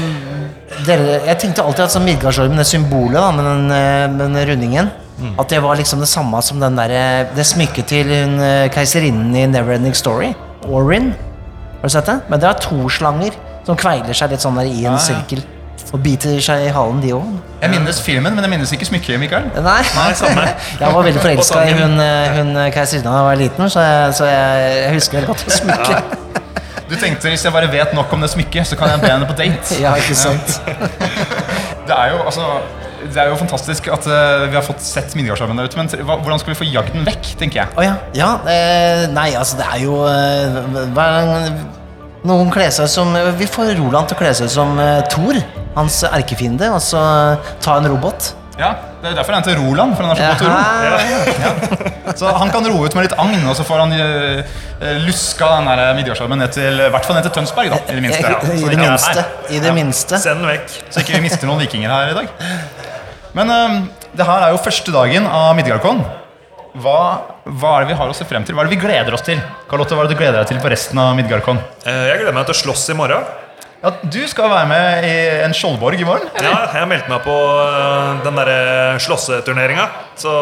dere, 0.87 1.19
Jeg 1.27 1.37
tenkte 1.43 1.65
alltid 1.67 1.85
at 1.89 2.01
Midgardsormen, 2.07 2.63
er 2.63 2.69
symbolet 2.69 3.19
da, 3.19 3.29
med 3.35 3.45
den, 3.51 3.65
eh, 3.75 4.07
med 4.15 4.23
den 4.39 4.51
rundingen 4.55 4.91
At 5.39 5.53
det 5.53 5.61
var 5.63 5.77
liksom 5.77 6.01
det 6.01 6.09
samme 6.09 6.41
som 6.43 6.61
den 6.61 6.79
der, 6.79 6.91
eh, 6.91 7.37
det 7.37 7.47
smykket 7.47 7.91
til 7.93 8.09
hun 8.09 8.41
eh, 8.41 8.71
keiserinnen 8.73 9.37
i 9.37 9.47
Neverending 9.47 9.97
Story. 9.97 10.33
Orin. 10.69 11.13
Har 11.81 11.89
du 11.89 11.95
sett 11.95 12.07
det? 12.07 12.21
Men 12.29 12.41
det 12.41 12.49
er 12.49 12.61
to 12.61 12.89
slanger 12.89 13.37
som 13.67 13.77
kveiler 13.77 14.17
seg 14.17 14.33
litt 14.33 14.45
sånn 14.45 14.59
der 14.61 14.69
i 14.69 14.85
en 14.85 14.97
ja. 14.97 15.01
sirkel. 15.01 15.43
Og 15.91 15.99
biter 16.05 16.37
seg 16.45 16.69
i 16.69 16.71
halen, 16.71 17.01
de 17.03 17.13
òg. 17.17 17.29
Jeg 17.61 17.73
minnes 17.73 18.01
filmen, 18.05 18.35
men 18.37 18.45
jeg 18.47 18.53
minnes 18.53 18.73
ikke 18.77 18.87
smykket, 18.87 19.19
Mikael. 19.21 19.49
Nei. 19.57 19.81
Nei, 19.97 20.11
samme. 20.15 20.45
Jeg 20.81 20.95
var 20.95 21.03
veldig 21.03 21.23
forelska 21.25 21.65
i 21.67 21.75
hun, 21.81 21.97
eh, 22.05 22.37
hun 22.39 22.53
keiserinna 22.71 23.11
da 23.11 23.17
jeg 23.19 23.27
var 23.27 23.41
liten, 23.41 23.71
så 23.73 23.83
jeg, 23.85 24.15
så 24.21 24.29
jeg, 24.29 24.69
jeg 24.79 24.95
husker 24.95 25.19
veldig 25.19 25.33
godt 25.33 25.59
smykket. 25.59 25.97
Ja. 25.97 26.21
Du 26.91 26.97
tenkte 26.99 27.31
hvis 27.31 27.45
jeg 27.47 27.55
bare 27.55 27.69
vet 27.71 27.93
nok 27.95 28.11
om 28.17 28.25
det 28.25 28.31
smykket, 28.33 28.67
så 28.67 28.79
kan 28.79 28.91
jeg 28.91 29.03
be 29.03 29.11
henne 29.13 29.27
på 29.29 29.37
date. 29.39 29.77
Ja, 29.83 29.93
ikke 29.99 30.17
sant? 30.19 30.57
Det 31.87 31.95
er 31.95 32.15
jo, 32.15 32.23
altså, 32.27 32.47
det 33.09 33.17
er 33.23 33.31
jo 33.33 33.37
fantastisk 33.41 33.89
at 33.95 34.07
eh, 34.11 34.45
vi 34.51 34.57
har 34.59 34.65
fått 34.67 34.83
sett 34.85 35.15
Midgardsormen 35.19 35.57
der 35.59 35.69
ute, 35.71 35.79
men 35.81 35.89
hva- 36.05 36.19
hvordan 36.21 36.41
skal 36.43 36.53
vi 36.55 36.59
få 36.61 36.69
jagd 36.69 36.93
den 36.97 37.07
vekk, 37.09 37.31
tenker 37.41 37.63
jeg. 37.63 37.75
Oh, 37.79 37.85
ja. 37.87 37.95
ja 38.17 38.31
eh, 38.51 39.07
nei, 39.15 39.31
altså 39.41 39.57
det 39.61 39.69
er 39.73 39.85
jo 39.87 40.01
eh, 40.11 41.51
Noen 42.29 42.51
kler 42.53 42.69
seg 42.75 42.85
som 42.93 43.15
Vi 43.39 43.47
får 43.49 43.71
Roland 43.79 44.11
til 44.11 44.19
å 44.19 44.21
kle 44.21 44.35
seg 44.37 44.51
som 44.53 44.75
eh, 44.83 45.01
Thor, 45.13 45.39
hans 45.79 46.03
erkefiende, 46.11 46.69
og 46.75 46.83
så 46.85 47.01
ta 47.65 47.79
en 47.81 47.89
robot. 47.89 48.35
Ja, 48.61 48.75
Det 49.01 49.09
er 49.09 49.15
derfor 49.17 49.33
den 49.33 49.41
heter 49.41 49.57
Roland, 49.57 49.95
for 49.97 50.05
den 50.05 50.11
er 50.13 50.17
så 50.21 50.27
godt 50.29 50.43
å 50.45 50.51
ro. 50.51 50.57
Ja. 51.41 52.17
Så 52.21 52.29
han 52.37 52.51
kan 52.53 52.67
roe 52.69 52.91
ut 52.91 52.97
med 52.99 53.07
litt 53.07 53.15
agn, 53.23 53.39
og 53.49 53.55
så 53.57 53.65
får 53.65 53.81
han 53.87 53.95
eh, 53.97 54.43
eh, 54.83 54.99
luska 55.07 55.49
den 55.55 55.71
der 55.71 55.95
Midgardsormen 55.97 56.43
ned 56.43 56.53
til, 56.53 56.77
i 56.85 56.91
hvert 56.93 57.09
fall 57.09 57.17
ned 57.17 57.25
til 57.31 57.33
Tønsberg, 57.39 57.73
da, 57.73 57.79
i 57.89 57.97
det 57.97 58.05
minste. 58.05 58.35
I, 58.51 58.59
I 58.61 58.69
det 58.75 58.83
minste. 58.83 59.25
I 59.57 59.63
det 59.65 59.73
minste. 59.79 60.21
Send 60.21 60.45
den 60.45 60.51
vekk. 60.53 60.77
Så 60.93 61.01
ikke 61.07 61.17
vi 61.17 61.25
mister 61.31 61.49
noen 61.49 61.65
vikinger 61.65 61.95
her 61.95 62.13
i 62.13 62.19
dag. 62.21 62.29
Men 63.37 63.51
eh, 63.55 63.77
det 64.17 64.27
her 64.27 64.47
er 64.49 64.55
jo 64.55 64.63
første 64.63 64.95
dagen 64.95 65.27
av 65.29 65.53
Midgardcon. 65.59 66.03
Hva, 66.81 66.97
hva 67.59 67.71
er 67.77 67.85
det 67.85 67.91
vi 67.93 67.99
har 67.99 68.11
å 68.11 68.15
se 68.15 68.27
frem 68.29 68.45
til? 68.47 68.55
Hva 68.55 68.63
er 68.63 68.71
det 68.71 68.77
vi 68.77 68.83
gleder 68.85 69.15
oss 69.17 69.25
til? 69.27 69.41
Carlotte, 69.71 69.97
hva 69.99 70.05
er 70.05 70.11
det 70.11 70.15
du 70.17 70.21
gleder 70.23 70.39
deg 70.41 70.51
til 70.53 70.61
på 70.63 70.71
resten 70.71 71.01
av 71.03 71.15
Midgardcon? 71.19 71.59
Eh, 71.85 72.05
Jeg 72.13 72.21
gleder 72.23 72.37
meg 72.37 72.47
til 72.51 72.55
å 72.57 72.61
slåss 72.65 72.89
i 72.95 72.99
morgen. 72.99 73.25
Ja, 73.81 73.95
du 74.13 74.19
skal 74.29 74.51
være 74.53 74.69
med 74.69 75.05
i 75.09 75.13
en 75.47 75.55
skjoldborg 75.57 76.03
i 76.03 76.05
morgen? 76.05 76.29
Ja, 76.45 76.67
jeg 76.77 76.89
meldte 76.91 77.09
meg 77.11 77.23
på 77.25 77.33
eh, 77.65 78.21
den 78.27 78.37
derre 78.39 78.59
slåsseturneringa. 79.01 79.87
Så 80.21 80.35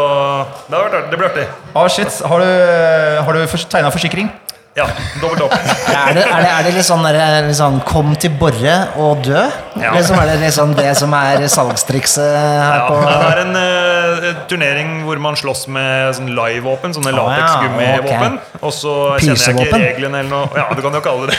det, 0.67 0.75
har 0.75 0.89
vært, 0.89 1.09
det 1.13 1.21
blir 1.21 1.29
artig. 1.31 1.47
Ah, 1.79 1.87
shit. 1.93 2.11
Har 2.29 2.43
du, 2.43 2.51
har 3.29 3.39
du 3.39 3.57
tegna 3.71 3.93
forsikring? 3.95 4.29
Ja, 4.79 4.89
dobbelt 5.23 5.47
opp. 5.49 5.57
Er 5.99 6.15
det, 6.15 6.23
er 6.25 6.43
det, 6.45 6.51
er 6.53 6.67
det 6.67 6.73
litt 6.77 6.87
sånn, 6.87 7.03
der, 7.05 7.17
litt 7.49 7.57
sånn 7.59 7.81
'kom 7.85 8.13
til 8.21 8.33
Borre 8.39 8.77
og 9.01 9.25
dø'? 9.25 9.45
Ja. 9.79 9.93
Liksom, 9.97 10.19
er 10.21 10.29
det 10.31 10.37
liksom 10.41 10.73
det 10.79 10.93
som 10.99 11.13
er 11.17 11.45
salgstrikset 11.51 12.37
her 12.39 12.79
Ja, 12.79 12.87
på 12.89 12.97
det 13.03 13.17
er 13.29 13.41
en 13.43 13.57
uh, 13.59 14.29
turnering 14.51 14.93
hvor 15.07 15.21
man 15.23 15.37
slåss 15.39 15.67
med 15.75 16.15
sånn 16.19 16.31
live-våpen. 16.37 16.95
Sånne 16.97 17.13
lateksgummivåpen. 17.15 18.39
latex-gummivåpen. 18.39 18.63
Og 18.63 18.75
så 18.75 18.95
kjenner 19.23 19.45
jeg 19.45 19.69
ikke 19.69 19.83
reglene 19.83 20.23
eller 20.23 20.33
noe. 20.33 20.49
Ja, 20.59 20.67
du 20.75 20.83
kan 20.85 20.99
jo 20.99 21.03
kalle 21.05 21.29
det 21.31 21.39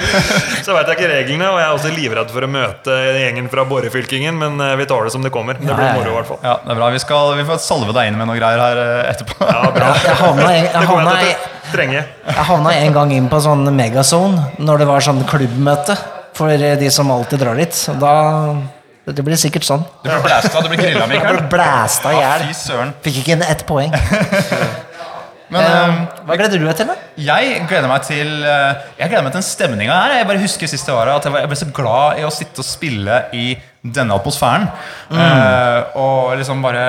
så 0.66 0.76
veit 0.76 0.90
jeg 0.90 0.98
ikke 0.98 1.10
reglene, 1.12 1.48
og 1.50 1.60
jeg 1.60 1.66
er 1.66 1.76
også 1.76 1.94
livredd 1.94 2.34
for 2.34 2.46
å 2.46 2.50
møte 2.50 2.98
gjengen 3.18 3.50
fra 3.52 3.66
Borrefylkingen, 3.68 4.38
men 4.42 4.60
eh, 4.62 4.74
vi 4.80 4.88
tar 4.90 5.06
det 5.06 5.14
som 5.14 5.24
det 5.24 5.32
kommer. 5.34 5.58
Det 5.60 5.70
blir 5.70 5.86
ja, 5.86 5.94
ja. 5.94 6.00
moro, 6.00 6.12
i 6.12 6.18
hvert 6.18 6.30
fall. 6.32 6.42
Ja, 6.44 6.58
det 6.64 6.74
er 6.74 6.82
bra. 6.82 6.92
Vi, 6.94 7.02
skal, 7.02 7.34
vi 7.38 7.48
får 7.48 7.62
salve 7.64 7.96
deg 7.96 8.12
inn 8.12 8.20
med 8.20 8.30
noe 8.30 8.38
greier 8.38 8.62
her 8.62 8.84
etterpå. 9.12 9.40
Ja, 9.46 9.64
bra. 9.74 9.94
Jeg 10.02 10.20
havna, 10.22 10.52
jeg 10.56 10.70
jeg 10.72 11.51
i- 11.72 11.76
til 11.76 11.80
å 11.80 11.88
trenge. 11.88 12.04
jeg 12.26 12.44
havna 12.52 12.72
en 12.74 12.92
gang 12.92 13.12
inn 13.12 13.28
på 13.28 13.40
sånn 13.40 13.64
megazone 13.74 14.44
når 14.58 14.78
det 14.78 14.86
var 14.86 15.00
sånn 15.00 15.24
klubbmøte 15.24 15.96
for 16.34 16.48
de 16.56 16.90
som 16.90 17.10
alltid 17.10 17.38
drar 17.40 17.56
dit. 17.56 17.88
Og 17.88 17.98
Da 18.00 18.56
Det 19.04 19.24
blir 19.24 19.34
sikkert 19.34 19.64
sånn. 19.66 19.84
Du 20.04 20.08
blir 20.10 20.22
blæsta, 20.22 20.62
du 20.62 20.68
blir 20.68 20.78
grilla, 20.78 21.00
Jeg 21.00 21.08
ble 21.08 21.18
Mikael. 21.18 21.48
blæsta 21.50 22.12
i 22.12 22.20
hjel. 22.20 22.92
Fikk 23.02 23.16
ikke 23.24 23.32
inn 23.32 23.42
ett 23.42 23.66
poeng. 23.66 23.90
Men, 25.52 25.60
Eh, 25.60 25.88
eh, 25.88 26.06
hva 26.24 26.36
gleder 26.38 26.58
du 26.58 26.64
deg 26.64 26.76
til, 26.78 26.86
da? 26.88 26.94
Jeg 27.20 27.66
gleder 27.68 27.88
meg 27.90 28.02
til 28.06 28.30
eh, 28.42 28.74
Jeg 28.98 29.10
gleder 29.10 29.22
meg 29.26 29.32
til 29.34 29.40
den 29.42 29.48
stemninga 29.50 29.92
her. 29.92 30.14
Jeg 30.20 30.26
bare 30.30 30.38
husker 30.40 30.66
sist 30.70 30.86
jeg 30.88 30.96
var 30.96 31.10
her 31.10 31.16
at 31.18 31.24
jeg 31.28 31.50
ble 31.50 31.58
så 31.60 31.68
glad 31.76 32.20
i 32.22 32.22
å 32.24 32.30
sitte 32.32 32.62
og 32.62 32.64
spille 32.64 33.18
i 33.36 33.58
denne 33.84 34.14
atmosfæren. 34.16 34.64
Eh, 35.12 35.82
og 36.00 36.38
liksom 36.38 36.62
bare 36.64 36.86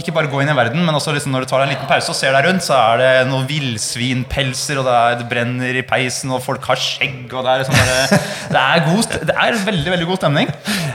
ikke 0.00 0.12
bare 0.16 0.28
gå 0.32 0.38
inn 0.40 0.48
i 0.48 0.54
verden, 0.56 0.80
men 0.86 0.96
også 0.96 1.12
liksom 1.12 1.34
når 1.34 1.44
du 1.44 1.50
tar 1.50 1.60
deg 1.60 1.68
en 1.68 1.72
liten 1.74 1.88
pause 1.88 2.08
og 2.08 2.16
ser 2.16 2.32
deg 2.32 2.46
rundt, 2.46 2.64
så 2.64 2.76
er 2.78 3.00
det 3.02 3.10
noen 3.28 3.44
villsvinpelser, 3.48 4.80
og 4.80 4.86
det, 4.88 4.94
er, 4.96 5.18
det 5.20 5.26
brenner 5.28 5.76
i 5.76 5.82
peisen, 5.84 6.32
og 6.32 6.40
folk 6.44 6.64
har 6.70 6.80
skjegg, 6.80 7.26
og 7.28 7.44
det 7.44 7.52
er 7.52 7.60
liksom 7.62 7.76
bare 7.76 8.20
Det 8.56 8.62
er, 8.62 8.86
god, 8.86 9.18
det 9.28 9.36
er 9.44 9.58
veldig 9.66 9.92
veldig 9.92 10.08
god 10.08 10.20
stemning. 10.22 10.50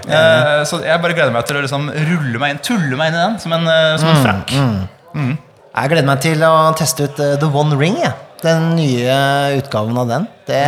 Eh, 0.07 0.63
så 0.65 0.81
jeg 0.81 1.03
bare 1.03 1.13
gleder 1.17 1.35
meg 1.35 1.45
til 1.45 1.59
å 1.59 1.63
liksom 1.67 1.87
rulle 1.93 2.41
meg 2.41 2.55
inn, 2.55 2.63
tulle 2.65 2.97
meg 2.97 3.11
inn 3.11 3.19
i 3.19 3.23
den 3.27 3.37
som 3.43 3.53
en, 3.59 3.69
eh, 3.69 3.93
som 4.01 4.09
en 4.15 4.21
Frank. 4.25 4.55
Jeg 5.71 5.93
gleder 5.93 6.09
meg 6.09 6.25
til 6.25 6.41
å 6.47 6.53
teste 6.81 7.05
ut 7.05 7.21
eh, 7.21 7.37
The 7.39 7.51
One 7.53 7.77
Ring. 7.77 8.01
jeg. 8.01 8.15
Den 8.41 8.71
nye 8.73 9.15
utgaven 9.59 9.97
av 10.01 10.07
den. 10.09 10.23
Det, 10.49 10.61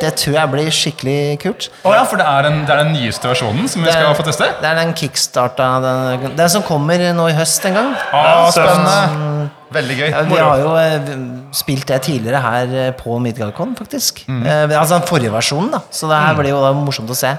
det 0.00 0.12
tror 0.20 0.36
jeg 0.38 0.50
blir 0.52 0.68
skikkelig 0.72 1.18
kult. 1.42 1.66
Å 1.82 1.92
ja, 1.96 2.04
for 2.06 2.20
det 2.20 2.26
er, 2.30 2.46
den, 2.46 2.60
det 2.68 2.72
er 2.72 2.84
den 2.84 2.94
nyeste 2.94 3.28
versjonen 3.28 3.66
som 3.68 3.82
vi 3.84 3.90
skal 3.90 4.14
få 4.16 4.24
teste? 4.28 4.48
Det 4.62 4.70
er 4.70 4.78
den 4.78 4.94
kickstarta 4.96 5.66
Den, 5.82 6.28
den 6.38 6.52
som 6.52 6.64
kommer 6.66 7.02
nå 7.16 7.26
i 7.32 7.34
høst 7.36 7.66
en 7.68 7.76
gang. 7.80 7.90
Ah, 8.14 8.46
spennende. 8.54 9.50
Veldig 9.74 9.98
gøy. 9.98 10.06
Ja, 10.12 10.22
vi 10.30 10.38
har 10.38 10.62
jo 10.62 10.72
eh, 10.78 11.12
spilt 11.58 11.90
det 11.90 11.98
tidligere 12.06 12.40
her 12.44 12.74
eh, 12.84 12.92
på 12.96 13.18
Midgardcon, 13.22 13.74
faktisk. 13.78 14.22
Eh, 14.30 14.64
altså 14.70 15.00
den 15.00 15.08
forrige 15.10 15.34
versjonen, 15.34 15.72
da. 15.74 15.82
Så 15.90 16.08
det 16.10 16.22
her 16.22 16.38
blir 16.38 16.54
jo 16.54 16.62
da 16.62 16.70
morsomt 16.76 17.10
å 17.10 17.18
se 17.18 17.34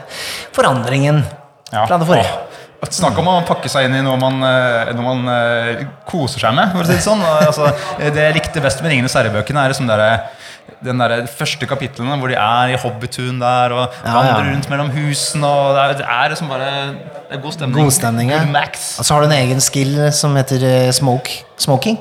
forandringen 0.56 1.24
fra 1.72 1.95
det 1.95 2.08
forrige. 2.08 2.28
Åh, 2.28 2.66
Snakk 2.94 3.18
om 3.20 3.28
å 3.32 3.38
pakke 3.48 3.70
seg 3.72 3.88
inn 3.88 3.96
i 3.98 4.04
noe 4.06 4.18
man, 4.22 4.38
eh, 4.46 4.92
noe 4.96 5.04
man 5.06 5.24
uh, 5.28 5.80
koser 6.08 6.44
seg 6.44 6.54
med. 6.56 6.76
Si 6.86 6.94
det 6.94 7.04
sånn. 7.04 7.24
Altså, 7.26 7.72
det 7.98 8.28
jeg 8.28 8.36
likte 8.38 8.62
best 8.64 8.84
med 8.84 8.94
Ringenes 8.94 9.16
herre-bøkene, 9.18 9.64
er 9.66 9.74
liksom 9.74 9.90
der, 9.90 10.04
den 10.86 11.02
der 11.02 11.26
første 11.32 11.68
kapitlene 11.70 12.20
hvor 12.22 12.32
de 12.32 12.38
er 12.38 12.76
i 12.76 12.78
Hobbitun 12.80 13.42
der 13.42 13.74
og 13.76 13.84
Ja, 14.06 14.14
vandrer 14.14 14.46
ja. 14.46 14.52
rundt 14.52 14.70
mellom 14.72 14.92
husene. 14.94 15.50
Og 15.50 15.74
det, 15.74 15.82
er, 15.84 15.98
det 16.04 16.08
er 16.20 16.32
liksom 16.36 16.54
bare 16.54 16.70
er 17.34 17.42
god 17.44 17.58
stemning. 17.58 17.82
God 17.82 17.98
stemning, 17.98 18.32
ja. 18.36 18.44
Og 18.46 19.02
så 19.02 19.10
har 19.18 19.26
du 19.26 19.32
en 19.32 19.38
egen 19.40 19.64
skill 19.64 19.98
som 20.16 20.38
heter 20.38 20.64
eh, 20.70 20.94
smoke. 20.96 21.42
Smoking. 21.60 21.98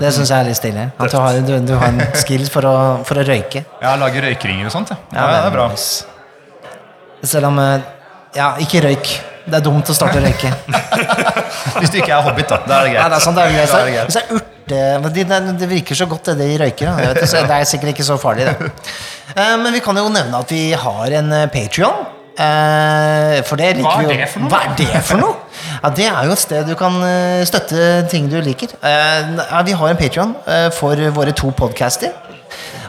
Det 0.00 0.12
syns 0.16 0.30
jeg 0.30 0.38
er 0.38 0.48
litt 0.48 0.56
stilig. 0.58 0.88
At 0.96 1.12
du 1.12 1.18
har, 1.20 1.40
du, 1.44 1.56
du 1.66 1.74
har 1.76 1.90
en 1.92 2.00
skill 2.18 2.46
for 2.50 2.64
å, 2.66 2.76
for 3.06 3.20
å 3.20 3.26
røyke. 3.26 3.66
Ja, 3.82 3.96
lage 4.00 4.24
røykringer 4.24 4.70
og 4.70 4.74
sånt. 4.74 4.94
Ja, 4.96 5.00
ja, 5.12 5.26
det 5.36 5.48
er 5.50 5.56
bra. 5.58 5.68
Selv 7.20 7.50
om 7.52 7.60
eh, 7.60 7.90
Ja, 8.38 8.54
ikke 8.62 8.80
røyk. 8.86 9.18
Det 9.50 9.58
er 9.58 9.64
dumt 9.66 9.90
å 9.90 9.96
starte 9.96 10.20
å 10.20 10.24
røyke. 10.24 10.50
Hvis 11.80 11.90
du 11.92 11.98
ikke 12.00 12.14
er 12.16 12.22
hobbit, 12.24 12.48
da. 12.50 12.60
Da 12.66 12.78
er 12.80 12.86
det 12.88 12.92
greit. 12.94 13.02
Nei, 13.02 13.08
det 13.10 13.18
er 13.18 13.24
sånn, 13.26 13.36
det 13.38 13.44
er 13.44 13.54
greit. 13.56 13.72
Da 13.74 13.80
er 13.80 13.88
det 13.90 13.94
greit. 13.96 14.10
Hvis 14.10 14.18
det 14.20 14.22
er 14.22 14.38
urte 14.38 14.48
men 14.70 15.10
de, 15.16 15.24
det, 15.26 15.38
det 15.58 15.66
virker 15.66 15.98
så 15.98 16.06
godt, 16.06 16.28
det 16.30 16.46
de 16.46 16.58
røyker. 16.62 16.86
Da. 16.92 17.08
Vet, 17.16 17.24
så 17.26 17.40
det 17.42 17.56
er 17.56 17.66
sikkert 17.66 17.90
ikke 17.96 18.06
så 18.06 18.14
farlig, 18.22 18.46
det. 18.46 18.70
Eh, 19.34 19.56
Men 19.58 19.74
vi 19.74 19.80
kan 19.82 19.98
jo 19.98 20.04
nevne 20.14 20.38
at 20.44 20.52
vi 20.54 20.68
har 20.78 21.16
en 21.18 21.34
Patrion. 21.50 22.04
For 23.50 23.58
det 23.58 23.72
liker 23.76 24.04
er 24.06 24.06
vi 24.06 24.14
jo. 24.22 24.46
Hva 24.48 24.60
er 24.68 24.76
det 24.78 25.02
for 25.04 25.20
noe? 25.20 25.34
Ja, 25.82 25.90
Det 25.98 26.06
er 26.06 26.28
jo 26.28 26.32
et 26.36 26.40
sted 26.40 26.70
du 26.70 26.76
kan 26.78 26.96
eh, 27.04 27.42
støtte 27.48 27.90
ting 28.12 28.30
du 28.30 28.38
liker. 28.40 28.72
Eh, 28.78 29.34
vi 29.66 29.74
har 29.76 29.90
en 29.92 29.98
Patrion 29.98 30.36
for 30.78 31.02
våre 31.18 31.34
to 31.36 31.50
podcaster. 31.50 32.14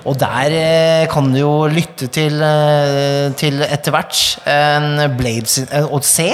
Og 0.09 0.17
der 0.17 0.55
eh, 0.55 1.05
kan 1.11 1.29
du 1.29 1.39
jo 1.39 1.53
lytte 1.69 2.07
til, 2.13 2.41
eh, 2.41 3.29
til 3.37 3.61
etter 3.61 3.93
hvert 3.93 4.21
en 4.49 5.15
Blades 5.17 5.59
eh, 5.67 5.85
og 5.85 6.05
se 6.05 6.31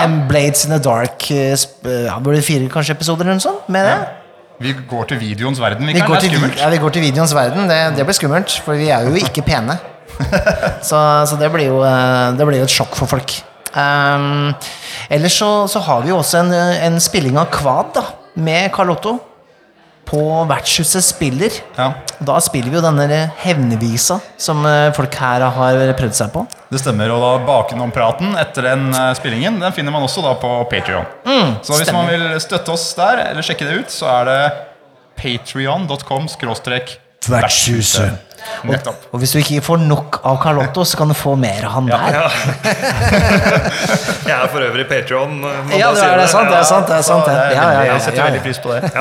en 0.00 0.16
Blades 0.28 0.64
in 0.66 0.72
the 0.74 0.80
Dark 0.82 1.28
ja, 1.30 2.16
det 2.24 2.44
fire 2.44 2.70
kanskje 2.72 2.96
episoder 2.96 3.28
eller 3.28 3.38
noe 3.38 3.44
sånt 3.44 3.68
med 3.70 3.86
det? 3.86 3.98
Vi 4.64 4.72
går 4.88 5.10
til 5.10 5.18
videoens 5.20 5.60
verden. 5.60 5.86
Vi 5.86 5.96
vi 5.98 6.02
går, 6.06 6.22
til, 6.22 6.34
ja, 6.56 6.68
vi 6.70 6.78
går 6.80 6.94
til 6.94 7.02
videoens 7.02 7.34
verden. 7.34 7.68
Det, 7.68 7.78
det 7.98 8.06
blir 8.06 8.16
skummelt, 8.16 8.54
for 8.64 8.78
vi 8.78 8.88
er 8.94 9.06
jo 9.06 9.18
ikke 9.18 9.42
pene. 9.44 9.76
Så, 10.88 10.98
så 11.26 11.36
det 11.40 11.48
blir 11.50 11.72
jo 11.72 11.80
Det 12.38 12.46
blir 12.46 12.60
jo 12.60 12.66
et 12.68 12.70
sjokk 12.70 12.94
for 12.94 13.10
folk. 13.10 13.32
Um, 13.74 14.52
ellers 15.10 15.34
så, 15.34 15.48
så 15.66 15.80
har 15.82 16.04
vi 16.04 16.12
jo 16.12 16.20
også 16.20 16.44
en, 16.44 16.52
en 16.54 17.00
spilling 17.02 17.34
av 17.40 17.48
Kvad 17.50 17.90
da, 17.96 18.04
med 18.38 18.70
Carl 18.76 18.92
Otto. 18.94 19.16
På 20.04 20.20
Vertshuset 20.48 21.04
spiller. 21.04 21.50
Da 22.20 22.36
spiller 22.44 22.70
vi 22.70 22.76
jo 22.76 22.82
denne 22.84 23.20
hevnevisa 23.40 24.18
som 24.40 24.60
eh, 24.68 24.90
folk 24.96 25.14
her 25.18 25.40
har 25.56 25.78
prøvd 25.98 26.14
seg 26.18 26.32
på. 26.34 26.42
Det 26.70 26.80
stemmer, 26.82 27.10
og 27.14 27.22
da 27.24 27.30
Bakenom-praten 27.46 28.34
etter 28.40 28.68
den 28.68 28.88
eh, 28.92 29.12
spillingen 29.16 29.60
Den 29.62 29.72
finner 29.76 29.94
man 29.94 30.04
også 30.06 30.22
da 30.24 30.34
på 30.40 30.50
Patreon 30.70 31.06
Mm, 31.24 31.56
Så 31.64 31.76
hvis 31.78 31.88
stemmer. 31.88 32.04
man 32.04 32.12
vil 32.12 32.40
støtte 32.44 32.72
oss 32.74 32.86
der, 32.98 33.24
eller 33.30 33.42
sjekke 33.46 33.64
det 33.68 33.80
ut, 33.84 33.90
så 33.94 34.10
er 34.20 34.28
det 34.30 34.38
skråstrek 36.28 36.98
Vertshuset. 37.28 38.18
Nettopp. 38.64 39.06
Og 39.12 39.20
hvis 39.22 39.32
du 39.34 39.38
ikke 39.40 39.60
får 39.64 39.82
nok 39.84 40.18
av 40.24 40.38
Carlotto, 40.42 40.84
så 40.88 40.96
kan 41.00 41.08
du 41.12 41.14
få 41.16 41.34
mer 41.40 41.64
av 41.68 41.74
han 41.76 41.86
der. 41.90 42.18
Jeg 44.24 44.34
er 44.34 44.48
for 44.52 44.60
øvrig 44.64 44.86
Patreon. 44.88 45.38
Ja, 45.74 45.90
det 45.94 46.04
er, 46.04 46.16
det 46.18 46.24
er 46.24 46.32
sant. 46.32 46.48
Det 46.50 46.58
er 46.58 46.66
sant, 46.68 46.86
det 46.88 46.96
er 46.96 47.02
sant 47.06 47.26
det. 47.28 47.34
Ja, 47.34 47.44
ja, 47.54 47.70
ja, 47.72 47.82
Jeg 47.92 48.02
setter 48.06 48.22
veldig 48.28 48.42
pris 48.44 48.60
på 48.64 48.72
det. 48.74 48.82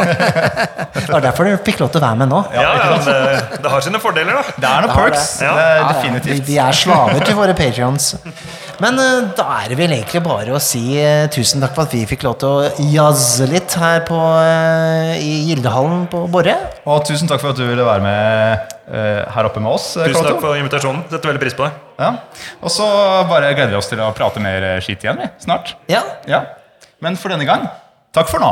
Det 1.03 1.09
er 1.17 1.23
derfor 1.25 1.43
du 1.45 1.51
fikk 1.65 1.81
lov 1.81 1.89
til 1.91 1.99
å 1.99 2.03
være 2.05 2.17
med 2.21 2.29
nå. 2.31 2.37
Ja, 2.55 2.61
ja, 2.77 2.93
det, 3.03 3.15
det 3.63 3.71
har 3.73 3.81
sine 3.83 3.99
fordeler, 4.01 4.37
da. 4.39 4.53
Det 4.63 4.69
er 4.69 4.85
noen 4.85 4.93
perks. 4.95 5.25
det. 5.41 5.47
Det 5.47 5.49
er 5.49 5.57
Ja, 5.59 5.73
ja. 5.75 5.87
definitivt. 5.91 6.33
Vi, 6.37 6.45
vi 6.53 6.57
er 6.63 6.77
slaver 6.77 7.25
til 7.27 7.35
våre 7.37 7.55
patrions. 7.57 8.13
Men 8.81 8.97
eh, 8.99 9.27
da 9.37 9.45
er 9.59 9.71
det 9.71 9.77
vel 9.77 9.93
egentlig 9.93 10.21
bare 10.25 10.55
å 10.55 10.61
si 10.61 10.95
eh, 10.97 11.27
tusen 11.33 11.61
takk 11.61 11.75
for 11.75 11.85
at 11.85 11.93
vi 11.93 12.03
fikk 12.09 12.25
lov 12.25 12.37
til 12.41 12.49
å 12.49 12.87
jazze 12.93 13.47
litt 13.51 13.75
her 13.79 14.01
på, 14.07 14.17
eh, 14.17 15.13
i 15.21 15.33
Gildehallen 15.49 16.07
på 16.11 16.23
Borre. 16.33 16.55
Og 16.89 17.05
tusen 17.07 17.29
takk 17.29 17.43
for 17.43 17.53
at 17.53 17.61
du 17.61 17.65
ville 17.67 17.85
være 17.85 18.05
med 18.05 18.71
her 19.33 19.47
oppe 19.47 19.61
med 19.63 19.71
oss. 19.71 19.93
Tusen 19.95 20.17
Kato. 20.17 20.33
takk 20.33 20.41
for 20.43 20.59
invitasjonen. 20.59 21.05
Setter 21.11 21.31
veldig 21.31 21.41
pris 21.41 21.55
på 21.57 21.65
det. 21.67 21.71
Ja. 22.01 22.11
Og 22.61 22.73
så 22.73 22.87
bare 23.29 23.53
gleder 23.55 23.75
vi 23.75 23.79
oss 23.79 23.89
til 23.91 24.01
å 24.03 24.11
prate 24.17 24.43
mer 24.43 24.67
skit 24.83 25.05
igjen 25.05 25.21
vi, 25.21 25.29
snart. 25.45 25.75
Ja. 25.91 26.03
Ja. 26.29 26.43
Men 27.03 27.15
for 27.19 27.33
denne 27.33 27.47
gang, 27.47 27.69
takk 28.15 28.29
for 28.31 28.43
nå. 28.43 28.51